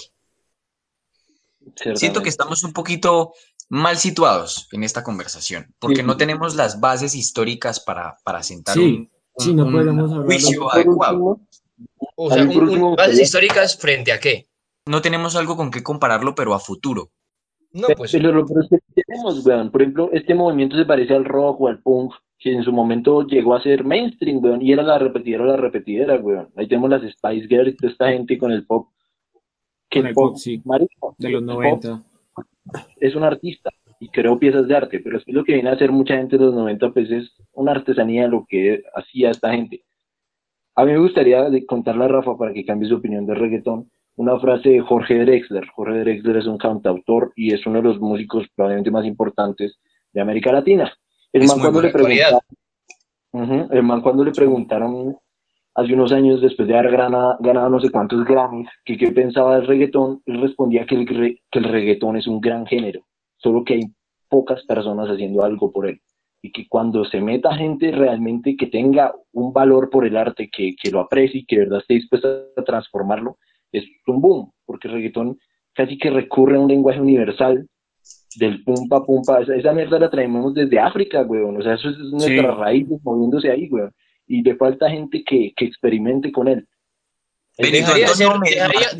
Siento 1.94 2.22
que 2.22 2.28
estamos 2.28 2.64
un 2.64 2.72
poquito 2.72 3.34
mal 3.72 3.96
situados 3.96 4.68
en 4.72 4.82
esta 4.84 5.02
conversación, 5.02 5.74
porque 5.78 6.02
Sí. 6.02 6.02
no 6.02 6.18
tenemos 6.18 6.54
las 6.56 6.78
bases 6.78 7.14
históricas 7.14 7.80
para, 7.80 8.18
para 8.22 8.42
sentar 8.42 8.74
Sí, 8.74 8.80
un, 8.84 9.10
sí, 9.38 9.54
no 9.54 9.64
un 9.64 10.24
juicio 10.26 10.70
adecuado. 10.70 11.16
último, 11.24 11.48
O 12.16 12.30
sea, 12.30 12.42
un- 12.44 12.54
último, 12.54 12.94
bases 12.96 13.18
históricas 13.20 13.78
frente 13.78 14.12
a 14.12 14.20
qué. 14.20 14.46
No 14.86 15.00
tenemos 15.00 15.36
algo 15.36 15.56
con 15.56 15.70
qué 15.70 15.82
compararlo, 15.82 16.34
pero 16.34 16.52
a 16.52 16.58
futuro. 16.58 17.10
No, 17.72 17.86
Pe- 17.86 17.96
pues 17.96 18.12
Pero 18.12 18.30
lo 18.32 18.44
pero 18.46 18.60
es 18.60 18.68
que 18.68 19.02
tenemos, 19.02 19.46
weón. 19.46 19.70
Por 19.70 19.80
ejemplo, 19.80 20.10
este 20.12 20.34
movimiento 20.34 20.76
se 20.76 20.84
parece 20.84 21.14
al 21.14 21.24
rock 21.24 21.62
o 21.62 21.68
al 21.68 21.80
punk, 21.80 22.12
que 22.38 22.52
en 22.52 22.62
su 22.64 22.72
momento 22.72 23.22
llegó 23.26 23.54
a 23.54 23.62
ser 23.62 23.84
mainstream, 23.84 24.44
weón, 24.44 24.60
y 24.60 24.72
era 24.72 24.82
la 24.82 24.98
repetidera 24.98 25.44
o 25.44 25.46
la 25.46 25.56
repetidera, 25.56 26.16
weón. 26.16 26.50
Ahí 26.56 26.68
tenemos 26.68 26.90
las 26.90 27.00
Spice 27.10 27.46
Girls, 27.48 27.76
toda 27.78 27.90
esta 27.92 28.08
gente 28.10 28.36
con 28.36 28.52
el 28.52 28.66
pop. 28.66 28.88
Que 29.88 30.00
Con 30.00 30.06
el 30.06 30.10
el 30.10 30.14
pop, 30.14 30.30
pop, 30.32 30.36
sí. 30.36 30.60
marico, 30.66 31.14
de 31.18 31.30
los 31.30 31.40
el 31.40 31.46
pop 31.46 31.54
90. 31.56 32.02
Es 32.96 33.14
un 33.14 33.24
artista 33.24 33.70
y 34.00 34.08
creó 34.08 34.38
piezas 34.38 34.66
de 34.66 34.76
arte, 34.76 35.00
pero 35.00 35.18
es 35.18 35.24
que 35.24 35.32
lo 35.32 35.44
que 35.44 35.54
viene 35.54 35.70
a 35.70 35.74
hacer 35.74 35.92
mucha 35.92 36.16
gente 36.16 36.36
de 36.36 36.44
los 36.44 36.54
90, 36.54 36.90
pues 36.92 37.10
es 37.10 37.32
una 37.52 37.72
artesanía 37.72 38.22
de 38.22 38.28
lo 38.28 38.46
que 38.48 38.82
hacía 38.94 39.30
esta 39.30 39.52
gente. 39.52 39.84
A 40.74 40.84
mí 40.84 40.92
me 40.92 40.98
gustaría 40.98 41.46
contarle 41.66 42.04
a 42.04 42.08
Rafa 42.08 42.36
para 42.36 42.52
que 42.52 42.64
cambie 42.64 42.88
su 42.88 42.96
opinión 42.96 43.26
de 43.26 43.34
reggaetón, 43.34 43.90
una 44.16 44.38
frase 44.40 44.70
de 44.70 44.80
Jorge 44.80 45.18
Drexler. 45.18 45.66
Jorge 45.68 46.00
Drexler 46.00 46.36
es 46.36 46.46
un 46.46 46.58
cantautor 46.58 47.32
y 47.36 47.54
es 47.54 47.66
uno 47.66 47.78
de 47.80 47.88
los 47.88 48.00
músicos 48.00 48.46
probablemente 48.54 48.90
más 48.90 49.04
importantes 49.04 49.78
de 50.12 50.20
América 50.20 50.52
Latina. 50.52 50.92
El 51.32 51.42
Es 51.42 51.48
man 51.48 51.60
cuando 51.60 51.82
le 51.82 51.92
el 53.70 53.82
man 53.82 54.02
cuando 54.02 54.24
le 54.24 54.32
preguntaron 54.32 55.16
hace 55.74 55.94
unos 55.94 56.12
años 56.12 56.40
después 56.40 56.68
de 56.68 56.76
haber 56.76 56.92
grana- 56.92 57.36
ganado 57.40 57.68
no 57.70 57.80
sé 57.80 57.90
cuántos 57.90 58.24
Grammys, 58.24 58.68
que 58.84 58.96
qué 58.96 59.10
pensaba 59.12 59.56
del 59.56 59.66
reggaetón, 59.66 60.20
él 60.26 60.40
respondía 60.40 60.84
que 60.86 60.94
el, 60.96 61.06
re- 61.06 61.42
que 61.50 61.58
el 61.58 61.64
reggaetón 61.64 62.16
es 62.16 62.26
un 62.26 62.40
gran 62.40 62.66
género, 62.66 63.02
solo 63.38 63.64
que 63.64 63.74
hay 63.74 63.82
pocas 64.28 64.62
personas 64.64 65.08
haciendo 65.08 65.42
algo 65.44 65.72
por 65.72 65.86
él. 65.86 66.00
Y 66.44 66.50
que 66.50 66.66
cuando 66.68 67.04
se 67.04 67.20
meta 67.20 67.54
gente 67.54 67.92
realmente 67.92 68.56
que 68.56 68.66
tenga 68.66 69.14
un 69.32 69.52
valor 69.52 69.90
por 69.90 70.04
el 70.04 70.16
arte, 70.16 70.50
que, 70.50 70.74
que 70.80 70.90
lo 70.90 71.00
aprecie 71.00 71.40
y 71.40 71.44
que 71.46 71.56
de 71.56 71.62
verdad 71.64 71.80
esté 71.80 71.94
dispuesta 71.94 72.28
a 72.56 72.62
transformarlo, 72.64 73.36
es 73.70 73.84
un 74.06 74.20
boom, 74.20 74.50
porque 74.66 74.88
el 74.88 74.94
reggaetón 74.94 75.38
casi 75.72 75.96
que 75.96 76.10
recurre 76.10 76.56
a 76.56 76.60
un 76.60 76.68
lenguaje 76.68 77.00
universal 77.00 77.66
del 78.36 78.64
pumpa 78.64 79.04
pumpa, 79.04 79.40
esa, 79.40 79.54
esa 79.54 79.72
mierda 79.72 79.98
la 79.98 80.10
traemos 80.10 80.52
desde 80.52 80.78
África, 80.78 81.22
weón, 81.22 81.56
o 81.58 81.62
sea, 81.62 81.74
eso 81.74 81.90
es 81.90 81.98
nuestra 81.98 82.54
raíz 82.56 82.86
moviéndose 83.04 83.50
ahí, 83.50 83.68
weón, 83.70 83.92
y 84.32 84.42
le 84.42 84.56
falta 84.56 84.88
gente 84.90 85.22
que, 85.24 85.52
que 85.56 85.64
experimente 85.66 86.32
con 86.32 86.48
él. 86.48 86.66
Benito, 87.58 87.78
Dejaría 87.86 88.08
de 88.08 88.14
ser- 88.14 88.28
no 88.28 88.38
me- 88.38 88.50
dejaría- 88.50 88.90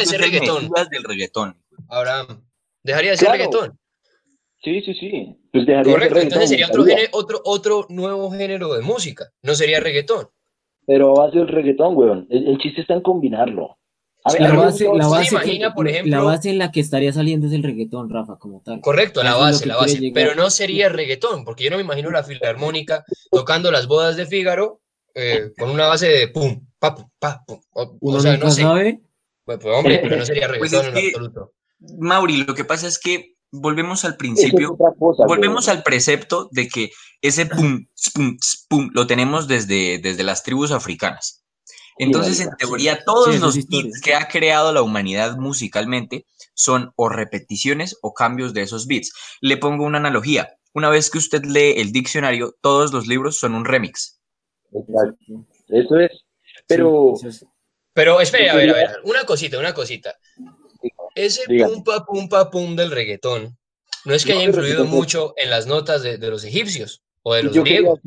de 0.00 0.06
ser 0.06 0.20
reggaetón. 0.20 0.68
Del 0.90 1.04
reggaetón. 1.04 1.56
Abraham, 1.88 2.44
dejaría 2.82 3.12
de 3.12 3.16
ser 3.16 3.28
Claro. 3.28 3.38
reggaetón. 3.38 3.78
Sí, 4.62 4.80
sí, 4.82 4.94
sí, 4.94 5.36
pues 5.52 5.66
dejaría 5.66 5.92
de 5.92 5.98
Correcto, 5.98 6.14
ser 6.16 6.22
entonces 6.24 6.48
sería 6.50 6.66
otro, 6.68 6.84
género, 6.84 7.08
otro, 7.12 7.40
otro 7.44 7.86
nuevo 7.88 8.30
género 8.30 8.74
de 8.74 8.82
música, 8.82 9.30
no 9.42 9.54
sería 9.54 9.80
reggaetón. 9.80 10.28
Pero 10.86 11.10
a 11.18 11.26
base 11.26 11.38
del 11.38 11.48
reggaetón, 11.48 11.96
weón, 11.96 12.26
el, 12.30 12.46
el 12.48 12.58
chiste 12.58 12.82
está 12.82 12.92
en 12.94 13.00
combinarlo. 13.02 13.78
A 14.26 14.32
ver, 14.32 14.40
La 14.42 14.52
base, 14.54 14.86
gusta 14.86 14.98
la 14.98 15.06
¿Usted 15.06 15.18
base, 15.18 15.24
se 15.24 15.28
que- 15.30 15.34
imagina, 15.44 15.74
por 15.74 15.84
la 15.84 15.90
ejemplo- 15.92 16.24
base 16.24 16.50
en 16.50 16.58
la 16.58 16.72
que 16.72 16.80
estaría 16.80 17.12
saliendo 17.12 17.46
es 17.46 17.52
el 17.52 17.62
reggaetón, 17.62 18.08
Rafa, 18.08 18.36
como 18.38 18.62
tal. 18.62 18.80
Correcto, 18.80 19.22
la 19.22 19.36
base, 19.36 19.66
la 19.66 19.76
base, 19.76 19.98
llegar. 20.00 20.14
pero 20.14 20.34
no 20.34 20.48
sería 20.50 20.88
reggaetón, 20.88 21.44
porque 21.44 21.64
yo 21.64 21.70
no 21.70 21.76
me 21.76 21.82
imagino 21.82 22.10
la 22.10 22.24
filarmónica 22.24 23.04
tocando 23.30 23.70
las 23.70 23.86
bodas 23.86 24.16
de 24.16 24.26
Fígaro 24.26 24.80
eh, 25.14 25.52
con 25.58 25.70
una 25.70 25.86
base 25.86 26.08
de 26.08 26.28
pum, 26.28 26.66
pa, 26.78 26.94
pum, 26.94 27.08
pa, 27.18 27.44
pum. 27.46 27.60
O, 27.72 28.20
sea, 28.20 28.32
nunca 28.32 28.46
no 28.46 28.50
sé. 28.50 28.62
sabe. 28.62 29.00
Pues, 29.44 29.58
pues, 29.60 29.76
hombre, 29.76 30.00
pero 30.02 30.16
no 30.16 30.24
sería 30.26 30.48
Pues 30.48 30.72
reggaetón 30.72 30.80
es 30.80 30.86
en 30.88 30.94
que- 30.94 31.08
absoluto. 31.08 31.52
Mauri, 31.98 32.38
lo 32.44 32.54
que 32.54 32.64
pasa 32.64 32.88
es 32.88 32.98
que 32.98 33.34
volvemos 33.52 34.04
al 34.06 34.12
es 34.12 34.16
principio, 34.16 34.76
cosa, 34.98 35.26
volvemos 35.26 35.68
al 35.68 35.82
precepto 35.82 36.48
de 36.50 36.66
que 36.68 36.90
ese 37.20 37.44
pum, 37.46 37.86
pum, 38.14 38.36
pum, 38.68 38.90
lo 38.94 39.06
tenemos 39.06 39.46
desde, 39.46 39.98
desde 39.98 40.24
las 40.24 40.42
tribus 40.42 40.72
africanas. 40.72 41.43
Entonces, 41.98 42.40
en 42.40 42.50
teoría, 42.56 42.98
todos 43.04 43.34
Sí, 43.34 43.40
los 43.40 43.54
beats 43.68 44.00
que 44.00 44.14
ha 44.14 44.26
creado 44.28 44.72
la 44.72 44.82
humanidad 44.82 45.36
musicalmente 45.36 46.26
son 46.54 46.92
o 46.96 47.08
repeticiones 47.08 47.96
o 48.02 48.12
cambios 48.14 48.52
de 48.54 48.62
esos 48.62 48.86
beats. 48.86 49.12
Le 49.40 49.56
pongo 49.56 49.84
una 49.84 49.98
analogía. 49.98 50.56
Una 50.72 50.88
vez 50.90 51.08
que 51.10 51.18
usted 51.18 51.44
lee 51.44 51.74
el 51.76 51.92
diccionario, 51.92 52.56
todos 52.60 52.92
los 52.92 53.06
libros 53.06 53.38
son 53.38 53.54
un 53.54 53.64
remix. 53.64 54.18
Exacto. 54.72 55.46
Eso 55.68 55.98
es. 56.00 56.10
Pero, 56.66 57.14
Sí, 57.16 57.28
eso 57.28 57.44
es- 57.44 57.50
Pero 57.92 58.20
espere, 58.20 58.50
a 58.50 58.56
ver, 58.56 58.70
a 58.70 58.72
ver, 58.74 58.90
una 59.04 59.24
cosita, 59.24 59.58
una 59.58 59.72
cosita. 59.72 60.16
Ese 61.14 61.42
Dígame. 61.46 61.74
pum, 61.74 61.84
pa, 61.84 62.04
pum, 62.04 62.28
pa, 62.28 62.50
pum 62.50 62.74
del 62.74 62.90
reggaetón 62.90 63.56
no 64.04 64.14
es 64.14 64.24
que 64.24 64.32
No, 64.32 64.40
haya 64.40 64.48
influido 64.48 64.84
mucho 64.84 65.32
en 65.36 65.48
las 65.50 65.66
notas 65.68 66.02
de, 66.02 66.18
de 66.18 66.28
los 66.28 66.42
egipcios 66.44 67.02
o 67.22 67.34
de 67.34 67.44
los 67.44 67.54
griegos. 67.54 68.00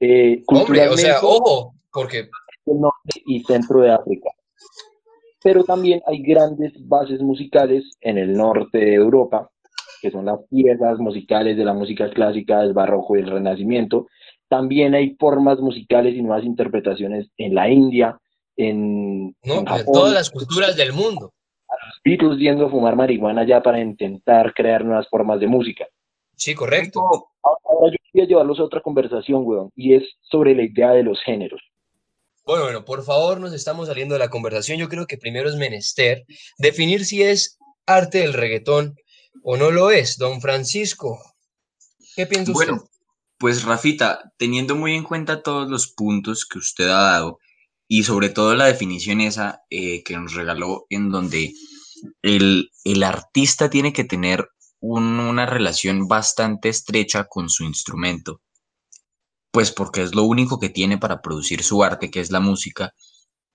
eh, 0.00 0.42
Hombre, 0.48 0.88
o 0.88 0.96
sea, 0.96 1.20
ojo, 1.22 1.74
porque 1.92 2.28
del 2.68 2.80
norte 2.80 3.22
y 3.26 3.42
centro 3.44 3.80
de 3.80 3.92
África. 3.92 4.30
Pero 5.42 5.64
también 5.64 6.02
hay 6.06 6.22
grandes 6.22 6.72
bases 6.86 7.20
musicales 7.20 7.84
en 8.00 8.18
el 8.18 8.34
norte 8.34 8.78
de 8.78 8.94
Europa, 8.94 9.50
que 10.02 10.10
son 10.10 10.26
las 10.26 10.40
piezas 10.50 10.98
musicales 10.98 11.56
de 11.56 11.64
la 11.64 11.74
música 11.74 12.10
clásica, 12.10 12.60
del 12.60 12.72
barroco 12.72 13.16
y 13.16 13.20
el 13.20 13.30
renacimiento. 13.30 14.06
También 14.48 14.94
hay 14.94 15.16
formas 15.18 15.60
musicales 15.60 16.14
y 16.14 16.22
nuevas 16.22 16.44
interpretaciones 16.44 17.28
en 17.36 17.54
la 17.54 17.68
India, 17.68 18.18
en, 18.56 19.26
no, 19.44 19.54
en 19.54 19.58
en 19.58 19.66
Japón. 19.66 19.92
todas 19.92 20.14
las 20.14 20.30
culturas 20.30 20.76
del 20.76 20.92
mundo. 20.92 21.32
Los 21.86 22.00
Beatles 22.02 22.38
yendo 22.38 22.66
a 22.66 22.70
fumar 22.70 22.96
marihuana 22.96 23.46
ya 23.46 23.62
para 23.62 23.80
intentar 23.80 24.54
crear 24.54 24.84
nuevas 24.84 25.08
formas 25.08 25.38
de 25.38 25.46
música. 25.46 25.86
Sí, 26.34 26.54
correcto. 26.54 27.00
Ahora 27.42 27.92
yo 27.92 27.96
quería 28.12 28.28
llevarlos 28.28 28.58
a 28.58 28.64
otra 28.64 28.80
conversación, 28.80 29.42
weón, 29.44 29.70
y 29.74 29.94
es 29.94 30.04
sobre 30.22 30.54
la 30.54 30.62
idea 30.62 30.92
de 30.92 31.02
los 31.02 31.20
géneros. 31.22 31.60
Bueno, 32.48 32.64
bueno, 32.64 32.84
por 32.86 33.04
favor, 33.04 33.38
nos 33.40 33.52
estamos 33.52 33.88
saliendo 33.88 34.14
de 34.14 34.20
la 34.20 34.30
conversación. 34.30 34.78
Yo 34.78 34.88
creo 34.88 35.06
que 35.06 35.18
primero 35.18 35.50
es 35.50 35.56
menester 35.56 36.24
definir 36.56 37.04
si 37.04 37.22
es 37.22 37.58
arte 37.84 38.20
del 38.20 38.32
reggaetón 38.32 38.96
o 39.42 39.58
no 39.58 39.70
lo 39.70 39.90
es, 39.90 40.16
don 40.16 40.40
Francisco. 40.40 41.20
¿Qué 42.16 42.24
piensa 42.24 42.50
usted? 42.52 42.68
Bueno, 42.68 42.84
pues 43.36 43.64
Rafita, 43.64 44.32
teniendo 44.38 44.74
muy 44.76 44.94
en 44.94 45.04
cuenta 45.04 45.42
todos 45.42 45.68
los 45.68 45.88
puntos 45.88 46.46
que 46.46 46.58
usted 46.58 46.88
ha 46.88 47.02
dado 47.12 47.38
y 47.86 48.04
sobre 48.04 48.30
todo 48.30 48.54
la 48.54 48.64
definición 48.64 49.20
esa 49.20 49.60
eh, 49.68 50.02
que 50.02 50.16
nos 50.16 50.32
regaló 50.32 50.86
en 50.88 51.10
donde 51.10 51.52
el, 52.22 52.70
el 52.84 53.02
artista 53.02 53.68
tiene 53.68 53.92
que 53.92 54.04
tener 54.04 54.48
un- 54.80 55.20
una 55.20 55.44
relación 55.44 56.08
bastante 56.08 56.70
estrecha 56.70 57.24
con 57.24 57.50
su 57.50 57.64
instrumento, 57.64 58.40
pues 59.58 59.72
porque 59.72 60.04
es 60.04 60.14
lo 60.14 60.22
único 60.22 60.60
que 60.60 60.68
tiene 60.68 60.98
para 60.98 61.20
producir 61.20 61.64
su 61.64 61.82
arte, 61.82 62.12
que 62.12 62.20
es 62.20 62.30
la 62.30 62.38
música. 62.38 62.94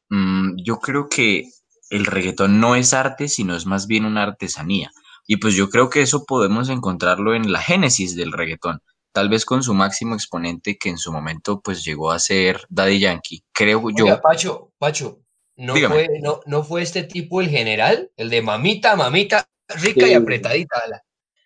Mm, 0.10 0.58
yo 0.62 0.80
creo 0.80 1.08
que 1.08 1.46
el 1.90 2.06
reggaetón 2.06 2.60
no 2.60 2.76
es 2.76 2.94
arte, 2.94 3.30
sino 3.30 3.56
es 3.56 3.66
más 3.66 3.88
bien 3.88 4.04
una 4.04 4.24
artesanía. 4.24 4.92
Y 5.28 5.38
pues 5.38 5.54
yo 5.54 5.70
creo 5.70 5.90
que 5.90 6.02
eso 6.02 6.26
podemos 6.26 6.68
encontrarlo 6.68 7.34
en 7.36 7.54
la 7.54 7.62
génesis 7.62 8.18
del 8.18 8.34
reggaetón 8.34 8.82
tal 9.14 9.30
vez 9.30 9.46
con 9.46 9.64
su 9.64 9.74
máximo 9.74 10.14
exponente 10.14 10.78
que 10.78 10.90
en 10.90 10.98
su 10.98 11.14
momento 11.14 11.62
pues 11.62 11.86
llegó 11.86 12.12
a 12.12 12.20
ser 12.20 12.66
Daddy 12.68 13.00
Yankee. 13.00 13.42
Creo 13.54 13.82
yo, 13.96 14.04
Oiga, 14.04 14.22
Pacho, 14.22 14.74
Pacho, 14.78 15.22
¿no 15.56 15.74
fue, 15.74 16.10
no, 16.22 16.42
¿no 16.46 16.66
fue 16.66 16.82
este 16.82 17.04
tipo 17.04 17.40
el 17.40 17.50
general? 17.50 18.12
El 18.18 18.30
de 18.30 18.42
mamita, 18.42 18.98
mamita, 18.98 19.48
rica 19.70 20.06
y 20.06 20.16
apretadita. 20.16 20.82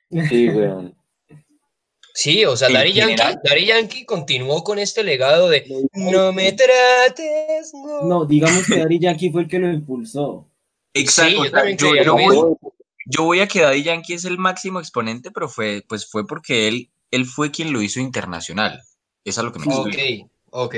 Sí, 0.09 0.49
weón. 0.49 0.97
Sí, 2.17 2.43
o 2.45 2.57
sea, 2.57 2.67
¿El 2.69 2.73
Daddy 2.73 2.93
Yankee, 2.93 3.15
general? 3.15 3.39
Daddy 3.43 3.65
Yankee 3.67 4.05
continuó 4.05 4.63
con 4.63 4.79
este 4.79 5.03
legado 5.03 5.49
de 5.49 5.65
no 5.93 6.33
me 6.33 6.51
trates, 6.51 7.71
no. 7.75 8.05
No, 8.05 8.25
digamos 8.25 8.65
que 8.65 8.79
Daddy 8.79 8.97
Yankee 8.99 9.29
fue 9.29 9.43
el 9.43 9.47
que 9.47 9.59
lo 9.59 9.71
impulsó. 9.71 10.49
exacto, 10.95 11.43
Sí, 11.77 11.91
yo 12.03 12.13
voy, 12.13 12.55
yo 13.05 13.23
voy 13.23 13.39
a 13.41 13.47
que 13.47 13.61
Daddy 13.61 13.83
Yankee 13.83 14.13
es 14.15 14.25
el 14.25 14.39
máximo 14.39 14.79
exponente, 14.79 15.29
pero 15.29 15.47
fue, 15.47 15.85
pues 15.87 16.09
fue 16.09 16.25
porque 16.25 16.67
él, 16.67 16.89
él 17.11 17.27
fue 17.27 17.51
quien 17.51 17.71
lo 17.71 17.83
hizo 17.83 17.99
internacional. 17.99 18.81
Es 19.23 19.37
a 19.37 19.43
lo 19.43 19.51
que 19.51 19.59
me 19.59 19.65
Ok, 19.67 19.85
explico. 19.85 20.31
ok. 20.49 20.75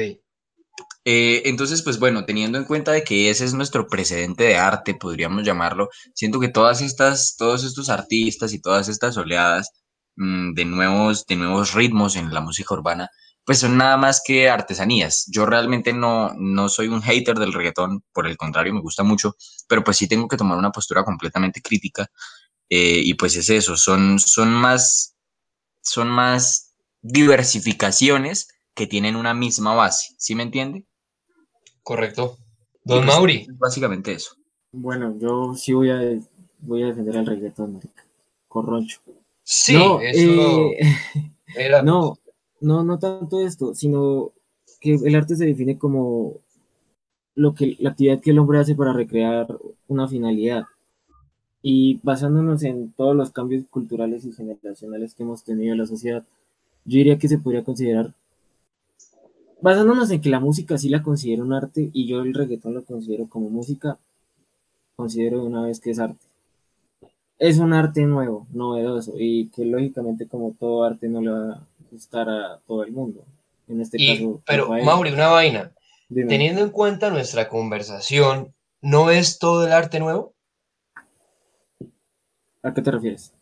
Eh, 1.05 1.43
entonces, 1.45 1.81
pues 1.83 1.99
bueno, 1.99 2.25
teniendo 2.25 2.57
en 2.57 2.65
cuenta 2.65 2.91
de 2.91 3.05
que 3.05 3.29
ese 3.29 3.45
es 3.45 3.53
nuestro 3.53 3.87
precedente 3.87 4.43
de 4.43 4.57
arte, 4.57 4.93
podríamos 4.93 5.43
llamarlo, 5.45 5.87
siento 6.13 6.41
que 6.41 6.49
todas 6.49 6.81
estas, 6.81 7.37
todos 7.37 7.63
estos 7.63 7.89
artistas 7.89 8.51
y 8.51 8.59
todas 8.59 8.89
estas 8.89 9.15
oleadas 9.15 9.71
de 10.19 10.65
nuevos, 10.65 11.25
de 11.25 11.37
nuevos 11.37 11.73
ritmos 11.73 12.17
en 12.17 12.33
la 12.33 12.41
música 12.41 12.73
urbana, 12.73 13.09
pues 13.45 13.59
son 13.59 13.77
nada 13.77 13.95
más 13.97 14.21
que 14.25 14.49
artesanías. 14.49 15.25
Yo 15.31 15.45
realmente 15.45 15.93
no, 15.93 16.33
no 16.37 16.67
soy 16.67 16.87
un 16.87 17.01
hater 17.01 17.39
del 17.39 17.53
reggaetón, 17.53 18.03
por 18.11 18.27
el 18.27 18.37
contrario, 18.37 18.73
me 18.73 18.81
gusta 18.81 19.03
mucho, 19.03 19.35
pero 19.67 19.83
pues 19.83 19.97
sí 19.97 20.07
tengo 20.07 20.27
que 20.27 20.37
tomar 20.37 20.57
una 20.57 20.71
postura 20.71 21.03
completamente 21.03 21.61
crítica. 21.61 22.07
eh, 22.69 23.01
y 23.03 23.15
pues 23.15 23.35
es 23.35 23.49
eso, 23.49 23.75
son, 23.77 24.19
son 24.19 24.51
más, 24.53 25.15
son 25.81 26.09
más 26.09 26.75
diversificaciones 27.01 28.49
que 28.75 28.87
tienen 28.87 29.15
una 29.15 29.33
misma 29.33 29.73
base, 29.73 30.13
¿sí 30.17 30.35
me 30.35 30.43
entiende? 30.43 30.85
Correcto. 31.81 32.37
Don 32.83 33.05
pues, 33.05 33.07
Mauri, 33.07 33.47
es 33.49 33.57
Básicamente 33.57 34.13
eso. 34.13 34.35
Bueno, 34.71 35.17
yo 35.17 35.55
sí 35.55 35.73
voy 35.73 35.89
a, 35.89 35.99
voy 36.59 36.83
a 36.83 36.87
defender 36.87 37.17
al 37.17 37.25
reggaetón, 37.25 37.73
marica. 37.73 38.05
Corroncho. 38.47 38.99
Sí, 39.49 39.73
no, 39.73 39.99
eso 39.99 40.71
eh, 40.73 40.95
era... 41.55 41.81
no, 41.81 42.19
no, 42.61 42.83
no 42.83 42.99
tanto 42.99 43.41
esto, 43.41 43.73
sino 43.73 44.31
que 44.79 44.93
el 44.93 45.15
arte 45.15 45.35
se 45.35 45.45
define 45.45 45.77
como 45.77 46.37
lo 47.33 47.55
que, 47.55 47.75
la 47.79 47.91
actividad 47.91 48.21
que 48.21 48.31
el 48.31 48.39
hombre 48.39 48.59
hace 48.59 48.75
para 48.75 48.93
recrear 48.93 49.57
una 49.87 50.07
finalidad. 50.07 50.65
Y 51.61 51.99
basándonos 52.03 52.63
en 52.63 52.91
todos 52.93 53.15
los 53.15 53.31
cambios 53.31 53.65
culturales 53.69 54.23
y 54.25 54.31
generacionales 54.31 55.15
que 55.15 55.23
hemos 55.23 55.43
tenido 55.43 55.73
en 55.73 55.79
la 55.79 55.87
sociedad, 55.87 56.23
yo 56.85 56.97
diría 56.97 57.17
que 57.17 57.27
se 57.27 57.39
podría 57.39 57.63
considerar, 57.63 58.13
basándonos 59.61 60.11
en 60.11 60.21
que 60.21 60.29
la 60.29 60.39
música 60.39 60.77
sí 60.77 60.89
la 60.89 61.01
considero 61.01 61.43
un 61.43 61.53
arte 61.53 61.89
y 61.91 62.07
yo 62.07 62.21
el 62.21 62.33
reggaetón 62.33 62.75
lo 62.75 62.83
considero 62.85 63.27
como 63.27 63.49
música, 63.49 63.97
considero 64.95 65.41
de 65.41 65.47
una 65.47 65.63
vez 65.63 65.79
que 65.79 65.91
es 65.91 65.99
arte. 65.99 66.28
Es 67.39 67.57
un 67.57 67.73
arte 67.73 68.01
nuevo, 68.01 68.45
novedoso 68.51 69.13
y 69.17 69.47
que 69.49 69.63
lógicamente 69.65 70.27
como 70.27 70.53
todo 70.59 70.83
arte 70.83 71.07
no 71.07 71.21
le 71.21 71.31
va 71.31 71.51
a 71.53 71.67
gustar 71.89 72.29
a 72.29 72.59
todo 72.67 72.83
el 72.83 72.91
mundo. 72.91 73.23
En 73.67 73.79
este 73.81 73.97
Y, 73.99 74.17
caso, 74.17 74.41
pero, 74.45 74.63
Rafael, 74.65 74.85
Mauri, 74.85 75.11
una 75.13 75.29
vaina. 75.29 75.71
dime. 76.09 76.27
Teniendo 76.27 76.61
en 76.61 76.69
cuenta 76.69 77.09
nuestra 77.09 77.47
conversación, 77.47 78.53
¿no 78.81 79.09
es 79.09 79.39
todo 79.39 79.65
el 79.65 79.71
arte 79.71 79.99
nuevo? 79.99 80.33
¿A 82.61 82.73
qué 82.73 82.81
te 82.81 82.91
refieres? 82.91 83.33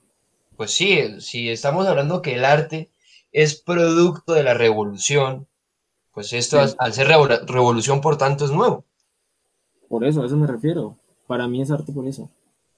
Pues 0.56 0.72
sí, 0.72 1.20
si 1.22 1.50
estamos 1.50 1.88
hablando 1.88 2.22
que 2.22 2.36
el 2.36 2.46
arte 2.46 2.90
es 3.32 3.60
producto 3.62 4.34
de 4.34 4.44
la 4.44 4.54
revolución, 4.54 5.48
pues 6.14 6.34
esto 6.34 6.58
Sí. 6.58 6.64
al- 6.64 6.76
al 6.88 6.94
ser 6.94 7.08
revo- 7.08 7.46
revolución, 7.48 8.02
por 8.02 8.18
tanto, 8.18 8.46
es 8.46 8.52
nuevo. 8.52 8.84
Por 9.90 10.04
eso, 10.06 10.22
a 10.22 10.26
eso 10.26 10.36
me 10.36 10.48
refiero. 10.48 10.98
Para 11.26 11.48
mí 11.48 11.62
es 11.62 11.72
arte 11.72 11.92
por 11.92 12.08
eso. 12.08 12.30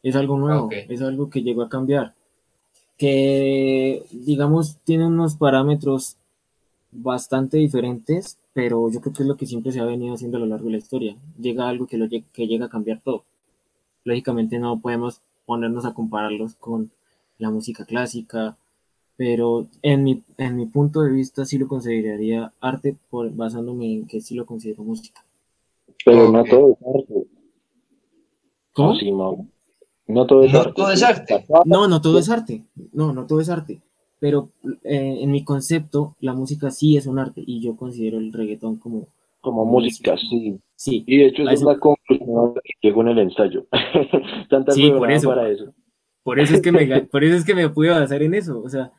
Es 0.03 0.15
algo 0.15 0.37
nuevo, 0.37 0.65
Ok. 0.65 0.73
es 0.89 1.01
algo 1.01 1.29
que 1.29 1.41
llegó 1.41 1.61
a 1.63 1.69
cambiar. 1.69 2.13
Que, 2.97 4.03
digamos, 4.11 4.77
tiene 4.83 5.07
unos 5.07 5.35
parámetros 5.35 6.17
bastante 6.91 7.57
diferentes, 7.57 8.37
pero 8.53 8.89
yo 8.89 8.99
creo 9.01 9.13
que 9.13 9.23
es 9.23 9.27
lo 9.29 9.37
que 9.37 9.45
siempre 9.45 9.71
se 9.71 9.79
ha 9.79 9.85
venido 9.85 10.15
haciendo 10.15 10.37
a 10.37 10.41
lo 10.41 10.47
largo 10.47 10.65
de 10.65 10.71
la 10.71 10.77
historia. 10.77 11.15
Llega 11.39 11.69
algo 11.69 11.87
que, 11.87 11.97
lo, 11.97 12.07
que 12.09 12.47
llega 12.47 12.65
a 12.65 12.69
cambiar 12.69 13.01
todo. 13.01 13.23
Lógicamente 14.03 14.59
no 14.59 14.79
podemos 14.79 15.21
ponernos 15.45 15.85
a 15.85 15.93
compararlos 15.93 16.55
con 16.55 16.91
la 17.37 17.49
música 17.51 17.85
clásica, 17.85 18.57
pero 19.15 19.67
en 19.81 20.03
mi, 20.03 20.23
en 20.37 20.55
mi 20.55 20.65
punto 20.65 21.01
de 21.01 21.11
vista 21.11 21.45
sí 21.45 21.57
lo 21.57 21.67
consideraría 21.67 22.53
arte 22.61 22.95
por, 23.09 23.29
basándome 23.33 23.93
en 23.93 24.07
que 24.07 24.21
sí 24.21 24.35
lo 24.35 24.45
considero 24.45 24.83
música. 24.83 25.23
Pero 26.05 26.31
no 26.31 26.43
todo 26.43 26.71
es 26.71 26.77
arte. 27.01 27.27
¿Cómo? 28.73 28.93
No, 28.93 28.99
sí, 28.99 29.11
Mau. 29.11 29.47
No 30.09 30.25
todo 30.25 30.43
es 30.43 30.51
No 30.53 30.59
arte. 30.61 30.73
todo 30.75 30.91
es 30.91 31.03
arte. 31.03 31.45
No, 31.65 31.87
no 31.87 32.01
todo 32.01 32.19
es 32.19 32.29
arte. 32.29 32.63
No, 32.93 33.13
no 33.13 33.25
todo 33.25 33.39
es 33.41 33.49
arte. 33.49 33.79
Pero 34.19 34.49
eh, 34.83 35.19
en 35.21 35.31
mi 35.31 35.43
concepto, 35.45 36.15
la 36.19 36.33
música 36.33 36.71
sí 36.71 36.97
es 36.97 37.05
un 37.07 37.19
arte 37.19 37.41
y 37.45 37.61
yo 37.61 37.77
considero 37.77 38.17
el 38.17 38.33
reggaetón 38.33 38.75
como, 38.77 39.07
Como 39.39 39.63
música, 39.65 40.17
sí. 40.17 40.59
sí, 40.75 41.03
Y 41.07 41.17
de 41.19 41.27
hecho, 41.27 41.43
es 41.49 41.61
la 41.61 41.79
conclusión 41.79 42.53
que 42.55 42.87
llegó 42.87 43.01
en 43.03 43.07
el 43.09 43.19
ensayo. 43.19 43.65
Tanta 44.49 44.73
Sí, 44.73 44.89
por 44.89 44.93
huevonada 45.07 45.15
eso. 45.17 45.29
para 45.29 45.49
eso. 45.49 45.73
por 46.23 46.39
eso 46.39 46.55
es 46.55 46.61
que 46.61 46.71
me, 46.73 47.01
por 47.11 47.23
eso 47.23 47.35
es 47.37 47.45
que 47.45 47.55
me 47.55 47.69
pude 47.69 47.89
basar 47.91 48.21
en 48.23 48.33
eso. 48.33 48.61
O 48.61 48.67
sea, 48.67 48.91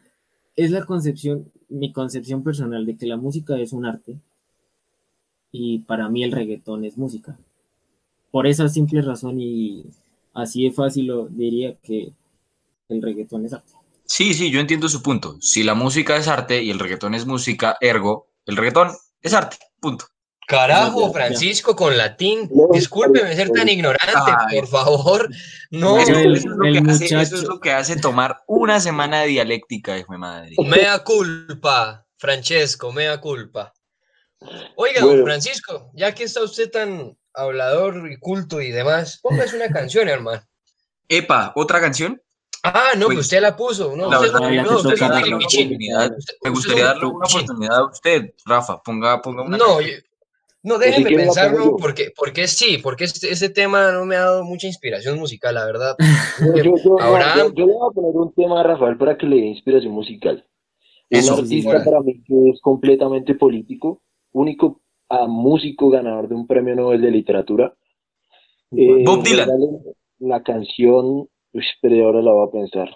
es 0.56 0.70
la 0.70 0.84
concepción, 0.86 1.50
mi 1.68 1.92
concepción 1.92 2.42
personal 2.42 2.86
de 2.86 2.96
que 2.96 3.06
la 3.06 3.16
música 3.18 3.58
es 3.58 3.72
un 3.74 3.84
arte 3.84 4.16
y 5.52 5.80
para 5.80 6.08
mí 6.08 6.22
el 6.24 6.32
reggaetón 6.32 6.84
es 6.84 6.96
música. 6.96 7.36
Por 8.30 8.46
esa 8.46 8.68
simple 8.68 9.02
razón 9.02 9.40
y 9.40 9.84
así 10.40 10.64
de 10.64 10.72
fácil 10.72 11.06
lo 11.06 11.26
diría 11.28 11.76
que 11.82 12.12
el 12.88 13.02
reggaetón 13.02 13.46
es 13.46 13.52
arte. 13.52 13.72
Sí, 14.04 14.34
sí, 14.34 14.50
yo 14.50 14.58
entiendo 14.60 14.88
su 14.88 15.02
punto. 15.02 15.36
Si 15.40 15.62
la 15.62 15.74
música 15.74 16.16
es 16.16 16.26
arte 16.26 16.62
y 16.62 16.70
el 16.70 16.78
reggaetón 16.80 17.14
es 17.14 17.26
música, 17.26 17.76
ergo, 17.80 18.28
el 18.46 18.56
reggaetón 18.56 18.90
es 19.22 19.32
arte, 19.34 19.56
punto. 19.80 20.06
Carajo. 20.48 21.12
Francisco, 21.12 21.76
con 21.76 21.96
latín. 21.96 22.50
Discúlpeme 22.72 23.36
ser 23.36 23.50
tan 23.50 23.68
ignorante, 23.68 24.32
Ay. 24.50 24.58
por 24.58 24.66
favor. 24.66 25.28
No, 25.70 25.96
Eso, 25.96 26.10
el- 26.18 26.34
eso 26.36 26.48
es 26.50 26.56
lo 26.56 26.82
que 26.82 26.90
hace, 26.90 27.04
eso 27.04 27.20
es 27.20 27.30
muchacho- 27.32 27.48
lo 27.52 27.60
que 27.60 27.70
hace 27.72 27.96
tomar 28.00 28.42
una 28.48 28.80
semana 28.80 29.20
de 29.20 29.28
dialéctica, 29.28 29.96
hijo 29.96 30.12
de 30.12 30.18
madre. 30.18 30.56
mea 30.66 31.04
culpa, 31.04 32.04
Francesco, 32.18 32.90
mea 32.92 33.20
culpa. 33.20 33.72
Oiga, 34.74 35.00
don 35.02 35.10
Bueno. 35.10 35.24
Francisco, 35.24 35.90
ya 35.94 36.12
que 36.14 36.24
está 36.24 36.42
usted 36.42 36.68
tan 36.70 37.16
hablador 37.34 38.10
y 38.10 38.16
culto 38.18 38.60
y 38.60 38.70
demás, 38.70 39.18
póngase 39.22 39.56
una 39.56 39.68
canción, 39.68 40.08
hermano. 40.08 40.42
Epa, 41.08 41.52
¿otra 41.56 41.80
canción? 41.80 42.20
Ah, 42.62 42.90
no, 42.96 43.06
Pues, 43.06 43.16
que 43.16 43.20
usted 43.22 43.40
la 43.40 43.56
puso. 43.56 43.96
No, 43.96 44.10
la 44.10 44.20
usted 44.20 44.32
verdad, 44.32 44.64
no, 44.64 44.76
usted 44.76 44.92
es 44.92 45.00
un 45.00 45.08
darle 45.08 45.16
una 45.16 45.22
tilipichín. 45.38 45.66
oportunidad. 45.68 46.16
Usted- 46.18 46.34
Me 46.42 46.50
usted 46.50 46.50
gustaría 46.50 46.82
es 46.82 46.88
darle 46.88 47.06
una 47.06 47.26
oportunidad 47.26 47.76
a 47.78 47.84
usted, 47.86 48.34
Rafa. 48.44 48.82
Ponga, 48.82 49.22
ponga 49.22 49.42
una 49.42 49.56
No, 49.56 49.80
yo- 49.80 49.88
no, 50.62 50.76
déjeme 50.76 51.06
quiere 51.06 51.24
la 51.24 51.32
pensarlo 51.32 51.76
porque, 51.78 52.12
porque 52.14 52.46
sí, 52.46 52.76
porque 52.82 53.04
este, 53.04 53.32
este 53.32 53.48
tema 53.48 53.92
no 53.92 54.04
me 54.04 54.16
ha 54.16 54.20
dado 54.20 54.44
mucha 54.44 54.66
inspiración 54.66 55.18
musical, 55.18 55.54
la 55.54 55.64
verdad. 55.64 55.96
Yo, 56.54 56.62
yo, 56.64 56.74
yo- 57.54 57.66
le 57.66 57.72
voy 57.72 57.90
a 57.90 57.94
poner 57.94 58.10
un 58.14 58.34
tema 58.34 58.60
a 58.60 58.62
Rafael 58.62 58.98
para 58.98 59.16
que 59.16 59.24
le 59.26 59.36
dé 59.36 59.46
inspiración 59.46 59.92
musical. 59.94 60.46
Eso, 61.08 61.32
un 61.34 61.40
artista 61.40 61.70
bueno. 61.70 61.84
para 61.84 62.00
mí 62.02 62.22
que 62.24 62.50
es 62.50 62.60
completamente 62.60 63.34
político, 63.34 64.02
único 64.32 64.82
ah, 65.10 65.26
músico 65.26 65.90
ganador 65.90 66.28
de 66.28 66.34
un 66.34 66.46
premio 66.46 66.74
Nobel 66.74 67.00
de 67.02 67.10
literatura. 67.10 67.74
Eh, 68.72 69.02
Bob 69.04 69.22
Dylan. 69.22 69.48
regalen 69.48 69.82
La 70.20 70.42
canción, 70.42 71.28
uy, 71.52 71.64
pero 71.82 72.06
ahora 72.06 72.22
la 72.22 72.32
voy 72.32 72.48
a 72.48 72.52
pensar. 72.52 72.88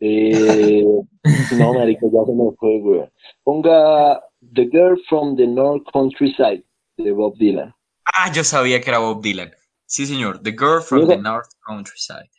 Eh, 0.00 0.84
no, 1.58 1.74
marica, 1.74 2.06
ya 2.12 2.24
se 2.24 2.32
me 2.32 2.50
fue, 2.58 2.80
güey. 2.80 3.10
Ponga 3.42 4.22
The 4.54 4.68
Girl 4.70 4.98
from 5.08 5.36
the 5.36 5.46
North 5.46 5.84
Countryside 5.92 6.64
de 6.96 7.12
Bob 7.12 7.36
Dylan. 7.36 7.74
Ah, 8.04 8.32
yo 8.32 8.44
sabía 8.44 8.80
que 8.80 8.90
era 8.90 8.98
Bob 8.98 9.22
Dylan. 9.22 9.50
Sí, 9.86 10.06
señor. 10.06 10.42
The 10.42 10.52
Girl 10.52 10.80
from 10.82 11.06
the 11.08 11.18
North 11.18 11.50
Countryside. 11.66 12.30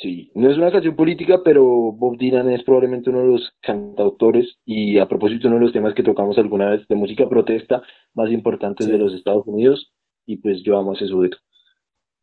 Sí, 0.00 0.30
no 0.34 0.50
es 0.50 0.56
una 0.56 0.72
canción 0.72 0.96
política, 0.96 1.42
pero 1.44 1.62
Bob 1.62 2.16
Dylan 2.16 2.48
es 2.50 2.62
probablemente 2.64 3.10
uno 3.10 3.20
de 3.20 3.26
los 3.32 3.52
cantautores 3.60 4.56
y 4.64 4.98
a 4.98 5.06
propósito 5.06 5.48
uno 5.48 5.56
de 5.58 5.64
los 5.64 5.72
temas 5.74 5.92
que 5.94 6.02
tocamos 6.02 6.38
alguna 6.38 6.70
vez 6.70 6.88
de 6.88 6.94
música 6.96 7.28
protesta 7.28 7.82
más 8.14 8.30
importantes 8.30 8.86
Sí. 8.86 8.92
de 8.92 8.98
los 8.98 9.12
Estados 9.12 9.46
Unidos 9.46 9.92
y 10.26 10.36
pues 10.38 10.62
yo 10.64 10.78
amo 10.78 10.94
ese 10.94 11.04
dueto. 11.04 11.36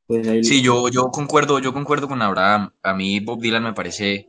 Pues 0.07 0.27
ahí- 0.27 0.43
Sí, 0.43 0.63
yo, 0.63 0.89
yo 0.89 1.11
concuerdo, 1.11 1.59
yo 1.59 1.71
concuerdo 1.73 2.07
con 2.07 2.21
Abraham. 2.21 2.71
A 2.81 2.93
mí 2.95 3.19
Bob 3.19 3.41
Dylan 3.41 3.63
me 3.63 3.73
parece, 3.73 4.27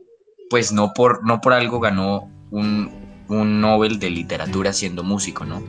pues 0.51 0.71
no 0.71 0.91
por, 0.93 1.25
no 1.25 1.41
por 1.41 1.53
algo 1.53 1.79
ganó 1.79 2.29
un, 2.51 2.91
un 3.29 3.61
Nobel 3.61 3.97
de 3.97 4.11
literatura 4.11 4.73
siendo 4.73 5.03
músico, 5.03 5.45
¿no? 5.45 5.63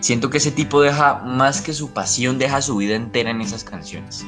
Siento 0.00 0.30
que 0.30 0.36
ese 0.36 0.52
tipo 0.52 0.80
deja, 0.80 1.24
más 1.24 1.60
que 1.60 1.72
su 1.72 1.92
pasión, 1.92 2.38
deja 2.38 2.62
su 2.62 2.76
vida 2.76 2.94
entera 2.94 3.30
en 3.30 3.40
esas 3.40 3.64
canciones. 3.64 4.24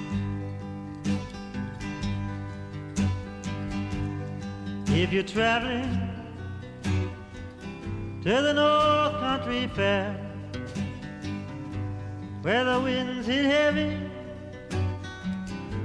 If 4.92 5.12
you're 5.12 5.22
traveling 5.22 6.00
to 8.22 8.24
the 8.24 8.52
North 8.52 9.20
Country 9.20 9.68
Fair, 9.68 10.14
where 12.42 12.64
the 12.64 12.80
winds 12.80 13.26
hit 13.26 13.44
heavy 13.44 13.96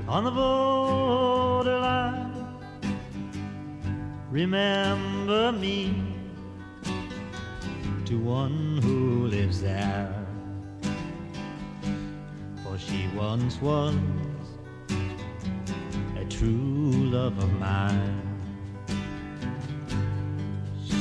on 0.07 0.23
the 0.23 0.31
borderline, 0.31 2.33
remember 4.31 5.51
me 5.51 5.93
to 8.05 8.19
one 8.19 8.79
who 8.81 9.27
lives 9.27 9.61
there. 9.61 10.13
For 12.63 12.77
she 12.79 13.07
once 13.15 13.61
was 13.61 13.95
a 16.17 16.25
true 16.27 16.91
love 16.91 17.37
of 17.37 17.53
mine. 17.59 18.34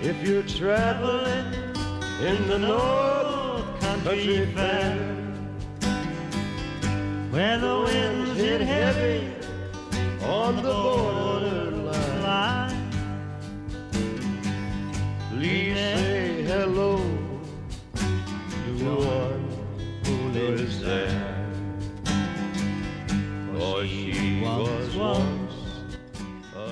If 0.00 0.22
you're 0.22 0.44
traveling 0.44 1.52
in 2.20 2.48
the 2.48 2.58
North 2.58 3.80
Country 3.80 4.46
Fair, 4.54 4.96
where 7.30 7.58
the 7.58 7.80
winds 7.84 8.36
hit 8.38 8.60
heavy 8.60 9.34
on 10.22 10.56
the 10.56 10.62
borderline, 10.62 12.22
line, 12.22 12.90
please 15.30 15.74
say 15.74 16.42
hello 16.44 16.98
to 17.96 18.94
one 18.94 19.50
who 20.04 20.28
lives 20.28 20.80
there. 20.80 21.44
For 23.52 23.84
she 23.84 24.42
was 24.44 24.94
once 24.96 25.48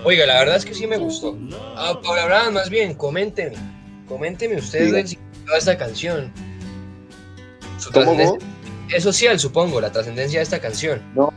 Oiga, 0.04 0.24
la 0.24 0.38
verdad 0.38 0.54
es 0.54 0.64
que 0.64 0.72
sí 0.72 0.86
me 0.86 0.98
gustó. 0.98 1.36
Ah, 1.76 1.98
Paula 2.02 2.22
Abraham, 2.22 2.54
más 2.54 2.70
bien, 2.70 2.94
coménteme. 2.94 3.56
Coménteme 4.08 4.56
usted 4.56 4.94
el 4.94 5.06
significado 5.08 5.52
de 5.52 5.58
esta 5.58 5.76
canción. 5.76 6.32
Su 7.78 7.90
¿Cómo, 7.92 8.12
trascendencia- 8.16 8.48
Es 8.96 9.02
social, 9.02 9.38
supongo, 9.38 9.80
la 9.80 9.90
trascendencia 9.92 10.38
de 10.38 10.44
esta 10.44 10.60
canción. 10.60 11.00
No, 11.14 11.32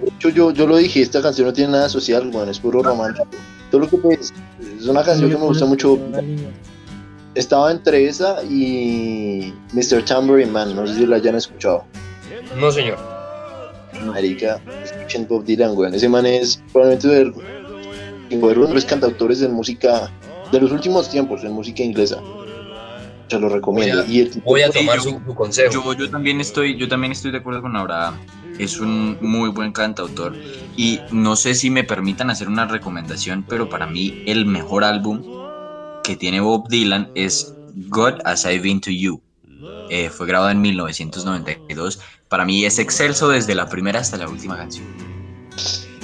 de 0.00 0.08
hecho 0.08 0.28
yo, 0.28 0.52
yo 0.52 0.66
lo 0.66 0.76
dije, 0.76 1.02
esta 1.02 1.20
canción 1.20 1.48
no 1.48 1.52
tiene 1.52 1.72
nada 1.72 1.88
social, 1.88 2.30
bueno, 2.30 2.50
es 2.50 2.58
puro 2.60 2.82
romántico. 2.82 3.26
Todo 3.70 3.80
lo 3.82 3.88
que 3.90 3.96
pues, 3.98 4.32
es 4.78 4.86
una 4.86 5.02
canción 5.02 5.28
que 5.30 5.36
me 5.36 5.42
gusta 5.44 5.64
mucho. 5.66 5.98
Estaba 7.34 7.72
entre 7.72 8.06
esa 8.06 8.42
y 8.44 9.52
Mr. 9.72 10.04
Tambourine 10.04 10.52
Man, 10.52 10.76
no 10.76 10.86
sé 10.86 10.94
si 10.94 11.06
la 11.06 11.16
hayan 11.16 11.34
escuchado. 11.34 11.84
No, 12.56 12.70
señor. 12.70 12.96
Marica, 14.06 14.60
escuchen 14.84 15.26
Bob 15.26 15.44
Dylan, 15.44 15.76
weón. 15.76 15.94
Ese 15.94 16.08
man 16.08 16.26
es 16.26 16.62
probablemente 16.72 17.32
de 18.30 18.36
uno 18.36 18.66
de 18.66 18.74
los 18.74 18.84
cantautores 18.84 19.40
de 19.40 19.48
música 19.48 20.10
de 20.50 20.60
los 20.60 20.72
últimos 20.72 21.10
tiempos, 21.10 21.42
en 21.44 21.52
música 21.52 21.82
inglesa. 21.82 22.20
Se 23.28 23.38
lo 23.38 23.48
recomiendo. 23.48 24.02
Voy 24.02 24.06
a- 24.06 24.12
y 24.12 24.20
el 24.20 24.42
Voy 24.44 24.62
a 24.62 24.70
tomar 24.70 24.96
yo- 24.98 25.02
su, 25.02 25.20
su 25.26 25.34
consejo. 25.34 25.72
Yo, 25.72 25.92
yo 25.94 26.10
también 26.10 26.40
estoy, 26.40 26.76
yo 26.76 26.88
también 26.88 27.12
estoy 27.12 27.30
de 27.30 27.38
acuerdo 27.38 27.62
con 27.62 27.74
Abraham. 27.76 28.18
Es 28.58 28.78
un 28.78 29.16
muy 29.20 29.48
buen 29.48 29.72
cantautor. 29.72 30.36
Y 30.76 31.00
no 31.10 31.34
sé 31.34 31.54
si 31.54 31.70
me 31.70 31.82
permitan 31.84 32.30
hacer 32.30 32.48
una 32.48 32.66
recomendación, 32.66 33.44
pero 33.48 33.68
para 33.68 33.86
mí 33.86 34.22
el 34.26 34.46
mejor 34.46 34.84
álbum 34.84 35.22
que 36.04 36.16
tiene 36.16 36.40
Bob 36.40 36.68
Dylan 36.68 37.10
es 37.14 37.54
God 37.88 38.20
As 38.24 38.44
I've 38.44 38.60
Been 38.60 38.80
to 38.82 38.90
You. 38.90 39.20
Eh, 39.90 40.10
fue 40.10 40.26
grabado 40.26 40.50
en 40.50 40.60
1992. 40.60 42.00
Para 42.28 42.44
mí 42.44 42.64
es 42.64 42.78
excelso 42.78 43.28
desde 43.28 43.54
la 43.54 43.68
primera 43.68 44.00
hasta 44.00 44.16
la 44.18 44.28
última 44.28 44.56
canción. 44.56 44.84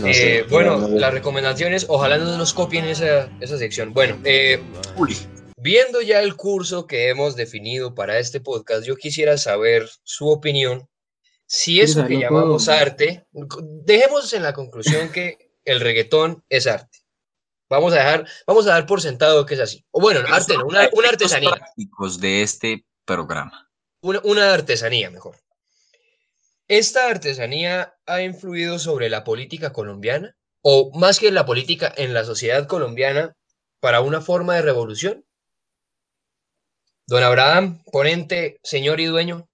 No 0.00 0.06
Eh, 0.08 0.14
sé, 0.14 0.42
bueno, 0.50 0.78
no, 0.78 0.88
no, 0.88 0.98
la 0.98 1.10
recomendación 1.10 1.72
es, 1.72 1.86
ojalá 1.88 2.18
no 2.18 2.36
nos 2.36 2.52
copien 2.54 2.84
esa, 2.86 3.30
esa 3.40 3.58
sección. 3.58 3.92
Bueno, 3.92 4.18
eh, 4.24 4.62
Uy, 4.96 5.16
viendo 5.56 6.00
ya 6.00 6.20
el 6.22 6.36
curso 6.36 6.86
que 6.86 7.08
hemos 7.08 7.36
definido 7.36 7.94
para 7.94 8.18
este 8.18 8.40
podcast, 8.40 8.84
yo 8.84 8.96
quisiera 8.96 9.36
saber 9.38 9.88
su 10.02 10.28
opinión. 10.28 10.88
Si 11.46 11.80
eso 11.80 12.06
que 12.06 12.18
llamamos 12.18 12.68
arte, 12.68 13.26
dejemos 13.32 14.32
en 14.32 14.42
la 14.44 14.52
conclusión 14.52 15.10
que 15.10 15.50
el 15.64 15.80
reggaetón 15.80 16.44
es 16.48 16.66
arte. 16.68 16.98
Vamos 17.68 17.92
a 17.92 17.96
dejar, 17.96 18.26
vamos 18.46 18.66
a 18.66 18.70
dar 18.70 18.86
por 18.86 19.00
sentado 19.00 19.46
que 19.46 19.54
es 19.54 19.60
así. 19.60 19.84
O 19.90 20.00
bueno, 20.00 20.20
arte 20.28 20.56
no, 20.56 20.64
una, 20.66 20.88
una 20.92 21.08
artesanía. 21.08 21.50
prácticos 21.50 22.20
de 22.20 22.42
este 22.42 22.84
programa. 23.04 23.68
Una, 24.02 24.20
una 24.24 24.54
artesanía, 24.54 25.10
mejor. 25.10 25.36
¿Esta 26.70 27.08
artesanía 27.08 27.96
ha 28.06 28.22
influido 28.22 28.78
sobre 28.78 29.10
la 29.10 29.24
política 29.24 29.72
colombiana? 29.72 30.36
O 30.62 30.92
más 30.96 31.18
que 31.18 31.26
en 31.26 31.34
la 31.34 31.44
política, 31.44 31.92
en 31.96 32.14
la 32.14 32.22
sociedad 32.22 32.68
colombiana, 32.68 33.36
para 33.80 34.02
una 34.02 34.20
forma 34.20 34.54
de 34.54 34.62
revolución? 34.62 35.24
Don 37.08 37.24
Abraham, 37.24 37.82
ponente, 37.90 38.60
señor 38.62 39.00
y 39.00 39.06
dueño. 39.06 39.48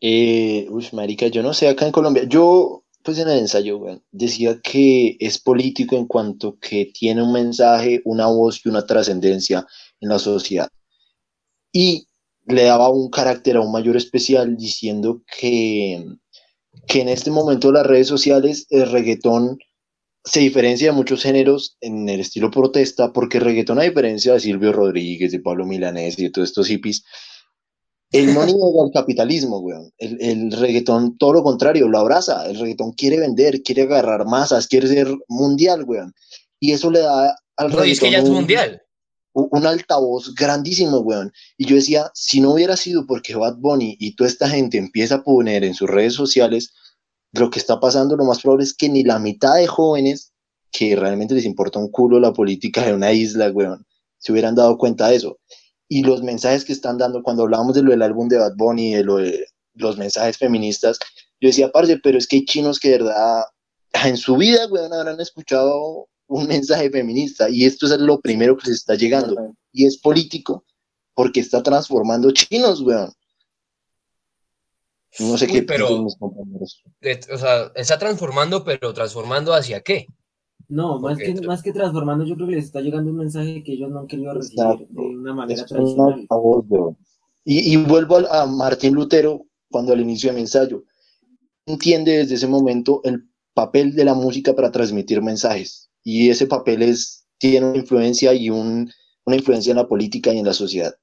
Eh, 0.00 0.68
marica, 0.90 1.28
yo 1.28 1.40
no 1.44 1.54
sé, 1.54 1.68
acá 1.68 1.86
en 1.86 1.92
Colombia, 1.92 2.24
yo, 2.26 2.84
pues 3.04 3.20
en 3.20 3.28
el 3.28 3.38
ensayo, 3.38 3.78
weón, 3.78 4.02
decía 4.10 4.58
que 4.60 5.16
es 5.20 5.38
político 5.38 5.94
en 5.94 6.08
cuanto 6.08 6.58
que 6.58 6.86
tiene 6.86 7.22
un 7.22 7.32
mensaje, 7.32 8.02
una 8.04 8.26
voz 8.26 8.60
y 8.64 8.68
una 8.68 8.84
trascendencia 8.84 9.64
en 10.00 10.08
la 10.08 10.18
sociedad. 10.18 10.68
Y 11.70 12.07
le 12.48 12.64
daba 12.64 12.88
un 12.88 13.10
carácter 13.10 13.56
aún 13.56 13.70
mayor 13.72 13.96
especial 13.96 14.56
diciendo 14.56 15.22
que, 15.38 16.04
que 16.86 17.00
en 17.02 17.08
este 17.08 17.30
momento 17.30 17.70
las 17.72 17.86
redes 17.86 18.06
sociales, 18.08 18.66
el 18.70 18.90
reggaetón 18.90 19.58
se 20.24 20.40
diferencia 20.40 20.88
de 20.88 20.96
muchos 20.96 21.22
géneros 21.22 21.76
en 21.80 22.08
el 22.08 22.20
estilo 22.20 22.50
protesta, 22.50 23.12
porque 23.12 23.38
el 23.38 23.44
reggaetón, 23.44 23.78
a 23.78 23.82
diferencia 23.84 24.32
de 24.34 24.40
Silvio 24.40 24.72
Rodríguez, 24.72 25.32
de 25.32 25.40
Pablo 25.40 25.64
Milanés 25.66 26.18
y 26.18 26.24
de 26.24 26.30
todos 26.30 26.48
estos 26.48 26.66
hippies, 26.68 27.04
él 28.10 28.32
no 28.34 28.44
niega 28.46 28.84
el 28.86 28.92
capitalismo, 28.92 29.58
weón. 29.60 29.90
El, 29.98 30.18
el 30.20 30.52
reggaetón, 30.52 31.16
todo 31.18 31.34
lo 31.34 31.42
contrario, 31.42 31.88
lo 31.88 31.98
abraza. 31.98 32.46
El 32.48 32.58
reggaetón 32.58 32.92
quiere 32.92 33.18
vender, 33.18 33.62
quiere 33.62 33.82
agarrar 33.82 34.26
masas, 34.26 34.66
quiere 34.66 34.88
ser 34.88 35.08
mundial, 35.28 35.84
weón. 35.84 36.12
Y 36.60 36.72
eso 36.72 36.90
le 36.90 37.00
da 37.00 37.34
al 37.56 37.70
No, 37.70 37.84
y 37.84 37.92
es 37.92 38.00
que 38.00 38.10
ya 38.10 38.18
es 38.18 38.24
reggaetón 38.24 38.30
un- 38.30 38.36
mundial. 38.40 38.82
Un, 39.32 39.66
altavoz 39.66 40.34
grandísimo, 40.34 40.98
weón. 40.98 41.32
Y 41.56 41.66
yo 41.66 41.76
decía, 41.76 42.10
si 42.14 42.40
no 42.40 42.52
hubiera 42.52 42.76
sido 42.76 43.06
porque 43.06 43.34
Bad 43.34 43.56
Bunny 43.58 43.96
y 43.98 44.16
toda 44.16 44.28
esta 44.28 44.48
gente 44.48 44.78
empieza 44.78 45.16
a 45.16 45.22
poner 45.22 45.64
en 45.64 45.74
sus 45.74 45.88
redes 45.88 46.14
sociales 46.14 46.72
lo 47.32 47.50
que 47.50 47.58
está 47.58 47.78
pasando, 47.80 48.16
lo 48.16 48.24
más 48.24 48.40
probable 48.40 48.64
es 48.64 48.74
que 48.74 48.88
ni 48.88 49.04
la 49.04 49.18
mitad 49.18 49.56
de 49.56 49.66
jóvenes 49.66 50.32
que 50.70 50.96
realmente 50.96 51.34
les 51.34 51.44
importa 51.44 51.78
un 51.78 51.90
culo 51.90 52.20
la 52.20 52.32
política 52.32 52.84
de 52.84 52.94
una 52.94 53.12
isla, 53.12 53.50
weón, 53.50 53.86
se 54.18 54.32
hubieran 54.32 54.54
dado 54.54 54.76
cuenta 54.78 55.08
de 55.08 55.16
eso. 55.16 55.38
Y 55.88 56.02
los 56.02 56.22
mensajes 56.22 56.64
que 56.64 56.72
están 56.72 56.98
dando, 56.98 57.22
cuando 57.22 57.44
hablábamos 57.44 57.74
de 57.74 57.82
lo 57.82 57.90
del 57.90 58.02
álbum 58.02 58.28
de 58.28 58.38
Bad 58.38 58.56
Bunny, 58.56 58.94
de 58.94 59.46
los 59.74 59.96
mensajes 59.96 60.36
feministas, 60.36 60.98
yo 61.40 61.48
decía, 61.48 61.70
parce, 61.70 61.98
pero 61.98 62.18
es 62.18 62.26
que 62.26 62.36
hay 62.36 62.44
chinos 62.44 62.78
que 62.78 62.90
de 62.90 62.98
verdad 62.98 63.44
en 64.04 64.16
su 64.16 64.36
vida, 64.36 64.66
weón, 64.66 64.92
habrán 64.92 65.20
escuchado 65.20 66.08
un 66.28 66.46
mensaje 66.46 66.90
feminista 66.90 67.48
y 67.50 67.64
esto 67.64 67.86
es 67.86 67.98
lo 68.00 68.20
primero 68.20 68.56
que 68.56 68.68
les 68.68 68.76
está 68.78 68.94
llegando 68.94 69.54
y 69.72 69.86
es 69.86 69.98
político 69.98 70.64
porque 71.14 71.40
está 71.40 71.62
transformando 71.62 72.30
chinos, 72.30 72.80
weón. 72.82 73.12
No 75.18 75.36
sé 75.36 75.46
Uy, 75.46 75.52
qué 75.52 75.62
pero- 75.62 76.02
mis 76.02 76.16
compañeros. 76.16 76.82
O 77.32 77.38
sea, 77.38 77.72
está 77.74 77.98
transformando, 77.98 78.62
pero 78.64 78.92
transformando 78.94 79.52
hacia 79.52 79.80
qué? 79.82 80.06
No, 80.68 81.00
más 81.00 81.16
que, 81.16 81.34
más 81.40 81.62
que 81.62 81.72
transformando, 81.72 82.24
yo 82.26 82.34
creo 82.34 82.46
que 82.48 82.56
les 82.56 82.66
está 82.66 82.80
llegando 82.82 83.10
un 83.10 83.16
mensaje 83.16 83.64
que 83.64 83.72
ellos 83.72 83.90
no 83.90 84.00
han 84.00 84.06
querido 84.06 84.34
recibir 84.34 84.60
Exacto. 84.60 84.86
de 84.90 85.00
una 85.00 85.32
manera 85.34 85.62
Es 85.62 85.66
tradicional. 85.66 86.26
Y, 87.44 87.72
y 87.72 87.76
vuelvo 87.78 88.16
al- 88.16 88.28
a, 88.30 88.44
Martín 88.44 88.94
Lutero 88.94 89.46
cuando 89.70 89.94
al 89.94 90.00
inicio 90.00 90.28
de 90.30 90.34
mi 90.36 90.42
ensayo. 90.42 90.84
Entiende 91.64 92.18
desde 92.18 92.34
ese 92.34 92.46
momento 92.46 93.00
el 93.04 93.28
papel 93.54 93.94
de 93.94 94.04
la 94.04 94.12
música 94.14 94.54
para 94.54 94.70
transmitir 94.70 95.22
mensajes. 95.22 95.87
Y 96.10 96.30
ese 96.30 96.46
papel 96.46 96.80
es, 96.80 97.26
tiene 97.36 97.66
una 97.66 97.76
influencia 97.76 98.32
y 98.32 98.48
un, 98.48 98.90
una 99.26 99.36
influencia 99.36 99.72
en 99.72 99.76
la 99.76 99.86
política 99.86 100.32
y 100.32 100.38
en 100.38 100.46
la 100.46 100.54
sociedad. 100.54 100.94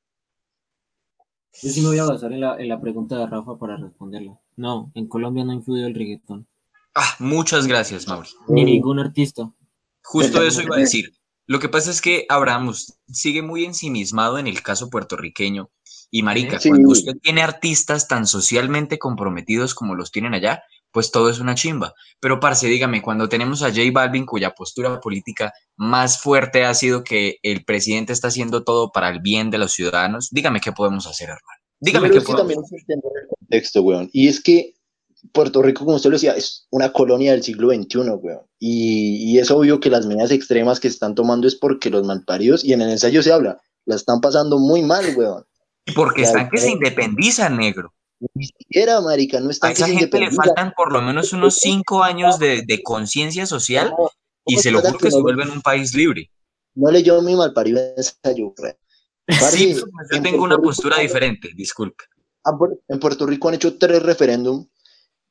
Yo 1.62 1.70
sí 1.70 1.82
me 1.82 1.90
voy 1.90 2.00
a 2.00 2.06
basar 2.06 2.34
en 2.34 2.42
la, 2.42 2.58
en 2.58 2.68
la 2.68 2.82
pregunta 2.82 3.16
de 3.20 3.28
Rafa 3.28 3.56
para 3.60 3.78
responderla. 3.78 4.40
No, 4.56 4.92
en 4.96 5.08
Colombia 5.08 5.44
no 5.46 5.52
ha 5.52 5.56
influido 5.56 5.86
el 5.86 5.94
reggaetón. 5.94 6.48
Ah, 6.96 7.14
muchas 7.20 7.68
gracias, 7.68 8.08
Mauri. 8.08 8.30
Ni 8.48 8.66
ningún 8.66 8.98
artista. 8.98 9.54
Justo 10.04 10.42
eso 10.42 10.64
iba 10.64 10.76
a 10.76 10.80
decir. 10.80 11.14
Lo 11.46 11.60
que 11.60 11.70
pasa 11.70 11.92
es 11.92 12.02
que 12.02 12.26
Abraham 12.28 12.70
us- 12.70 12.98
sigue 13.08 13.44
muy 13.44 13.64
ensimismado 13.64 14.40
en 14.40 14.48
el 14.48 14.64
caso 14.64 14.90
puertorriqueño. 14.90 15.70
Y 16.10 16.24
marica, 16.24 16.60
Sí. 16.60 16.70
cuando 16.70 16.90
usted 16.90 17.14
tiene 17.22 17.44
artistas 17.44 18.08
tan 18.08 18.26
socialmente 18.26 18.98
comprometidos 18.98 19.76
como 19.76 19.94
los 19.94 20.12
tienen 20.12 20.34
allá, 20.34 20.64
pues 20.96 21.12
todo 21.12 21.30
es 21.30 21.40
una 21.42 21.56
chimba. 21.56 21.94
Pero 22.22 22.40
parce, 22.40 22.68
dígame, 22.68 23.02
cuando 23.02 23.28
tenemos 23.28 23.62
a 23.62 23.68
J 23.68 23.82
Balvin, 23.92 24.26
cuya 24.26 24.52
postura 24.52 24.98
política 25.02 25.52
más 25.76 26.22
fuerte 26.22 26.64
ha 26.64 26.74
sido 26.74 27.04
que 27.04 27.38
el 27.44 27.66
presidente 27.66 28.14
está 28.14 28.30
haciendo 28.30 28.64
todo 28.64 28.94
para 28.94 29.10
el 29.10 29.20
bien 29.20 29.52
de 29.52 29.58
los 29.58 29.74
ciudadanos, 29.74 30.30
dígame 30.32 30.62
qué 30.62 30.72
podemos 30.72 31.06
hacer, 31.06 31.26
hermano. 31.26 31.62
Dígame 31.82 32.10
qué 32.10 32.22
podemos 32.22 32.38
también 32.38 32.62
entender 32.72 33.12
el 33.24 33.28
contexto, 33.28 33.82
weón. 33.82 34.10
Y 34.14 34.30
es 34.30 34.42
que 34.42 34.76
Puerto 35.34 35.62
Rico, 35.62 35.84
como 35.84 35.98
usted 35.98 36.12
lo 36.12 36.16
decía, 36.16 36.32
es 36.32 36.66
una 36.72 36.94
colonia 36.94 37.34
del 37.34 37.44
siglo 37.44 37.72
XXI, 37.72 37.98
weón. 38.12 38.46
Y, 38.58 39.34
y 39.34 39.40
es 39.40 39.52
obvio 39.52 39.82
que 39.82 39.90
las 39.90 40.06
medidas 40.06 40.32
extremas 40.32 40.80
que 40.80 40.88
se 40.88 40.94
están 40.94 41.14
tomando 41.14 41.46
es 41.46 41.56
porque 41.56 41.90
los 41.90 42.08
malparidos, 42.08 42.64
y 42.64 42.72
en 42.72 42.84
el 42.84 42.92
ensayo 42.92 43.22
se 43.22 43.34
habla, 43.34 43.60
la 43.84 43.96
están 43.98 44.22
pasando 44.22 44.60
muy 44.60 44.82
mal, 44.82 45.14
weón. 45.18 45.44
Porque 45.94 46.22
están 46.22 46.50
que 46.50 46.58
se 46.58 46.72
independizan, 46.72 47.58
negro. 47.58 47.94
Ni 48.34 48.46
siquiera, 48.48 49.02
marica, 49.02 49.40
no 49.40 49.50
A 49.50 49.52
están 49.52 49.70
que 49.74 49.84
esa 49.84 49.88
gente 49.88 50.20
le 50.20 50.32
faltan 50.32 50.74
por 50.76 50.92
lo 50.92 51.02
menos 51.02 51.34
unos 51.34 51.56
cinco 51.56 52.02
años 52.04 52.40
de, 52.40 52.64
de 52.66 52.82
conciencia 52.82 53.46
social 53.46 53.90
No, 53.98 54.10
y 54.46 54.54
¿cómo 54.56 54.62
se 54.64 54.72
lo 54.72 54.82
juro 54.82 54.98
que 54.98 55.12
se 55.12 55.18
no- 55.18 55.24
vuelven 55.24 55.50
un 55.52 55.62
país 55.62 55.94
libre. 55.94 56.32
No 56.76 56.92
leyó 56.92 57.22
mi 57.22 57.36
malparido 57.36 57.80
ensayo, 57.98 58.54
Sí, 59.52 59.74
pues 59.74 60.08
yo 60.12 60.18
en 60.18 60.24
tengo 60.24 60.44
una 60.44 60.56
Rico- 60.56 60.68
postura 60.68 61.00
diferente, 61.00 61.50
disculpe. 61.56 62.04
Ah, 62.46 62.52
En 62.88 63.00
Puerto 63.00 63.26
Rico 63.26 63.48
han 63.50 63.56
hecho 63.56 63.78
tres 63.78 64.02
referéndums 64.04 64.68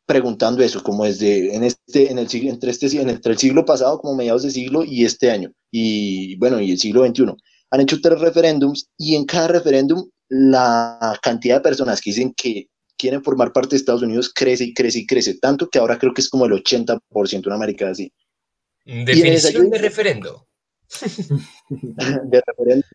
preguntando 0.07 0.63
eso, 0.63 0.83
como 0.83 1.05
desde 1.05 1.55
en 1.55 1.65
este, 1.65 2.11
en 2.11 2.19
el 2.19 2.29
siglo, 2.29 2.51
entre 2.51 2.71
este, 2.71 2.87
entre 3.01 3.33
el 3.33 3.39
siglo 3.39 3.65
pasado, 3.65 3.99
como 4.01 4.15
mediados 4.17 4.43
de 4.43 4.51
siglo, 4.51 4.85
y 4.85 5.05
este 5.05 5.31
año, 5.31 5.53
y 5.71 6.37
bueno, 6.37 6.61
y 6.61 6.73
el 6.73 6.79
siglo 6.79 7.07
XXI. 7.07 7.25
Han 7.71 7.81
hecho 7.81 8.01
tres 8.03 8.21
referéndums 8.21 8.89
y 8.99 9.15
en 9.17 9.25
cada 9.25 9.49
referéndum 9.49 10.07
la 10.29 11.19
cantidad 11.23 11.57
de 11.57 11.61
personas 11.63 12.01
que 12.01 12.11
dicen 12.11 12.35
que 12.37 12.69
quieren 12.97 13.23
formar 13.23 13.53
parte 13.53 13.71
de 13.71 13.77
Estados 13.77 14.03
Unidos 14.03 14.33
crece 14.35 14.65
y 14.65 14.75
crece 14.75 15.01
y 15.01 15.07
crece, 15.07 15.35
tanto 15.39 15.69
que 15.69 15.79
ahora 15.79 15.99
creo 15.99 16.13
que 16.15 16.21
es 16.21 16.29
como 16.29 16.47
el 16.47 16.53
80% 16.53 17.47
en 17.47 17.53
América 17.53 17.91
así. 17.91 18.13
Definición 18.85 19.33
ensayo- 19.67 19.71
de 19.71 19.79
referendo. 19.79 20.47
De 21.69 22.43
referéndum. 22.47 22.89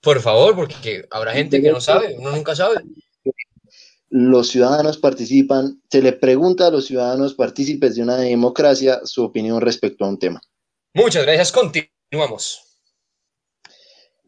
Por 0.00 0.20
favor, 0.20 0.56
porque 0.56 1.04
habrá 1.10 1.32
gente 1.32 1.62
que 1.62 1.70
no 1.70 1.80
sabe, 1.80 2.16
uno 2.18 2.32
nunca 2.32 2.56
sabe. 2.56 2.76
los 4.08 4.48
ciudadanos 4.48 4.98
participan, 4.98 5.80
se 5.90 6.02
le 6.02 6.12
pregunta 6.12 6.66
a 6.66 6.70
los 6.70 6.86
ciudadanos 6.86 7.34
partícipes 7.34 7.94
de 7.94 8.02
una 8.02 8.16
democracia 8.16 9.00
su 9.04 9.22
opinión 9.22 9.60
respecto 9.60 10.04
a 10.04 10.08
un 10.08 10.18
tema. 10.18 10.40
Muchas 10.94 11.22
gracias, 11.24 11.52
continuamos. 11.52 12.71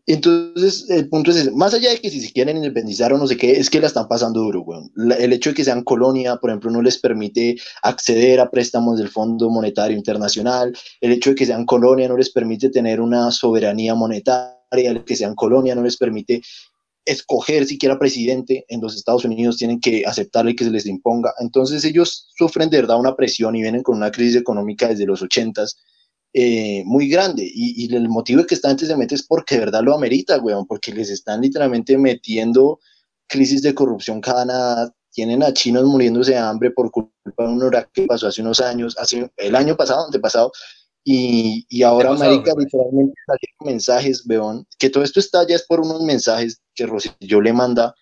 Entonces, 0.07 0.91
el 0.91 1.09
punto 1.09 1.31
es 1.31 1.39
ese. 1.39 1.51
Más 1.53 1.73
allá 1.73 1.91
de 1.91 2.01
que 2.01 2.11
si 2.11 2.21
se 2.21 2.31
quieren 2.31 2.59
independizar 2.59 3.13
o 3.13 3.19
no 3.19 3.27
sé 3.27 3.39
qué, 3.39 3.53
es 3.53 3.71
que 3.71 3.81
la 3.81 3.87
están 3.87 4.07
pasando 4.07 4.41
duro, 4.41 4.61
weón. 4.61 4.93
El 5.19 5.33
hecho 5.33 5.51
de 5.51 5.57
que 5.57 5.65
sean 5.65 5.83
colonia, 5.83 6.37
por 6.37 6.51
ejemplo, 6.51 6.71
no 6.71 6.83
les 6.83 6.99
permite 6.99 7.57
acceder 7.83 8.39
a 8.41 8.51
préstamos 8.51 8.99
del 8.99 9.09
Fondo 9.09 9.49
Monetario 9.49 9.97
Internacional. 9.97 10.77
El 11.01 11.13
hecho 11.13 11.31
de 11.31 11.37
que 11.37 11.47
sean 11.47 11.65
colonia 11.65 12.07
no 12.09 12.19
les 12.19 12.31
permite 12.31 12.69
tener 12.69 13.01
una 13.01 13.31
soberanía 13.31 13.95
monetaria. 13.95 14.53
El 14.73 15.05
que 15.05 15.17
sean 15.17 15.35
colonia 15.35 15.75
no 15.75 15.83
les 15.83 15.97
permite 15.97 16.43
escoger 17.07 17.65
siquiera 17.65 17.99
presidente. 17.99 18.67
En 18.69 18.83
los 18.83 18.97
Estados 18.97 19.25
Unidos 19.25 19.57
tienen 19.57 19.81
que 19.81 20.05
aceptarle 20.05 20.55
que 20.55 20.65
se 20.65 20.71
les 20.71 20.85
imponga. 20.85 21.33
Entonces, 21.39 21.83
ellos 21.83 22.29
sufren 22.37 22.69
de 22.69 22.77
verdad 22.77 23.01
una 23.01 23.17
presión 23.17 23.57
y 23.57 23.63
vienen 23.63 23.83
con 23.83 23.97
una 23.97 24.11
crisis 24.11 24.37
económica 24.37 24.89
desde 24.89 25.07
los 25.07 25.23
ochentas 25.23 25.79
eh, 26.35 26.83
muy 26.85 27.09
grande. 27.09 27.45
Y, 27.45 27.87
y 27.87 27.95
el 27.95 28.09
motivo 28.09 28.41
de 28.41 28.47
que 28.47 28.57
esta 28.57 28.69
gente 28.69 28.87
se 28.87 28.97
mete 28.97 29.15
es 29.15 29.23
porque 29.23 29.55
de 29.55 29.61
verdad 29.61 29.83
lo 29.83 29.95
amerita, 29.95 30.39
weón, 30.39 30.67
porque 30.67 30.93
les 30.93 31.09
están 31.09 31.41
literalmente 31.41 31.97
metiendo 31.97 32.81
crisis 33.29 33.63
de 33.63 33.75
corrupción 33.75 34.21
cada 34.21 34.45
nada. 34.45 34.95
Tienen 35.13 35.45
a 35.45 35.53
chinos 35.53 35.85
muriéndose 35.85 36.33
de 36.33 36.39
hambre 36.39 36.73
por 36.73 36.91
culpa 36.91 37.13
de 37.25 37.45
un 37.45 37.63
huracán 37.63 37.91
que 37.95 38.07
pasó 38.07 38.27
hace 38.27 38.43
unos 38.43 38.61
años, 38.61 38.97
hace 38.99 39.31
el 39.37 39.55
año 39.55 39.77
pasado, 39.77 40.05
antepasado, 40.07 40.51
y, 41.05 41.65
y 41.69 41.83
ahora, 41.85 42.09
Antepasado, 42.11 42.37
marica, 42.37 42.53
parece. 42.55 42.65
literalmente 42.65 43.15
salieron 43.27 43.75
mensajes, 43.75 44.27
weón, 44.27 44.67
que 44.79 44.91
todo 44.91 45.05
esto 45.05 45.21
está 45.21 45.47
ya 45.47 45.55
es 45.55 45.65
por 45.67 45.81
unos 45.81 46.03
mensajes 46.03 46.61
que 46.75 46.87
Rosselló 46.87 47.41
le 47.41 47.53
manda, 47.53 47.95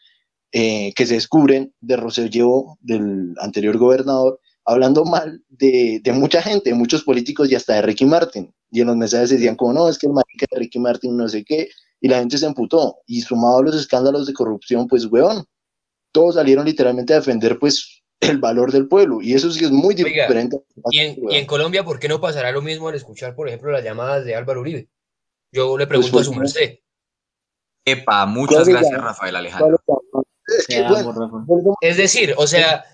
eh, 0.53 0.95
que 0.95 1.05
se 1.05 1.15
descubren 1.15 1.75
de 1.83 1.97
Rosselló, 1.97 2.79
del 2.81 3.35
anterior 3.41 3.77
gobernador, 3.77 4.41
hablando 4.65 5.05
mal 5.05 5.43
de, 5.49 6.01
de 6.03 6.13
mucha 6.13 6.41
gente, 6.43 6.71
de 6.71 6.77
muchos 6.77 7.03
políticos 7.03 7.51
y 7.51 7.55
hasta 7.55 7.75
de 7.75 7.83
Ricky 7.83 8.05
Martin. 8.05 8.53
Y 8.71 8.81
en 8.81 8.87
los 8.87 8.97
mensajes 8.97 9.31
decían 9.31 9.57
como, 9.57 9.73
no, 9.73 9.89
es 9.89 9.99
que 9.99 10.07
el 10.07 10.13
marica 10.13 10.47
de 10.51 10.59
Ricky 10.59 10.79
Martin 10.79 11.17
no 11.17 11.29
sé 11.29 11.45
qué, 11.45 11.69
y 12.01 12.09
la 12.09 12.19
gente 12.19 12.39
se 12.39 12.47
emputó. 12.47 12.99
Y 13.07 13.21
sumado 13.23 13.59
a 13.59 13.63
los 13.63 13.75
escándalos 13.77 14.27
de 14.27 14.33
corrupción, 14.33 14.87
pues, 14.89 15.07
weón, 15.07 15.45
todos 16.13 16.35
salieron 16.37 16.65
literalmente 16.65 17.13
a 17.13 17.17
defender, 17.17 17.59
pues, 17.59 18.03
el 18.21 18.39
valor 18.39 18.73
del 18.73 18.89
pueblo. 18.89 19.21
Y 19.21 19.35
eso 19.35 19.51
sí 19.51 19.65
es 19.65 19.71
muy 19.71 19.95
Oiga, 19.95 20.05
diferente. 20.23 20.59
Y 20.91 20.99
en, 21.01 21.17
y 21.31 21.37
en 21.37 21.47
Colombia, 21.47 21.85
¿por 21.85 21.99
qué 21.99 22.09
no 22.09 22.21
pasará 22.21 22.51
lo 22.53 22.63
mismo 22.63 22.89
al 22.89 22.95
escuchar, 22.95 23.35
por 23.35 23.49
ejemplo, 23.49 23.71
las 23.71 23.85
llamadas 23.85 24.25
de 24.25 24.35
Álvaro 24.35 24.61
Uribe? 24.61 24.89
Yo 25.53 25.77
le 25.77 25.87
pregunto 25.87 26.19
a 26.21 26.25
su 26.25 26.35
merced. 26.35 26.79
Epa, 27.85 28.27
muchas 28.27 28.59
¿Cuál 28.59 28.63
es 28.63 28.69
gracias, 28.69 29.01
Rafael 29.03 29.37
Alejandro. 29.37 29.81
Es 30.47 30.67
Te 30.67 30.75
que, 30.75 30.81
amo, 30.85 30.95
bueno, 30.95 31.13
Rafa. 31.13 31.45
volvemos- 31.47 31.77
Es 31.81 31.97
decir, 31.97 32.35
o 32.37 32.47
sea, 32.47 32.85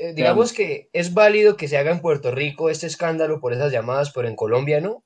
eh, 0.00 0.12
digamos 0.14 0.52
que 0.52 0.88
es 0.92 1.14
válido 1.14 1.56
que 1.56 1.68
se 1.68 1.76
haga 1.76 1.90
en 1.90 2.00
Puerto 2.00 2.30
Rico 2.30 2.70
este 2.70 2.86
escándalo 2.86 3.40
por 3.40 3.52
esas 3.52 3.72
llamadas, 3.72 4.12
pero 4.12 4.28
en 4.28 4.36
Colombia 4.36 4.80
no. 4.80 5.04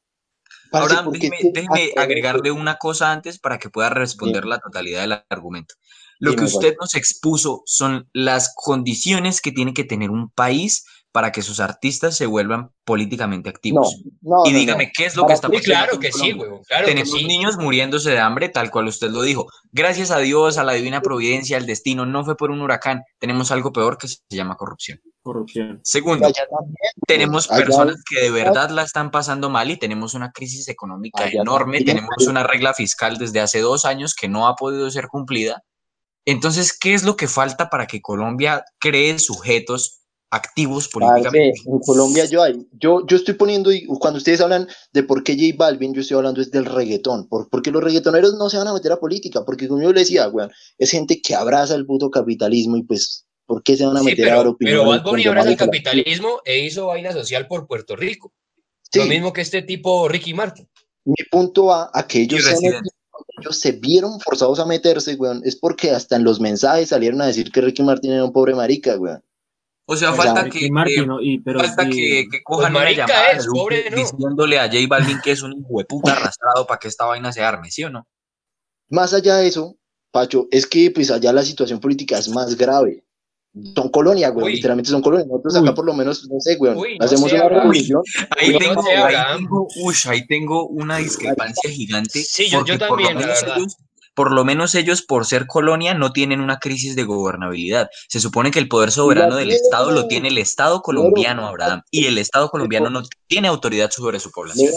Ahora, 0.72 1.04
déjeme, 1.10 1.92
agregarle 1.96 2.50
una 2.50 2.76
cosa 2.76 3.12
antes 3.12 3.38
para 3.38 3.58
que 3.58 3.70
pueda 3.70 3.90
responder 3.90 4.44
la 4.44 4.58
totalidad 4.58 5.02
del 5.02 5.22
argumento. 5.28 5.74
Lo 6.18 6.34
que 6.34 6.44
usted 6.44 6.74
nos 6.80 6.94
expuso 6.94 7.62
son 7.66 8.08
las 8.12 8.52
condiciones 8.54 9.40
que 9.40 9.52
tiene 9.52 9.74
que 9.74 9.84
tener 9.84 10.10
un 10.10 10.30
país 10.30 10.84
para 11.16 11.32
que 11.32 11.40
sus 11.40 11.60
artistas 11.60 12.14
se 12.14 12.26
vuelvan 12.26 12.72
políticamente 12.84 13.48
activos. 13.48 14.02
no, 14.20 14.42
y 14.44 14.52
no, 14.52 14.58
dígame, 14.58 14.84
no. 14.84 14.90
¿qué 14.94 15.06
es 15.06 15.16
lo 15.16 15.22
Para 15.22 15.28
que 15.28 15.34
está 15.34 15.48
pasando 15.48 15.64
claro 15.64 15.98
que 15.98 16.12
sí, 16.12 16.32
güey, 16.32 16.50
claro 16.68 16.84
que 16.84 16.92
Tenemos 16.92 17.18
sí. 17.18 17.24
niños 17.24 17.56
muriéndose 17.56 18.10
de 18.10 18.18
hambre, 18.18 18.50
tal 18.50 18.70
cual 18.70 18.86
usted 18.86 19.08
lo 19.08 19.22
dijo. 19.22 19.46
Gracias 19.72 20.10
a 20.10 20.18
Dios, 20.18 20.58
a 20.58 20.64
la 20.64 20.74
divina 20.74 21.00
providencia, 21.00 21.56
al 21.56 21.64
destino, 21.64 22.04
no 22.04 22.22
fue 22.22 22.36
por 22.36 22.50
un 22.50 22.60
huracán. 22.60 23.02
Tenemos 23.18 23.50
algo 23.50 23.72
peor 23.72 23.96
que 23.96 24.08
se 24.08 24.18
llama 24.28 24.56
corrupción. 24.56 25.00
Corrupción. 25.22 25.80
Segundo, 25.84 26.30
tenemos 27.06 27.48
personas 27.48 27.96
que 28.06 28.20
de 28.20 28.30
verdad 28.30 28.68
la 28.68 28.82
están 28.82 29.10
pasando 29.10 29.48
mal 29.48 29.70
y 29.70 29.78
tenemos 29.78 30.12
una 30.12 30.32
crisis 30.32 30.68
económica 30.68 31.24
Allá 31.24 31.40
enorme. 31.40 31.80
Tenemos 31.80 32.26
una 32.28 32.42
regla 32.42 32.74
fiscal 32.74 33.16
desde 33.16 33.40
hace 33.40 33.60
dos 33.60 33.86
años 33.86 34.14
que 34.14 34.28
no 34.28 34.48
ha 34.48 34.54
podido 34.54 34.90
ser 34.90 35.06
cumplida. 35.08 35.62
Entonces, 36.26 36.78
¿qué 36.78 36.92
es 36.92 37.04
lo 37.04 37.16
que 37.16 37.26
falta 37.26 37.70
para 37.70 37.86
que 37.86 38.02
Colombia 38.02 38.66
cree 38.78 39.18
sujetos 39.18 40.02
activos 40.30 40.88
Parce, 40.88 41.08
políticamente? 41.08 41.60
en 41.66 41.78
Colombia 41.78 42.24
yo 42.26 42.42
hay, 42.42 42.66
yo, 42.72 43.06
yo 43.06 43.16
estoy 43.16 43.34
poniendo, 43.34 43.72
y 43.72 43.86
cuando 43.86 44.18
ustedes 44.18 44.40
hablan 44.40 44.68
de 44.92 45.02
por 45.02 45.22
qué 45.22 45.34
J 45.34 45.54
Balvin, 45.56 45.94
yo 45.94 46.00
estoy 46.00 46.16
hablando 46.16 46.40
es 46.40 46.50
del 46.50 46.64
reggaetón, 46.64 47.28
por, 47.28 47.48
porque 47.48 47.70
los 47.70 47.82
reggaetoneros 47.82 48.34
no 48.34 48.50
se 48.50 48.58
van 48.58 48.68
a 48.68 48.74
meter 48.74 48.92
a 48.92 48.98
política, 49.00 49.44
porque 49.44 49.68
como 49.68 49.82
yo 49.82 49.92
le 49.92 50.00
decía, 50.00 50.28
weón, 50.28 50.50
es 50.78 50.90
gente 50.90 51.20
que 51.22 51.34
abraza 51.34 51.74
el 51.74 51.86
puto 51.86 52.10
capitalismo 52.10 52.76
y 52.76 52.82
pues, 52.82 53.26
¿por 53.46 53.62
qué 53.62 53.76
se 53.76 53.86
van 53.86 53.96
a 53.96 54.00
Sí, 54.00 54.06
meter 54.06 54.26
a 54.26 54.28
dar 54.30 54.38
pero, 54.38 54.50
opiniones? 54.50 54.80
pero 54.82 54.90
Bad 54.90 55.04
Bunny 55.10 55.26
abraza 55.26 55.50
el 55.50 55.56
capitalismo 55.56 56.40
e 56.44 56.58
hizo 56.58 56.86
vaina 56.86 57.12
social 57.12 57.46
por 57.46 57.66
Puerto 57.66 57.94
Rico. 57.96 58.32
Sí, 58.90 58.98
Lo 59.00 59.06
mismo 59.06 59.32
que 59.32 59.40
este 59.40 59.62
tipo 59.62 60.08
Ricky 60.08 60.34
Martin. 60.34 60.68
mi 61.04 61.14
punto 61.30 61.66
va 61.66 61.90
a 61.92 62.06
que 62.06 62.22
ellos 62.22 62.44
ellos 63.38 63.58
se 63.60 63.72
vieron 63.72 64.20
forzados 64.20 64.58
a 64.60 64.66
meterse, 64.66 65.14
weón, 65.14 65.42
es 65.44 65.56
porque 65.56 65.90
hasta 65.90 66.16
en 66.16 66.24
los 66.24 66.40
mensajes 66.40 66.88
salieron 66.90 67.20
a 67.20 67.26
decir 67.26 67.50
que 67.50 67.60
Ricky 67.60 67.82
Martin 67.82 68.12
era 68.12 68.24
un 68.24 68.32
pobre 68.32 68.54
marica, 68.54 68.96
weón. 68.98 69.22
O 69.88 69.96
sea, 69.96 70.12
sea, 70.12 70.22
falta 70.24 70.42
Ricky 70.42 70.60
que, 70.60 70.70
Martin, 70.70 71.00
que- 71.02 71.06
¿no? 71.06 71.20
Y, 71.20 71.38
pero 71.38 71.60
falta 71.60 71.84
sí, 71.84 71.90
que, 71.90 72.26
que 72.30 72.42
cojan 72.42 72.72
una 72.72 72.80
marica 72.80 73.06
llamada 73.06 73.30
es, 73.30 73.38
de 73.38 73.46
Duque 73.46 73.58
pobre 73.60 73.90
no. 73.90 73.96
diciéndole 73.96 74.58
a 74.58 74.64
J 74.66 74.78
Balvin 74.88 75.20
que 75.22 75.30
es 75.30 75.42
un 75.42 75.52
hijo 75.52 75.78
de 75.78 75.84
puta 75.84 76.12
arrastrado 76.12 76.66
para 76.66 76.78
que 76.78 76.88
esta 76.88 77.04
vaina 77.06 77.32
se 77.32 77.42
arme, 77.42 77.70
¿sí 77.70 77.84
o 77.84 77.90
no? 77.90 78.06
Más 78.90 79.14
allá 79.14 79.36
de 79.36 79.46
eso, 79.48 79.76
Pacho, 80.10 80.48
es 80.50 80.66
que 80.66 80.90
pues 80.90 81.10
allá 81.10 81.32
la 81.32 81.42
situación 81.44 81.78
política 81.80 82.18
es 82.18 82.28
más 82.28 82.56
grave. 82.56 83.04
Son 83.74 83.88
colonia, 83.88 84.28
güey, 84.30 84.54
literalmente 84.56 84.90
son 84.90 85.00
colonia. 85.00 85.24
Nosotros 85.26 85.54
Uy. 85.56 85.62
acá 85.62 85.74
por 85.74 85.86
lo 85.86 85.94
menos, 85.94 86.28
no 86.30 86.38
sé, 86.40 86.56
güey, 86.56 86.74
Uy, 86.74 86.98
no 86.98 87.06
hacemos 87.06 87.30
sé, 87.30 87.36
una 87.36 87.48
revolución. 87.48 88.02
Ahí 88.36 88.48
Uy, 88.48 88.52
no 88.54 88.58
tengo, 88.58 88.82
ahí 89.06 89.16
tengo, 89.38 89.68
ush, 89.82 90.08
ahí 90.08 90.26
tengo 90.26 90.66
una 90.66 90.98
discrepancia 90.98 91.70
gigante. 91.70 92.20
Sí, 92.22 92.50
yo- 92.50 92.64
también, 92.78 93.14
la 93.14 93.20
menos 93.20 93.40
verdad. 93.40 93.56
ellos- 93.58 93.76
por 94.16 94.32
lo 94.32 94.46
menos 94.46 94.74
ellos, 94.74 95.02
por 95.02 95.26
ser 95.26 95.46
colonia, 95.46 95.92
no 95.92 96.10
tienen 96.10 96.40
una 96.40 96.58
crisis 96.58 96.96
de 96.96 97.04
gobernabilidad. 97.04 97.90
Se 98.08 98.18
supone 98.18 98.50
que 98.50 98.58
el 98.58 98.66
poder 98.66 98.90
soberano 98.90 99.36
del. 99.36 99.50
Estado 99.50 99.90
lo 99.90 100.08
tiene 100.08 100.28
el 100.28 100.38
Estado 100.38 100.80
colombiano, 100.80 101.46
Abraham, 101.46 101.82
y 101.90 102.06
el 102.06 102.16
Estado 102.16 102.48
colombiano 102.48 102.88
no 102.88 103.02
tiene 103.26 103.46
autoridad 103.48 103.90
sobre 103.90 104.18
su 104.18 104.30
población. 104.30 104.72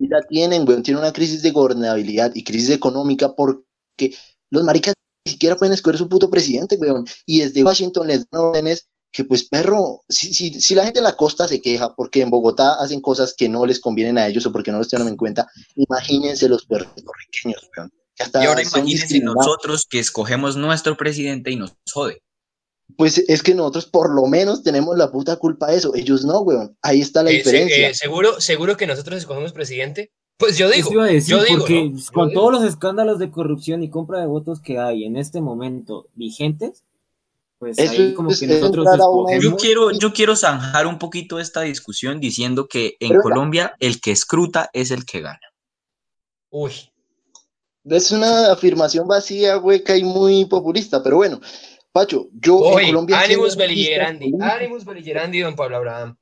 La 0.00 0.20
tienen, 0.28 0.66
güey, 0.66 0.82
tienen 0.82 1.02
una 1.02 1.12
crisis 1.12 1.42
de 1.42 1.50
gobernabilidad 1.50 2.32
y 2.34 2.44
crisis 2.44 2.70
económica 2.70 3.34
porque 3.34 4.14
los 4.50 4.64
maricas 4.64 4.94
ni 5.24 5.32
siquiera 5.32 5.56
pueden 5.56 5.72
escoger 5.72 5.96
su 5.96 6.08
puto 6.08 6.28
presidente, 6.28 6.76
güey. 6.76 6.92
Y 7.24 7.40
desde 7.40 7.64
Washington 7.64 8.06
les 8.06 8.28
dan 8.30 8.42
órdenes 8.42 8.86
que, 9.12 9.24
pues, 9.24 9.44
perro, 9.48 10.02
si, 10.08 10.32
si, 10.32 10.60
si 10.60 10.74
la 10.74 10.84
gente 10.84 11.00
en 11.00 11.04
la 11.04 11.16
costa 11.16 11.46
se 11.46 11.60
queja 11.60 11.94
porque 11.94 12.22
en 12.22 12.30
Bogotá 12.30 12.74
hacen 12.80 13.00
cosas 13.00 13.34
que 13.36 13.48
no 13.48 13.66
les 13.66 13.78
convienen 13.78 14.16
a 14.18 14.26
ellos 14.26 14.46
o 14.46 14.52
porque 14.52 14.72
no 14.72 14.78
los 14.78 14.88
tienen 14.88 15.08
en 15.08 15.16
cuenta, 15.16 15.46
imagínense 15.76 16.48
los 16.48 16.64
puertorriqueños, 16.66 17.68
hasta 18.18 18.42
Y 18.42 18.46
ahora 18.46 18.62
imagínense 18.62 19.20
nosotros 19.20 19.86
que 19.88 19.98
escogemos 19.98 20.56
nuestro 20.56 20.96
presidente 20.96 21.50
y 21.50 21.56
nos 21.56 21.74
jode. 21.92 22.22
Pues 22.96 23.18
es 23.18 23.42
que 23.42 23.54
nosotros 23.54 23.86
por 23.86 24.14
lo 24.14 24.26
menos 24.26 24.62
tenemos 24.62 24.96
la 24.98 25.10
puta 25.10 25.36
culpa 25.36 25.70
de 25.70 25.76
eso. 25.78 25.94
Ellos 25.94 26.24
no, 26.24 26.40
weón. 26.40 26.76
Ahí 26.82 27.00
está 27.00 27.22
la 27.22 27.30
Eh, 27.30 27.34
diferencia. 27.38 27.88
eh, 27.88 27.94
seguro, 27.94 28.38
seguro 28.40 28.76
que 28.76 28.86
nosotros 28.86 29.16
escogemos 29.18 29.52
presidente. 29.52 30.10
Pues 30.38 30.58
yo 30.58 30.68
digo, 30.68 30.88
Eso 30.88 30.92
iba 30.94 31.04
a 31.04 31.08
decir, 31.08 31.30
yo 31.36 31.42
digo, 31.44 31.58
porque 31.60 31.88
¿no? 31.88 31.96
Yo 31.98 32.04
con 32.12 32.28
digo. 32.28 32.40
todos 32.40 32.52
los 32.52 32.64
escándalos 32.64 33.18
de 33.18 33.30
corrupción 33.30 33.82
y 33.82 33.88
compra 33.90 34.20
de 34.20 34.26
votos 34.26 34.60
que 34.60 34.78
hay 34.78 35.04
en 35.04 35.16
este 35.16 35.40
momento 35.40 36.08
vigentes, 36.14 36.82
pues 37.62 37.78
Eso 37.78 37.92
ahí 37.92 38.12
como 38.12 38.28
que 38.30 38.44
nosotros 38.48 38.84
una- 38.88 39.38
Yo 39.38 39.56
quiero, 39.56 39.92
yo 39.92 40.12
quiero 40.12 40.34
zanjar 40.34 40.84
un 40.88 40.98
poquito 40.98 41.38
esta 41.38 41.60
discusión 41.60 42.18
diciendo 42.18 42.66
que 42.66 42.96
en 42.98 43.10
Pero- 43.10 43.22
Colombia 43.22 43.76
el 43.78 44.00
que 44.00 44.10
escruta 44.10 44.68
es 44.72 44.90
el 44.90 45.04
que 45.04 45.20
gana. 45.20 45.38
Uy, 46.50 46.72
Es 47.84 48.10
una 48.10 48.50
afirmación 48.50 49.06
vacía, 49.06 49.58
hueca 49.58 49.96
y 49.96 50.02
muy 50.02 50.44
populista, 50.46 51.04
pero 51.04 51.18
bueno, 51.18 51.40
Pacho, 51.92 52.26
yo 52.32 52.58
en 52.70 52.74
uy, 52.74 52.86
Colombia 52.86 53.20
beligerandi, 53.56 54.30
políticos. 54.32 54.52
ánimos 54.56 54.84
beligerandi, 54.84 55.38
don 55.40 55.54
Pablo 55.54 55.76
Abraham. 55.76 56.16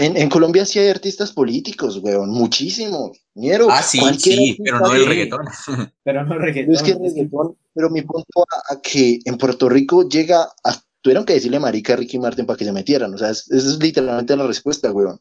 En, 0.00 0.16
en 0.16 0.28
Colombia 0.28 0.64
sí 0.64 0.78
hay 0.78 0.88
artistas 0.88 1.30
políticos, 1.32 1.98
weón, 2.02 2.30
muchísimos. 2.30 3.18
Ñero, 3.34 3.68
Ah, 3.70 3.82
sí, 3.82 4.00
sí, 4.18 4.58
pero 4.64 4.80
no 4.80 4.92
el 4.94 5.06
reggaetón. 5.06 5.46
Pero 6.04 6.24
no 6.24 6.34
No 6.34 6.38
reggaetón. 6.40 6.74
es 6.74 6.82
que 6.82 6.94
reggaetón, 6.94 7.56
pero 7.74 7.90
mi 7.90 8.02
punto 8.02 8.40
a, 8.50 8.74
a 8.74 8.80
que 8.80 9.20
en 9.24 9.36
Puerto 9.38 9.68
Rico 9.68 10.08
llega 10.08 10.42
a... 10.64 10.82
Tuvieron 11.02 11.24
que 11.24 11.34
decirle 11.34 11.58
marica 11.60 11.92
a 11.94 11.96
Ricky 11.96 12.18
Martin 12.18 12.44
para 12.46 12.56
que 12.58 12.64
se 12.64 12.72
metieran, 12.72 13.14
o 13.14 13.18
sea, 13.18 13.30
es- 13.30 13.50
esa 13.50 13.68
es 13.68 13.78
literalmente 13.78 14.36
la 14.36 14.46
respuesta, 14.46 14.90
weón. 14.92 15.18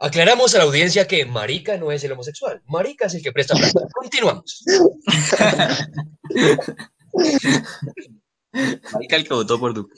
Aclaramos 0.00 0.54
a 0.54 0.58
la 0.58 0.64
audiencia 0.64 1.06
que 1.06 1.24
marica 1.26 1.76
no 1.78 1.90
es 1.92 2.02
el 2.04 2.12
homosexual, 2.12 2.60
marica 2.66 3.06
es 3.06 3.14
el 3.14 3.22
que 3.22 3.32
presta 3.32 3.54
plata. 3.54 3.80
Continuamos. 3.94 4.64
Marica, 8.92 9.16
el 9.16 9.24
que 9.28 9.34
votó 9.34 9.58
por 9.58 9.74
Duque. 9.74 9.94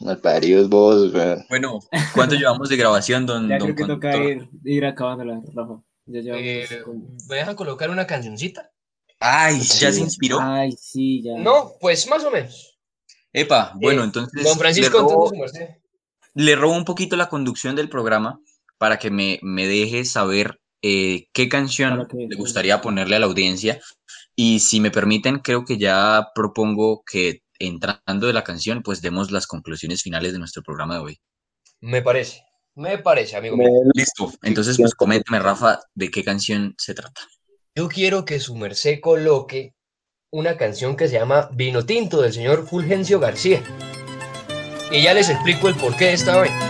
Malparidos 0.00 0.68
vos, 0.68 1.12
weón. 1.12 1.44
Bueno, 1.48 1.80
¿cuánto 2.14 2.34
llevamos 2.34 2.68
de 2.68 2.76
grabación, 2.76 3.26
don, 3.26 3.48
Ya 3.48 3.58
don 3.58 3.74
creo 3.74 3.86
que 3.86 3.92
toca 3.94 4.16
ir, 4.16 4.48
ir 4.64 4.84
acabándola, 4.84 5.40
Rafa. 5.54 5.80
Ya 6.06 6.20
llevamos 6.20 6.44
Eh, 6.46 6.68
¿Me 7.28 7.36
dejan 7.36 7.54
colocar 7.54 7.90
una 7.90 8.06
cancioncita? 8.06 8.70
Ay, 9.20 9.58
ya 9.60 9.90
Sí. 9.90 9.98
se 9.98 10.00
inspiró. 10.00 10.38
Ay, 10.40 10.72
sí, 10.72 11.22
ya. 11.22 11.36
No, 11.38 11.72
pues 11.80 12.08
más 12.08 12.24
o 12.24 12.30
menos. 12.30 12.78
Epa, 13.32 13.72
bueno, 13.76 14.02
Eh, 14.02 14.06
entonces 14.06 14.44
Don 14.44 14.58
Francisco, 14.58 14.98
le, 14.98 15.02
robo, 15.04 15.32
entonces 15.32 15.70
le 16.34 16.56
robo 16.56 16.74
un 16.76 16.84
poquito 16.84 17.16
la 17.16 17.28
conducción 17.28 17.76
del 17.76 17.88
programa 17.88 18.40
para 18.78 18.98
que 18.98 19.10
me, 19.10 19.38
me 19.42 19.66
deje 19.68 20.04
saber 20.04 20.58
eh, 20.82 21.28
qué 21.32 21.48
canción 21.48 22.08
que- 22.08 22.26
le 22.28 22.36
gustaría 22.36 22.80
ponerle 22.80 23.14
a 23.16 23.20
la 23.20 23.26
audiencia. 23.26 23.80
Y 24.34 24.58
si 24.60 24.80
me 24.80 24.90
permiten, 24.90 25.38
creo 25.38 25.64
que 25.64 25.78
ya 25.78 26.30
propongo 26.34 27.04
que 27.04 27.41
entrando 27.66 28.26
de 28.26 28.32
la 28.32 28.44
canción, 28.44 28.82
pues 28.82 29.02
demos 29.02 29.30
las 29.30 29.46
conclusiones 29.46 30.02
finales 30.02 30.32
de 30.32 30.38
nuestro 30.38 30.62
programa 30.62 30.94
de 30.94 31.00
hoy. 31.00 31.20
Me 31.80 32.02
parece, 32.02 32.42
me 32.74 32.98
parece, 32.98 33.36
amigo 33.36 33.56
Me- 33.56 33.64
mío. 33.64 33.80
Listo. 33.94 34.32
Entonces, 34.42 34.76
pues 34.76 34.94
coméntame, 34.94 35.38
Rafa, 35.38 35.80
de 35.94 36.10
qué 36.10 36.22
canción 36.24 36.74
se 36.78 36.94
trata. 36.94 37.22
Yo 37.74 37.88
quiero 37.88 38.24
que 38.24 38.38
su 38.40 38.54
merced 38.54 39.00
coloque 39.00 39.74
una 40.30 40.56
canción 40.56 40.96
que 40.96 41.08
se 41.08 41.14
llama 41.14 41.48
Vino 41.52 41.84
Tinto 41.84 42.20
del 42.22 42.32
señor 42.32 42.66
Fulgencio 42.68 43.18
García. 43.20 43.62
Y 44.90 45.02
ya 45.02 45.14
les 45.14 45.28
explico 45.30 45.68
el 45.68 45.74
porqué 45.74 46.06
de 46.06 46.12
esta 46.14 46.36
vaina. 46.36 46.60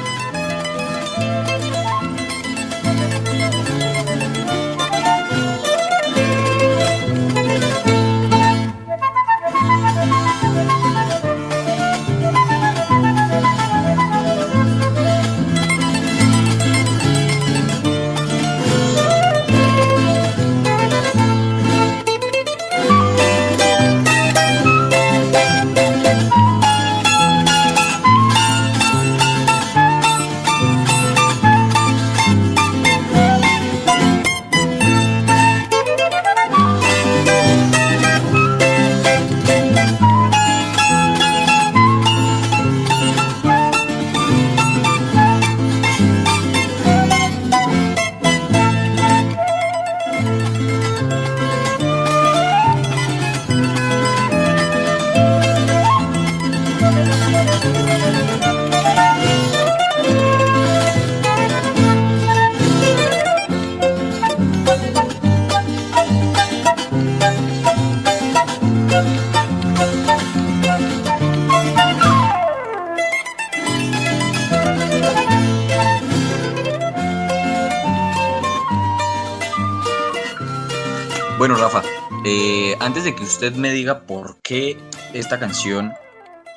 Que 83.22 83.28
usted 83.28 83.54
me 83.54 83.70
diga 83.70 84.00
por 84.00 84.36
qué 84.42 84.76
esta 85.12 85.38
canción 85.38 85.92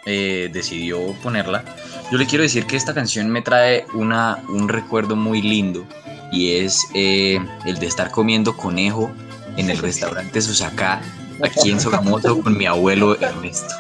eh, 0.06 0.50
decidió 0.52 1.00
ponerla, 1.22 1.64
yo 2.12 2.18
le 2.18 2.26
quiero 2.26 2.44
decir 2.44 2.66
que 2.66 2.76
esta 2.76 2.94
canción 2.94 3.30
me 3.30 3.42
trae 3.42 3.86
una, 3.94 4.40
un 4.50 4.68
recuerdo 4.68 5.16
muy 5.16 5.42
lindo 5.42 5.86
y 6.32 6.56
es 6.56 6.88
eh, 6.96 7.40
el 7.66 7.78
de 7.78 7.86
estar 7.86 8.10
comiendo 8.10 8.58
conejo 8.58 9.12
en 9.58 9.70
el 9.70 9.78
restaurante 9.78 10.42
Susacá, 10.42 11.02
aquí 11.44 11.70
en 11.72 11.80
Sogamoso, 11.80 12.42
con 12.42 12.58
mi 12.58 12.66
abuelo 12.66 13.20
Ernesto. 13.20 13.74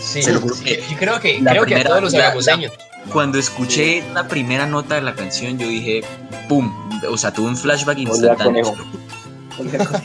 Sí, 0.00 0.22
yo 0.22 0.40
creo 0.98 1.20
que, 1.20 1.40
la 1.40 1.50
creo 1.52 1.66
que 1.66 1.74
a 1.76 1.84
todos 1.84 2.02
los. 2.02 2.14
Cuando 3.12 3.38
escuché 3.38 4.02
la 4.14 4.26
primera 4.26 4.66
nota 4.66 4.96
de 4.96 5.02
la 5.02 5.14
canción, 5.14 5.58
yo 5.58 5.68
dije, 5.68 6.02
¡pum! 6.48 6.72
O 7.08 7.16
sea, 7.16 7.32
tuve 7.32 7.48
un 7.48 7.56
flashback 7.56 7.98
Olía 7.98 8.08
a 8.08 8.12
instantáneo. 8.12 8.74
conejo. 9.56 9.98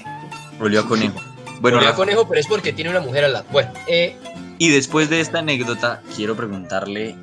Volvió 0.59 0.81
a 0.81 0.85
conejo. 0.85 1.30
Bueno, 1.61 1.79
Rafa, 1.79 1.95
conejo, 1.95 2.27
pero 2.27 2.41
es 2.41 2.47
porque 2.47 2.73
tiene 2.73 2.89
una 2.89 3.01
mujer 3.01 3.23
al 3.23 3.33
lado. 3.33 3.45
Bueno, 3.51 3.71
eh, 3.87 4.15
y 4.57 4.69
después 4.69 5.09
de 5.09 5.21
esta 5.21 5.39
anécdota, 5.39 6.01
quiero 6.15 6.35
preguntarle 6.35 7.15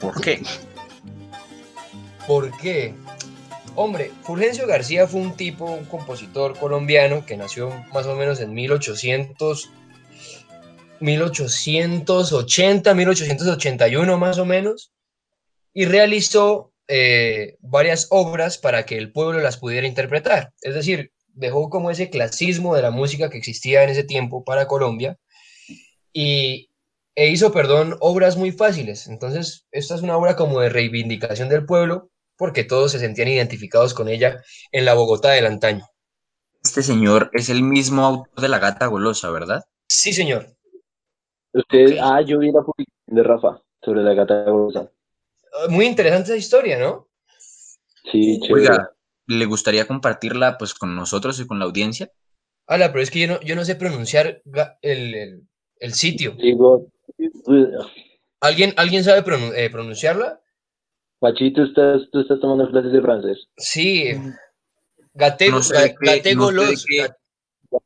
por 0.00 0.20
qué. 0.20 0.42
¿por 2.26 2.56
qué? 2.56 2.94
Hombre, 3.74 4.10
Fulgencio 4.22 4.66
García 4.66 5.06
fue 5.06 5.20
un 5.20 5.36
tipo, 5.36 5.66
un 5.66 5.84
compositor 5.84 6.58
colombiano 6.58 7.24
que 7.24 7.36
nació 7.36 7.70
más 7.92 8.06
o 8.06 8.16
menos 8.16 8.40
en 8.40 8.52
1800, 8.54 9.70
1880, 11.00 12.94
1881 12.94 14.18
más 14.18 14.38
o 14.38 14.44
menos, 14.44 14.92
y 15.72 15.86
realizó 15.86 16.72
eh, 16.88 17.56
varias 17.60 18.08
obras 18.10 18.58
para 18.58 18.84
que 18.84 18.98
el 18.98 19.12
pueblo 19.12 19.40
las 19.40 19.56
pudiera 19.56 19.86
interpretar. 19.86 20.52
Es 20.60 20.74
decir, 20.74 21.11
dejó 21.34 21.70
como 21.70 21.90
ese 21.90 22.10
clasismo 22.10 22.74
de 22.74 22.82
la 22.82 22.90
música 22.90 23.30
que 23.30 23.38
existía 23.38 23.82
en 23.82 23.90
ese 23.90 24.04
tiempo 24.04 24.44
para 24.44 24.66
Colombia 24.66 25.18
y, 26.12 26.70
e 27.14 27.28
hizo, 27.28 27.52
perdón, 27.52 27.96
obras 28.00 28.36
muy 28.36 28.52
fáciles. 28.52 29.06
Entonces, 29.06 29.66
esta 29.70 29.94
es 29.94 30.02
una 30.02 30.16
obra 30.16 30.36
como 30.36 30.60
de 30.60 30.68
reivindicación 30.68 31.48
del 31.48 31.66
pueblo 31.66 32.10
porque 32.36 32.64
todos 32.64 32.92
se 32.92 32.98
sentían 32.98 33.28
identificados 33.28 33.94
con 33.94 34.08
ella 34.08 34.42
en 34.72 34.84
la 34.84 34.94
Bogotá 34.94 35.30
del 35.30 35.46
antaño. 35.46 35.86
Este 36.62 36.82
señor 36.82 37.30
es 37.32 37.48
el 37.48 37.62
mismo 37.62 38.04
autor 38.04 38.40
de 38.40 38.48
La 38.48 38.58
Gata 38.58 38.86
Golosa, 38.86 39.30
¿verdad? 39.30 39.64
Sí, 39.88 40.12
señor. 40.12 40.46
Usted, 41.52 41.98
ah, 42.00 42.22
yo 42.22 42.38
vi 42.38 42.50
la 42.50 42.62
publicación 42.62 43.16
de 43.16 43.22
Rafa 43.22 43.62
sobre 43.82 44.02
la 44.02 44.14
gata 44.14 44.44
golosa. 44.44 44.90
Ah, 45.52 45.68
Muy 45.68 45.86
interesante 45.86 46.30
esa 46.30 46.38
historia, 46.38 46.78
¿no? 46.78 47.08
Sí, 48.10 48.40
chévere. 48.40 48.68
Oiga, 48.68 48.91
¿le 49.26 49.44
gustaría 49.46 49.86
compartirla 49.86 50.58
pues 50.58 50.74
con 50.74 50.94
nosotros 50.96 51.38
y 51.40 51.46
con 51.46 51.58
la 51.58 51.64
audiencia? 51.66 52.10
Ala, 52.66 52.92
pero 52.92 53.02
es 53.02 53.10
que 53.10 53.20
yo 53.20 53.26
no, 53.28 53.40
yo 53.42 53.54
no 53.56 53.64
sé 53.64 53.74
pronunciar 53.76 54.42
el, 54.82 55.14
el- 55.14 55.42
el 55.78 55.94
sitio. 55.94 56.32
Digo, 56.38 56.86
¿Alguien, 58.40 58.72
¿alguien 58.76 59.04
sabe 59.04 59.22
pronun- 59.24 59.52
eh, 59.54 59.70
pronunciarla? 59.70 60.40
Pachito, 61.20 61.62
estás, 61.64 62.02
tú 62.10 62.20
estás 62.20 62.40
tomando 62.40 62.68
clases 62.70 62.92
de 62.92 63.00
francés. 63.00 63.46
Sí. 63.56 64.12
Gate, 65.14 65.50
No 65.50 65.62
sé 65.62 65.74
ga- 65.74 65.82
de 65.82 65.88
qué- 66.00 66.16
gate 66.16 66.34
no 66.34 66.46
sé 66.48 66.54
de 66.54 66.60
golos- 66.62 66.84
qué- 66.88 67.02
ga- 67.04 67.16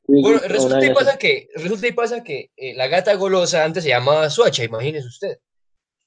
Bueno, 0.09 0.39
Una 0.39 0.49
resulta 0.49 0.85
y 0.87 0.95
pasa 0.95 1.17
que, 1.19 1.49
resulta 1.55 1.87
y 1.87 1.93
pasa 1.93 2.25
que 2.25 2.51
eh, 2.57 2.75
la 2.75 2.89
gata 2.89 3.15
golosa 3.15 3.65
antes 3.65 3.85
se 3.85 3.91
llamaba 3.91 4.29
Suacha, 4.31 4.65
imagínese 4.65 5.07
usted. 5.07 5.39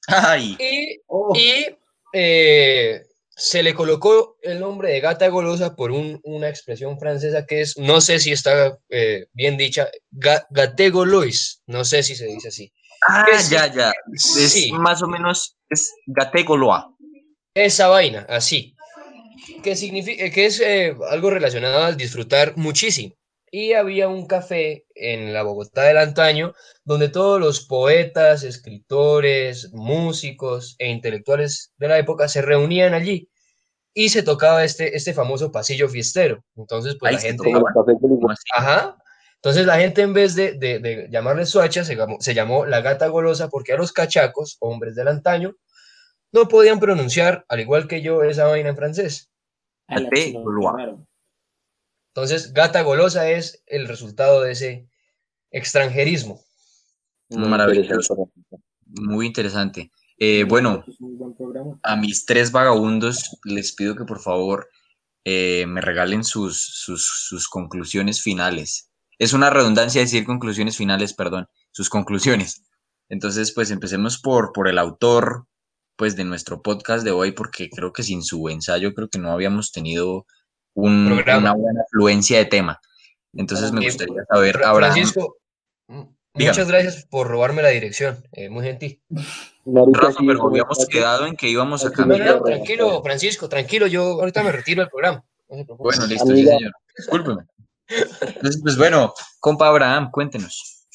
Ay, 0.07 0.57
Y, 0.59 0.99
Oh, 1.07 1.33
y 1.35 1.75
eh, 2.13 3.05
se 3.39 3.63
le 3.63 3.73
colocó 3.73 4.35
el 4.41 4.59
nombre 4.59 4.91
de 4.91 4.99
gata 4.99 5.29
golosa 5.29 5.75
por 5.75 5.91
un- 5.91 6.19
una 6.23 6.49
expresión 6.49 6.99
francesa 6.99 7.45
que 7.45 7.61
es, 7.61 7.77
no 7.77 8.01
sé 8.01 8.19
si 8.19 8.31
está 8.33 8.77
eh, 8.89 9.27
bien 9.33 9.55
dicha, 9.55 9.89
ga, 10.11 10.45
gate 10.49 10.89
golois, 10.89 11.61
no 11.65 11.85
sé 11.85 12.03
si 12.03 12.15
se 12.15 12.25
dice 12.25 12.49
así. 12.49 12.71
Ah, 13.07 13.25
ya, 13.49 13.73
ya. 13.73 13.93
Es 14.13 14.51
Sí. 14.51 14.71
más 14.73 15.01
o 15.01 15.07
menos, 15.07 15.55
es 15.69 15.93
gategoloa. 16.05 16.93
Esa 17.53 17.87
vaina, 17.87 18.25
así. 18.27 18.75
Que, 19.63 19.75
significa, 19.77 20.29
que 20.31 20.45
es 20.45 20.59
eh, 20.59 20.93
algo 21.09 21.29
relacionado 21.29 21.85
al 21.85 21.95
disfrutar 21.95 22.57
muchísimo. 22.57 23.15
Y 23.51 23.71
había 23.73 24.09
un 24.09 24.27
café 24.27 24.85
en 24.95 25.33
la 25.33 25.43
Bogotá 25.43 25.83
del 25.83 25.97
antaño 25.97 26.53
donde 26.83 27.07
todos 27.09 27.39
los 27.39 27.65
poetas, 27.65 28.43
escritores, 28.43 29.71
músicos 29.73 30.75
e 30.77 30.89
intelectuales 30.89 31.71
de 31.77 31.87
la 31.87 31.97
época 31.97 32.27
se 32.27 32.41
reunían 32.41 32.93
allí 32.93 33.28
y 33.99 34.07
se 34.07 34.23
tocaba 34.23 34.63
este, 34.63 34.95
este 34.95 35.13
famoso 35.13 35.51
pasillo 35.51 35.89
fiestero. 35.89 36.41
Entonces, 36.55 36.95
pues 36.97 37.09
Ahí 37.09 37.15
la 37.15 37.21
gente... 37.21 37.51
Ajá. 38.55 38.97
Entonces 39.35 39.65
la 39.65 39.77
gente 39.77 40.01
en 40.01 40.13
vez 40.13 40.35
de, 40.35 40.53
de, 40.53 40.79
de 40.79 41.09
llamarle 41.11 41.45
Suacha 41.45 41.83
se 41.83 41.97
llamó, 41.97 42.15
se 42.21 42.33
llamó 42.33 42.65
la 42.65 42.79
gata 42.79 43.09
golosa 43.09 43.49
porque 43.49 43.73
a 43.73 43.77
los 43.77 43.91
cachacos, 43.91 44.55
hombres 44.61 44.95
del 44.95 45.09
antaño, 45.09 45.57
no 46.31 46.47
podían 46.47 46.79
pronunciar, 46.79 47.43
al 47.49 47.59
igual 47.59 47.89
que 47.89 48.01
yo, 48.01 48.23
esa 48.23 48.45
vaina 48.45 48.69
en 48.69 48.77
francés. 48.77 49.33
Entonces, 52.15 52.53
gata 52.53 52.81
golosa 52.83 53.29
es 53.29 53.63
el 53.65 53.85
resultado 53.85 54.43
de 54.43 54.53
ese 54.53 54.87
extranjerismo. 55.51 56.39
Muy 57.27 57.49
Maravilloso. 57.49 58.13
interesante. 58.13 58.31
Muy 58.85 59.25
interesante. 59.25 59.91
Eh, 60.19 60.43
bueno, 60.43 60.83
a 61.83 61.95
mis 61.95 62.25
tres 62.25 62.51
vagabundos 62.51 63.37
les 63.45 63.73
pido 63.73 63.95
que 63.95 64.03
por 64.05 64.19
favor 64.19 64.69
eh, 65.25 65.65
me 65.67 65.81
regalen 65.81 66.23
sus, 66.23 66.61
sus, 66.61 67.05
sus 67.27 67.47
conclusiones 67.47 68.21
finales. 68.21 68.89
Es 69.17 69.33
una 69.33 69.49
redundancia 69.49 70.01
decir 70.01 70.25
conclusiones 70.25 70.77
finales, 70.77 71.13
perdón, 71.13 71.47
sus 71.71 71.89
conclusiones. 71.89 72.63
Entonces, 73.09 73.53
pues 73.53 73.71
empecemos 73.71 74.19
por, 74.19 74.51
por 74.53 74.67
el 74.67 74.77
autor 74.77 75.45
pues, 75.95 76.15
de 76.15 76.23
nuestro 76.25 76.61
podcast 76.61 77.03
de 77.03 77.11
hoy, 77.11 77.31
porque 77.31 77.69
creo 77.69 77.91
que 77.91 78.03
sin 78.03 78.21
su 78.23 78.47
ensayo 78.49 78.93
creo 78.93 79.09
que 79.09 79.19
no 79.19 79.31
habíamos 79.31 79.71
tenido 79.71 80.25
un- 80.73 81.07
una 81.11 81.53
buena 81.53 81.81
afluencia 81.81 82.37
de 82.37 82.45
tema. 82.45 82.79
Entonces 83.33 83.71
me 83.71 83.81
gustaría 83.85 84.23
saber, 84.31 84.63
Abraham, 84.63 84.93
Francisco, 84.93 85.37
mm, 85.87 86.01
Dígame. 86.33 86.51
muchas 86.51 86.67
gracias 86.67 87.05
por 87.05 87.27
robarme 87.27 87.61
la 87.61 87.69
dirección, 87.69 88.23
eh, 88.31 88.49
muy 88.49 88.63
gentil. 88.63 89.01
Rafa, 89.65 90.19
pero 90.25 90.47
habíamos 90.47 90.85
quedado 90.87 91.25
en 91.25 91.35
que 91.35 91.49
íbamos 91.49 91.85
a 91.85 91.89
no, 92.05 92.41
tranquilo, 92.41 93.01
Francisco, 93.03 93.49
tranquilo, 93.49 93.87
yo 93.87 94.03
ahorita 94.19 94.43
me 94.43 94.51
retiro 94.51 94.81
del 94.81 94.89
programa. 94.89 95.23
Bueno, 95.47 96.05
listo, 96.07 96.27
sí, 96.27 96.45
señor. 96.45 96.71
Discúlpeme. 96.95 97.43
Entonces, 97.89 98.61
pues 98.61 98.77
bueno, 98.77 99.13
compa 99.39 99.67
Abraham, 99.67 100.11
cuéntenos. 100.11 100.85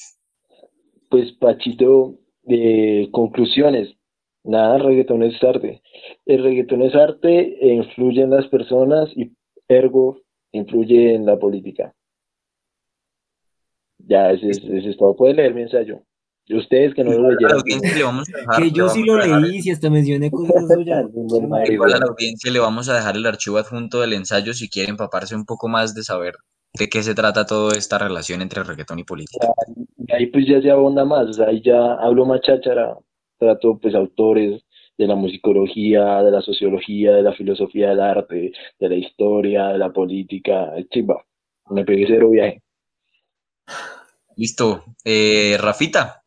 Pues 1.09 1.33
Pachito, 1.33 2.17
eh, 2.47 3.09
conclusiones. 3.11 3.95
Nada, 4.43 4.77
el 4.77 4.83
reggaetón 4.83 5.23
es 5.23 5.43
arte. 5.43 5.81
El 6.25 6.43
reggaetón 6.43 6.83
es 6.83 6.95
arte 6.95 7.57
e 7.59 7.73
influye 7.73 8.21
en 8.21 8.29
las 8.29 8.47
personas 8.47 9.09
y 9.15 9.35
ergo 9.67 10.19
influye 10.51 11.15
en 11.15 11.25
la 11.25 11.37
política. 11.37 11.93
Ya, 14.07 14.31
ese 14.31 14.49
es, 14.49 14.57
ese 14.57 14.89
es 14.89 14.97
todo. 14.97 15.15
Puede 15.15 15.33
leer 15.33 15.53
mi 15.53 15.63
ensayo. 15.63 16.01
Y 16.47 16.55
ustedes 16.57 16.93
que 16.93 17.03
no 17.03 17.11
lo 17.11 17.17
Igual 17.17 17.25
a 17.25 17.29
la 17.29 17.35
leyeron. 17.35 17.59
audiencia 17.59 17.95
le 17.95 18.03
vamos 18.03 18.29
a 18.29 18.37
dejar. 18.37 18.63
Que 18.63 18.71
yo 18.71 18.89
sí 18.89 19.03
lo 19.03 19.17
leí, 19.17 19.61
si 19.61 19.71
hasta 19.71 19.89
mencioné 19.89 20.29
cosas 20.29 20.67
suyas. 20.73 21.05
Igual 21.69 21.93
a 21.93 21.97
la 21.97 22.05
audiencia 22.05 22.51
le 22.51 22.59
vamos 22.59 22.87
a 22.87 22.95
dejar 22.95 23.15
el 23.15 23.25
archivo 23.25 23.57
adjunto 23.57 24.01
del 24.01 24.13
ensayo 24.13 24.53
si 24.53 24.69
quieren 24.69 24.91
empaparse 24.91 25.35
un 25.35 25.45
poco 25.45 25.67
más 25.67 25.95
de 25.95 26.03
saber 26.03 26.35
de 26.77 26.89
qué 26.89 27.03
se 27.03 27.15
trata 27.15 27.45
toda 27.45 27.75
esta 27.77 27.97
relación 27.97 28.41
entre 28.41 28.63
reggaetón 28.63 28.99
y 28.99 29.03
política. 29.03 29.47
Y 29.97 30.13
ahí 30.13 30.27
pues 30.27 30.45
ya 30.47 30.61
se 30.61 30.69
abonda 30.69 31.05
más, 31.05 31.27
o 31.27 31.33
sea, 31.33 31.47
ahí 31.47 31.61
ya 31.63 31.93
hablo 31.93 32.25
más 32.25 32.41
cháchara, 32.41 32.97
trato 33.39 33.79
pues 33.81 33.95
autores 33.95 34.61
de 34.97 35.07
la 35.07 35.15
musicología, 35.15 36.21
de 36.21 36.31
la 36.31 36.41
sociología, 36.41 37.13
de 37.13 37.23
la 37.23 37.33
filosofía 37.33 37.89
del 37.89 38.01
arte, 38.01 38.51
de 38.79 38.89
la 38.89 38.95
historia, 38.95 39.67
de 39.69 39.77
la 39.77 39.91
política, 39.91 40.73
chimba, 40.89 41.23
me 41.69 41.83
pegué 41.85 42.05
cero 42.07 42.29
viaje. 42.29 42.61
Listo. 44.35 44.83
Eh, 45.03 45.57
Rafita, 45.59 46.23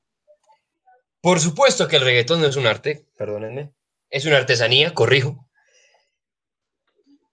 Por 1.21 1.41
supuesto 1.41 1.89
que 1.89 1.97
el 1.97 2.03
reggaetón 2.03 2.41
no 2.41 2.47
es 2.47 2.57
un 2.57 2.67
arte, 2.67 3.07
perdónenme, 3.17 3.73
es 4.09 4.25
una 4.25 4.39
artesanía, 4.39 4.95
corrijo. 4.95 5.49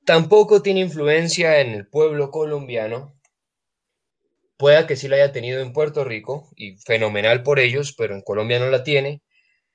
Tampoco 0.06 0.62
tiene 0.62 0.82
influencia 0.82 1.62
en 1.62 1.72
el 1.72 1.88
pueblo 1.88 2.30
colombiano. 2.30 3.16
Pueda 4.58 4.86
que 4.88 4.96
sí 4.96 5.08
la 5.08 5.18
haya 5.18 5.32
tenido 5.32 5.62
en 5.62 5.74
Puerto 5.74 6.04
Rico, 6.04 6.50
y 6.56 6.78
fenomenal 6.78 7.44
por 7.44 7.60
ellos, 7.60 7.94
pero 7.98 8.16
en 8.16 8.22
Colombia 8.22 8.60
no 8.60 8.70
la 8.70 8.84
tiene. 8.84 9.22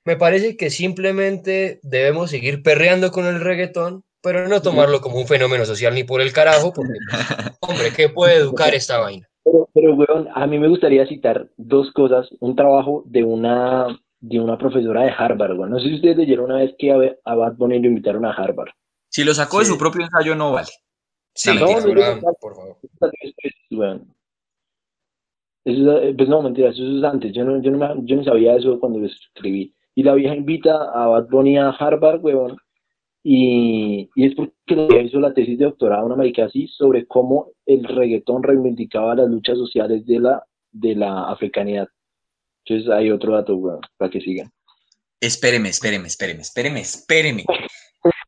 Me 0.03 0.15
parece 0.15 0.57
que 0.57 0.69
simplemente 0.69 1.79
debemos 1.83 2.31
seguir 2.31 2.63
perreando 2.63 3.11
con 3.11 3.25
el 3.25 3.39
reggaetón, 3.39 4.03
pero 4.21 4.47
no 4.47 4.61
tomarlo 4.61 5.01
como 5.01 5.17
un 5.17 5.27
fenómeno 5.27 5.65
social 5.65 5.93
ni 5.93 6.03
por 6.03 6.21
el 6.21 6.33
carajo, 6.33 6.73
porque, 6.73 6.93
hombre, 7.61 7.91
¿qué 7.93 8.09
puede 8.09 8.35
educar 8.35 8.73
esta 8.73 8.99
vaina? 8.99 9.30
Pero, 9.43 9.69
pero 9.73 9.93
weón, 9.95 10.27
a 10.33 10.45
mí 10.47 10.59
me 10.59 10.67
gustaría 10.67 11.05
citar 11.07 11.49
dos 11.57 11.91
cosas, 11.93 12.29
un 12.39 12.55
trabajo 12.55 13.03
de 13.07 13.23
una, 13.23 13.87
de 14.19 14.39
una 14.39 14.57
profesora 14.57 15.01
de 15.03 15.11
Harvard, 15.17 15.57
weón. 15.57 15.71
No 15.71 15.79
sé 15.79 15.87
si 15.89 15.95
ustedes 15.95 16.17
leyeron 16.17 16.45
una 16.45 16.57
vez 16.57 16.75
que 16.77 16.91
a, 16.91 16.97
a 17.25 17.35
Bad 17.35 17.55
Bunny 17.55 17.79
lo 17.79 17.87
invitaron 17.87 18.25
a 18.25 18.31
Harvard. 18.33 18.69
si 19.09 19.23
lo 19.23 19.33
sacó 19.33 19.59
de 19.59 19.65
su 19.65 19.77
propio 19.77 20.03
ensayo 20.03 20.35
no 20.35 20.51
vale. 20.53 20.69
Sí, 21.33 21.49
No, 21.57 21.65
mentira. 21.65 22.07
Abraham, 22.07 22.33
por 22.39 22.55
favor. 22.55 22.77
Weón. 23.71 24.13
Eso 25.65 25.97
es- 26.01 26.15
pues 26.15 26.29
no, 26.29 26.41
mentira, 26.41 26.69
eso 26.69 26.83
es 26.83 27.03
antes. 27.03 27.31
Yo 27.33 27.43
no, 27.43 27.61
yo 27.61 27.71
no, 27.71 27.77
me- 27.77 28.05
yo 28.05 28.15
no 28.15 28.23
sabía 28.23 28.55
eso 28.55 28.79
cuando 28.79 28.99
lo 28.99 29.05
escribí. 29.07 29.73
Y 29.95 30.03
la 30.03 30.13
vieja 30.13 30.35
invita 30.35 30.75
a 30.93 31.07
Bad 31.07 31.27
Bunny 31.29 31.57
a 31.57 31.69
Harvard, 31.69 32.21
weón. 32.23 32.57
Y, 33.23 34.09
y 34.15 34.25
es 34.25 34.35
porque 34.35 35.03
hizo 35.03 35.19
la 35.19 35.33
tesis 35.33 35.59
de 35.59 35.65
doctorado, 35.65 36.05
una 36.05 36.15
marica 36.15 36.45
así, 36.45 36.67
sobre 36.67 37.05
cómo 37.05 37.49
el 37.65 37.83
reggaetón 37.83 38.41
reivindicaba 38.41 39.15
las 39.15 39.29
luchas 39.29 39.57
sociales 39.57 40.05
de 40.05 40.19
la, 40.19 40.43
de 40.71 40.95
la 40.95 41.29
africanidad. 41.29 41.87
Entonces 42.65 42.91
hay 42.91 43.11
otro 43.11 43.33
dato, 43.33 43.79
para 43.97 44.09
que 44.09 44.21
sigan. 44.21 44.51
Espéreme, 45.19 45.69
espéreme, 45.69 46.07
espéreme, 46.07 46.41
espéreme, 46.41 46.81
espéreme. 46.81 47.45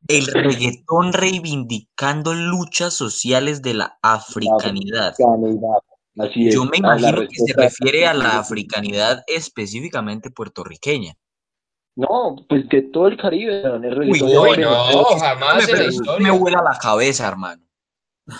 El 0.08 0.28
reggaetón 0.28 1.14
reivindicando 1.14 2.34
luchas 2.34 2.94
sociales 2.94 3.62
de 3.64 3.74
la 3.74 3.98
africanidad. 4.04 5.10
Africanidad. 5.10 5.80
Así 6.20 6.48
es. 6.48 6.54
Yo 6.54 6.66
me 6.66 6.78
a 6.78 6.96
la 6.96 7.10
imagino 7.10 7.28
que 7.28 7.36
se 7.36 7.54
refiere 7.54 8.06
a 8.06 8.14
la 8.14 8.38
africanidad 8.38 9.24
específicamente 9.26 10.30
puertorriqueña. 10.30 11.16
No, 11.96 12.36
pues 12.50 12.68
de 12.70 12.82
todo 12.84 13.08
el 13.08 13.18
Caribe, 13.18 13.64
weón, 13.64 13.86
el. 13.86 14.00
Uy, 14.00 14.20
de- 14.20 14.26
no, 14.64 15.04
jamás 15.20 15.70
en 15.70 16.06
la 16.06 16.20
me 16.20 16.32
vuela 16.32 16.62
la 16.64 16.78
cabeza, 16.82 17.28
hermano. 17.28 17.62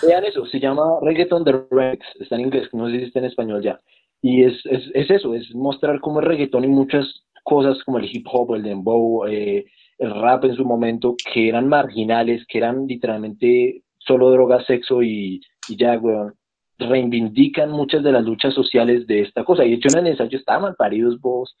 Vean 0.06 0.24
eso, 0.24 0.46
se 0.46 0.58
llama 0.58 0.98
Reggaeton 1.02 1.44
the 1.44 1.52
Rex, 1.70 2.04
está 2.18 2.36
en 2.36 2.40
inglés, 2.42 2.68
no 2.72 2.88
sé 2.88 2.98
si 2.98 3.04
está 3.04 3.18
en 3.18 3.26
español 3.26 3.62
ya. 3.62 3.80
Y 4.22 4.42
es, 4.42 4.54
es, 4.64 4.82
es 4.94 5.10
eso, 5.10 5.34
es 5.34 5.54
mostrar 5.54 6.00
cómo 6.00 6.20
el 6.20 6.26
reggaetón 6.26 6.64
y 6.64 6.68
muchas 6.68 7.24
cosas 7.42 7.76
como 7.84 7.98
el 7.98 8.06
hip 8.10 8.26
hop, 8.32 8.54
el 8.54 8.62
dembow, 8.62 9.26
eh, 9.26 9.66
el 9.98 10.14
rap 10.22 10.44
en 10.46 10.56
su 10.56 10.64
momento, 10.64 11.14
que 11.32 11.48
eran 11.50 11.68
marginales, 11.68 12.46
que 12.48 12.56
eran 12.58 12.86
literalmente 12.86 13.82
solo 13.98 14.30
droga, 14.30 14.64
sexo 14.64 15.02
y, 15.02 15.42
y 15.68 15.76
ya, 15.76 15.98
weón, 15.98 16.34
reivindican 16.78 17.70
muchas 17.70 18.02
de 18.02 18.12
las 18.12 18.24
luchas 18.24 18.54
sociales 18.54 19.06
de 19.06 19.20
esta 19.20 19.44
cosa. 19.44 19.64
Y 19.66 19.70
de 19.70 19.76
hecho 19.76 19.88
en 19.92 19.98
el 20.06 20.12
ensayo 20.12 20.38
estaban 20.38 20.62
mal 20.62 20.74
paridos 20.76 21.20
vos. 21.20 21.54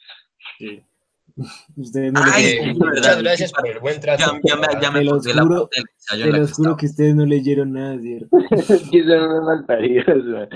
Ustedes 1.76 2.12
no 2.12 2.20
Ay, 2.22 2.44
Eh, 2.44 2.74
muchas 2.74 3.20
gracias 3.20 3.52
por 3.52 3.68
el 3.68 3.80
buen 3.80 4.00
trato. 4.00 4.40
Ya, 4.44 4.54
ya 4.54 4.56
me, 4.56 4.66
ya 4.80 4.90
me 4.90 4.98
Te 5.00 5.04
lo 5.04 5.14
acordé 5.14 5.34
la 5.34 5.42
juro, 5.42 5.68
Te 5.68 6.16
la 6.16 6.38
los 6.38 6.50
que 6.50 6.54
juro 6.54 6.76
que 6.76 6.86
ustedes 6.86 7.14
no 7.14 7.26
leyeron 7.26 7.72
nada, 7.72 7.98
¿cierto? 8.00 8.28
que 8.92 9.04
son 9.04 9.22
unos. 9.22 10.48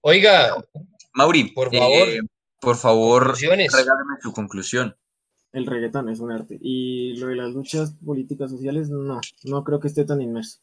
Oiga, 0.00 0.54
Mauri, 1.14 1.44
Por 1.52 1.74
eh, 1.74 1.78
favor. 1.78 2.08
por 2.60 2.76
favor, 2.76 3.38
regálame 3.40 4.18
tu 4.22 4.32
conclusión. 4.32 4.96
El 5.52 5.66
reggaetón 5.66 6.08
es 6.08 6.20
un 6.20 6.32
arte. 6.32 6.58
Y 6.60 7.16
lo 7.16 7.28
de 7.28 7.36
las 7.36 7.52
luchas 7.52 7.94
políticas 8.04 8.50
sociales, 8.50 8.90
no, 8.90 9.20
no 9.44 9.64
creo 9.64 9.80
que 9.80 9.88
esté 9.88 10.04
tan 10.04 10.20
inmerso. 10.20 10.58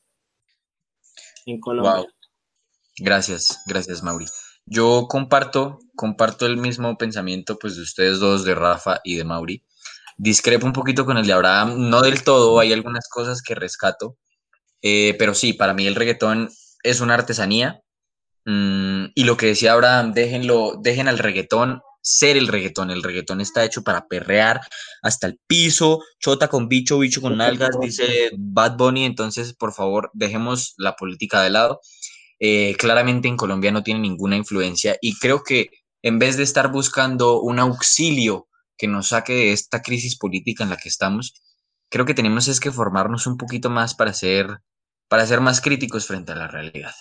En 1.45 1.59
Colombia. 1.59 1.95
Wow. 1.95 2.07
Gracias, 2.97 3.63
gracias, 3.65 4.03
Mauri. 4.03 4.25
Yo 4.65 5.07
comparto, 5.09 5.79
comparto 5.95 6.45
el 6.45 6.57
mismo 6.57 6.97
pensamiento 6.97 7.57
pues 7.59 7.75
de 7.75 7.83
ustedes 7.83 8.19
dos, 8.19 8.43
de 8.43 8.55
Rafa 8.55 9.01
y 9.03 9.15
de 9.15 9.23
Mauri. 9.23 9.63
Discrepo 10.17 10.65
un 10.65 10.73
poquito 10.73 11.05
con 11.05 11.17
el 11.17 11.25
de 11.25 11.33
Abraham, 11.33 11.89
no 11.89 12.01
del 12.01 12.23
todo, 12.23 12.59
hay 12.59 12.73
algunas 12.73 13.09
cosas 13.09 13.41
que 13.41 13.55
rescato, 13.55 14.17
eh, 14.81 15.15
pero 15.17 15.33
sí, 15.33 15.53
para 15.53 15.73
mí 15.73 15.87
el 15.87 15.95
reggaetón 15.95 16.49
es 16.83 17.01
una 17.01 17.15
artesanía. 17.15 17.81
mm, 18.45 19.05
y 19.15 19.23
lo 19.25 19.37
que 19.37 19.47
decía 19.47 19.73
Abraham, 19.73 20.13
déjenlo, 20.13 20.73
dejen 20.81 21.07
al 21.07 21.19
reggaetón 21.19 21.81
ser 22.01 22.37
el 22.37 22.47
reggaetón. 22.47 22.91
El 22.91 23.03
reggaetón 23.03 23.41
está 23.41 23.63
hecho 23.63 23.83
para 23.83 24.07
perrear 24.07 24.61
hasta 25.01 25.27
el 25.27 25.39
piso, 25.47 26.03
chota 26.19 26.47
con 26.47 26.67
bicho, 26.67 26.99
bicho 26.99 27.21
con 27.21 27.37
nalgas, 27.37 27.71
dice 27.79 28.31
Bad 28.37 28.77
Bunny. 28.77 29.05
Entonces, 29.05 29.53
por 29.53 29.73
favor, 29.73 30.09
dejemos 30.13 30.73
la 30.77 30.95
política 30.95 31.41
de 31.41 31.51
lado. 31.51 31.81
Eh, 32.43 32.75
claramente 32.79 33.27
en 33.27 33.37
Colombia 33.37 33.71
no 33.71 33.83
tiene 33.83 33.99
ninguna 33.99 34.35
influencia 34.35 34.97
y 34.99 35.15
creo 35.19 35.43
que 35.43 35.69
en 36.01 36.17
vez 36.17 36.37
de 36.37 36.43
estar 36.43 36.71
buscando 36.71 37.39
un 37.39 37.59
auxilio 37.59 38.47
que 38.75 38.87
nos 38.87 39.09
saque 39.09 39.33
de 39.33 39.51
esta 39.51 39.83
crisis 39.83 40.17
política 40.17 40.63
en 40.63 40.71
la 40.71 40.77
que 40.77 40.89
estamos, 40.89 41.35
creo 41.89 42.03
que 42.03 42.15
tenemos 42.15 42.47
es 42.47 42.59
que 42.59 42.71
formarnos 42.71 43.27
un 43.27 43.37
poquito 43.37 43.69
más 43.69 43.93
para 43.93 44.11
ser, 44.13 44.47
para 45.07 45.27
ser 45.27 45.39
más 45.39 45.61
críticos 45.61 46.07
frente 46.07 46.31
a 46.31 46.35
la 46.35 46.47
realidad. 46.47 46.95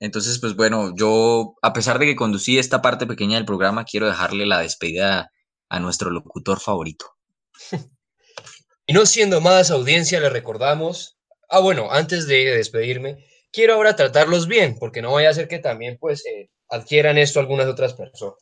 Entonces, 0.00 0.40
pues 0.40 0.56
bueno, 0.56 0.92
yo, 0.96 1.54
a 1.62 1.72
pesar 1.72 2.00
de 2.00 2.06
que 2.06 2.16
conducí 2.16 2.58
esta 2.58 2.82
parte 2.82 3.06
pequeña 3.06 3.36
del 3.36 3.46
programa, 3.46 3.84
quiero 3.84 4.08
dejarle 4.08 4.44
la 4.44 4.58
despedida 4.58 5.30
a 5.68 5.78
nuestro 5.78 6.10
locutor 6.10 6.58
favorito. 6.58 7.06
Y 8.86 8.92
no 8.92 9.06
siendo 9.06 9.40
más 9.40 9.70
audiencia, 9.70 10.20
le 10.20 10.28
recordamos, 10.28 11.16
ah, 11.48 11.60
bueno, 11.60 11.90
antes 11.90 12.26
de 12.26 12.54
despedirme, 12.54 13.24
quiero 13.54 13.74
ahora 13.74 13.94
tratarlos 13.96 14.48
bien, 14.48 14.76
porque 14.78 15.00
no 15.00 15.12
vaya 15.12 15.30
a 15.30 15.34
ser 15.34 15.46
que 15.48 15.60
también, 15.60 15.96
pues, 15.98 16.26
eh, 16.26 16.50
adquieran 16.68 17.16
esto 17.18 17.38
algunas 17.40 17.68
otras 17.68 17.94
personas. 17.94 18.38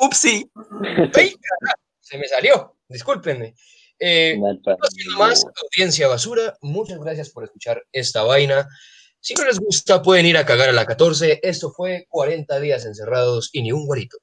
Upsi. 0.00 0.50
Se 2.00 2.18
me 2.18 2.28
salió, 2.28 2.76
discúlpenme. 2.88 3.54
Eh, 3.98 4.36
más 5.16 5.46
audiencia 5.62 6.08
basura, 6.08 6.58
muchas 6.60 6.98
gracias 6.98 7.30
por 7.30 7.44
escuchar 7.44 7.82
esta 7.92 8.22
vaina. 8.22 8.68
Si 9.20 9.32
no 9.34 9.46
les 9.46 9.58
gusta, 9.58 10.02
pueden 10.02 10.26
ir 10.26 10.36
a 10.36 10.44
cagar 10.44 10.68
a 10.68 10.72
la 10.72 10.84
14. 10.84 11.40
Esto 11.42 11.70
fue 11.70 12.04
40 12.10 12.60
días 12.60 12.84
encerrados 12.84 13.48
y 13.52 13.62
ni 13.62 13.72
un 13.72 13.86
guarito. 13.86 14.18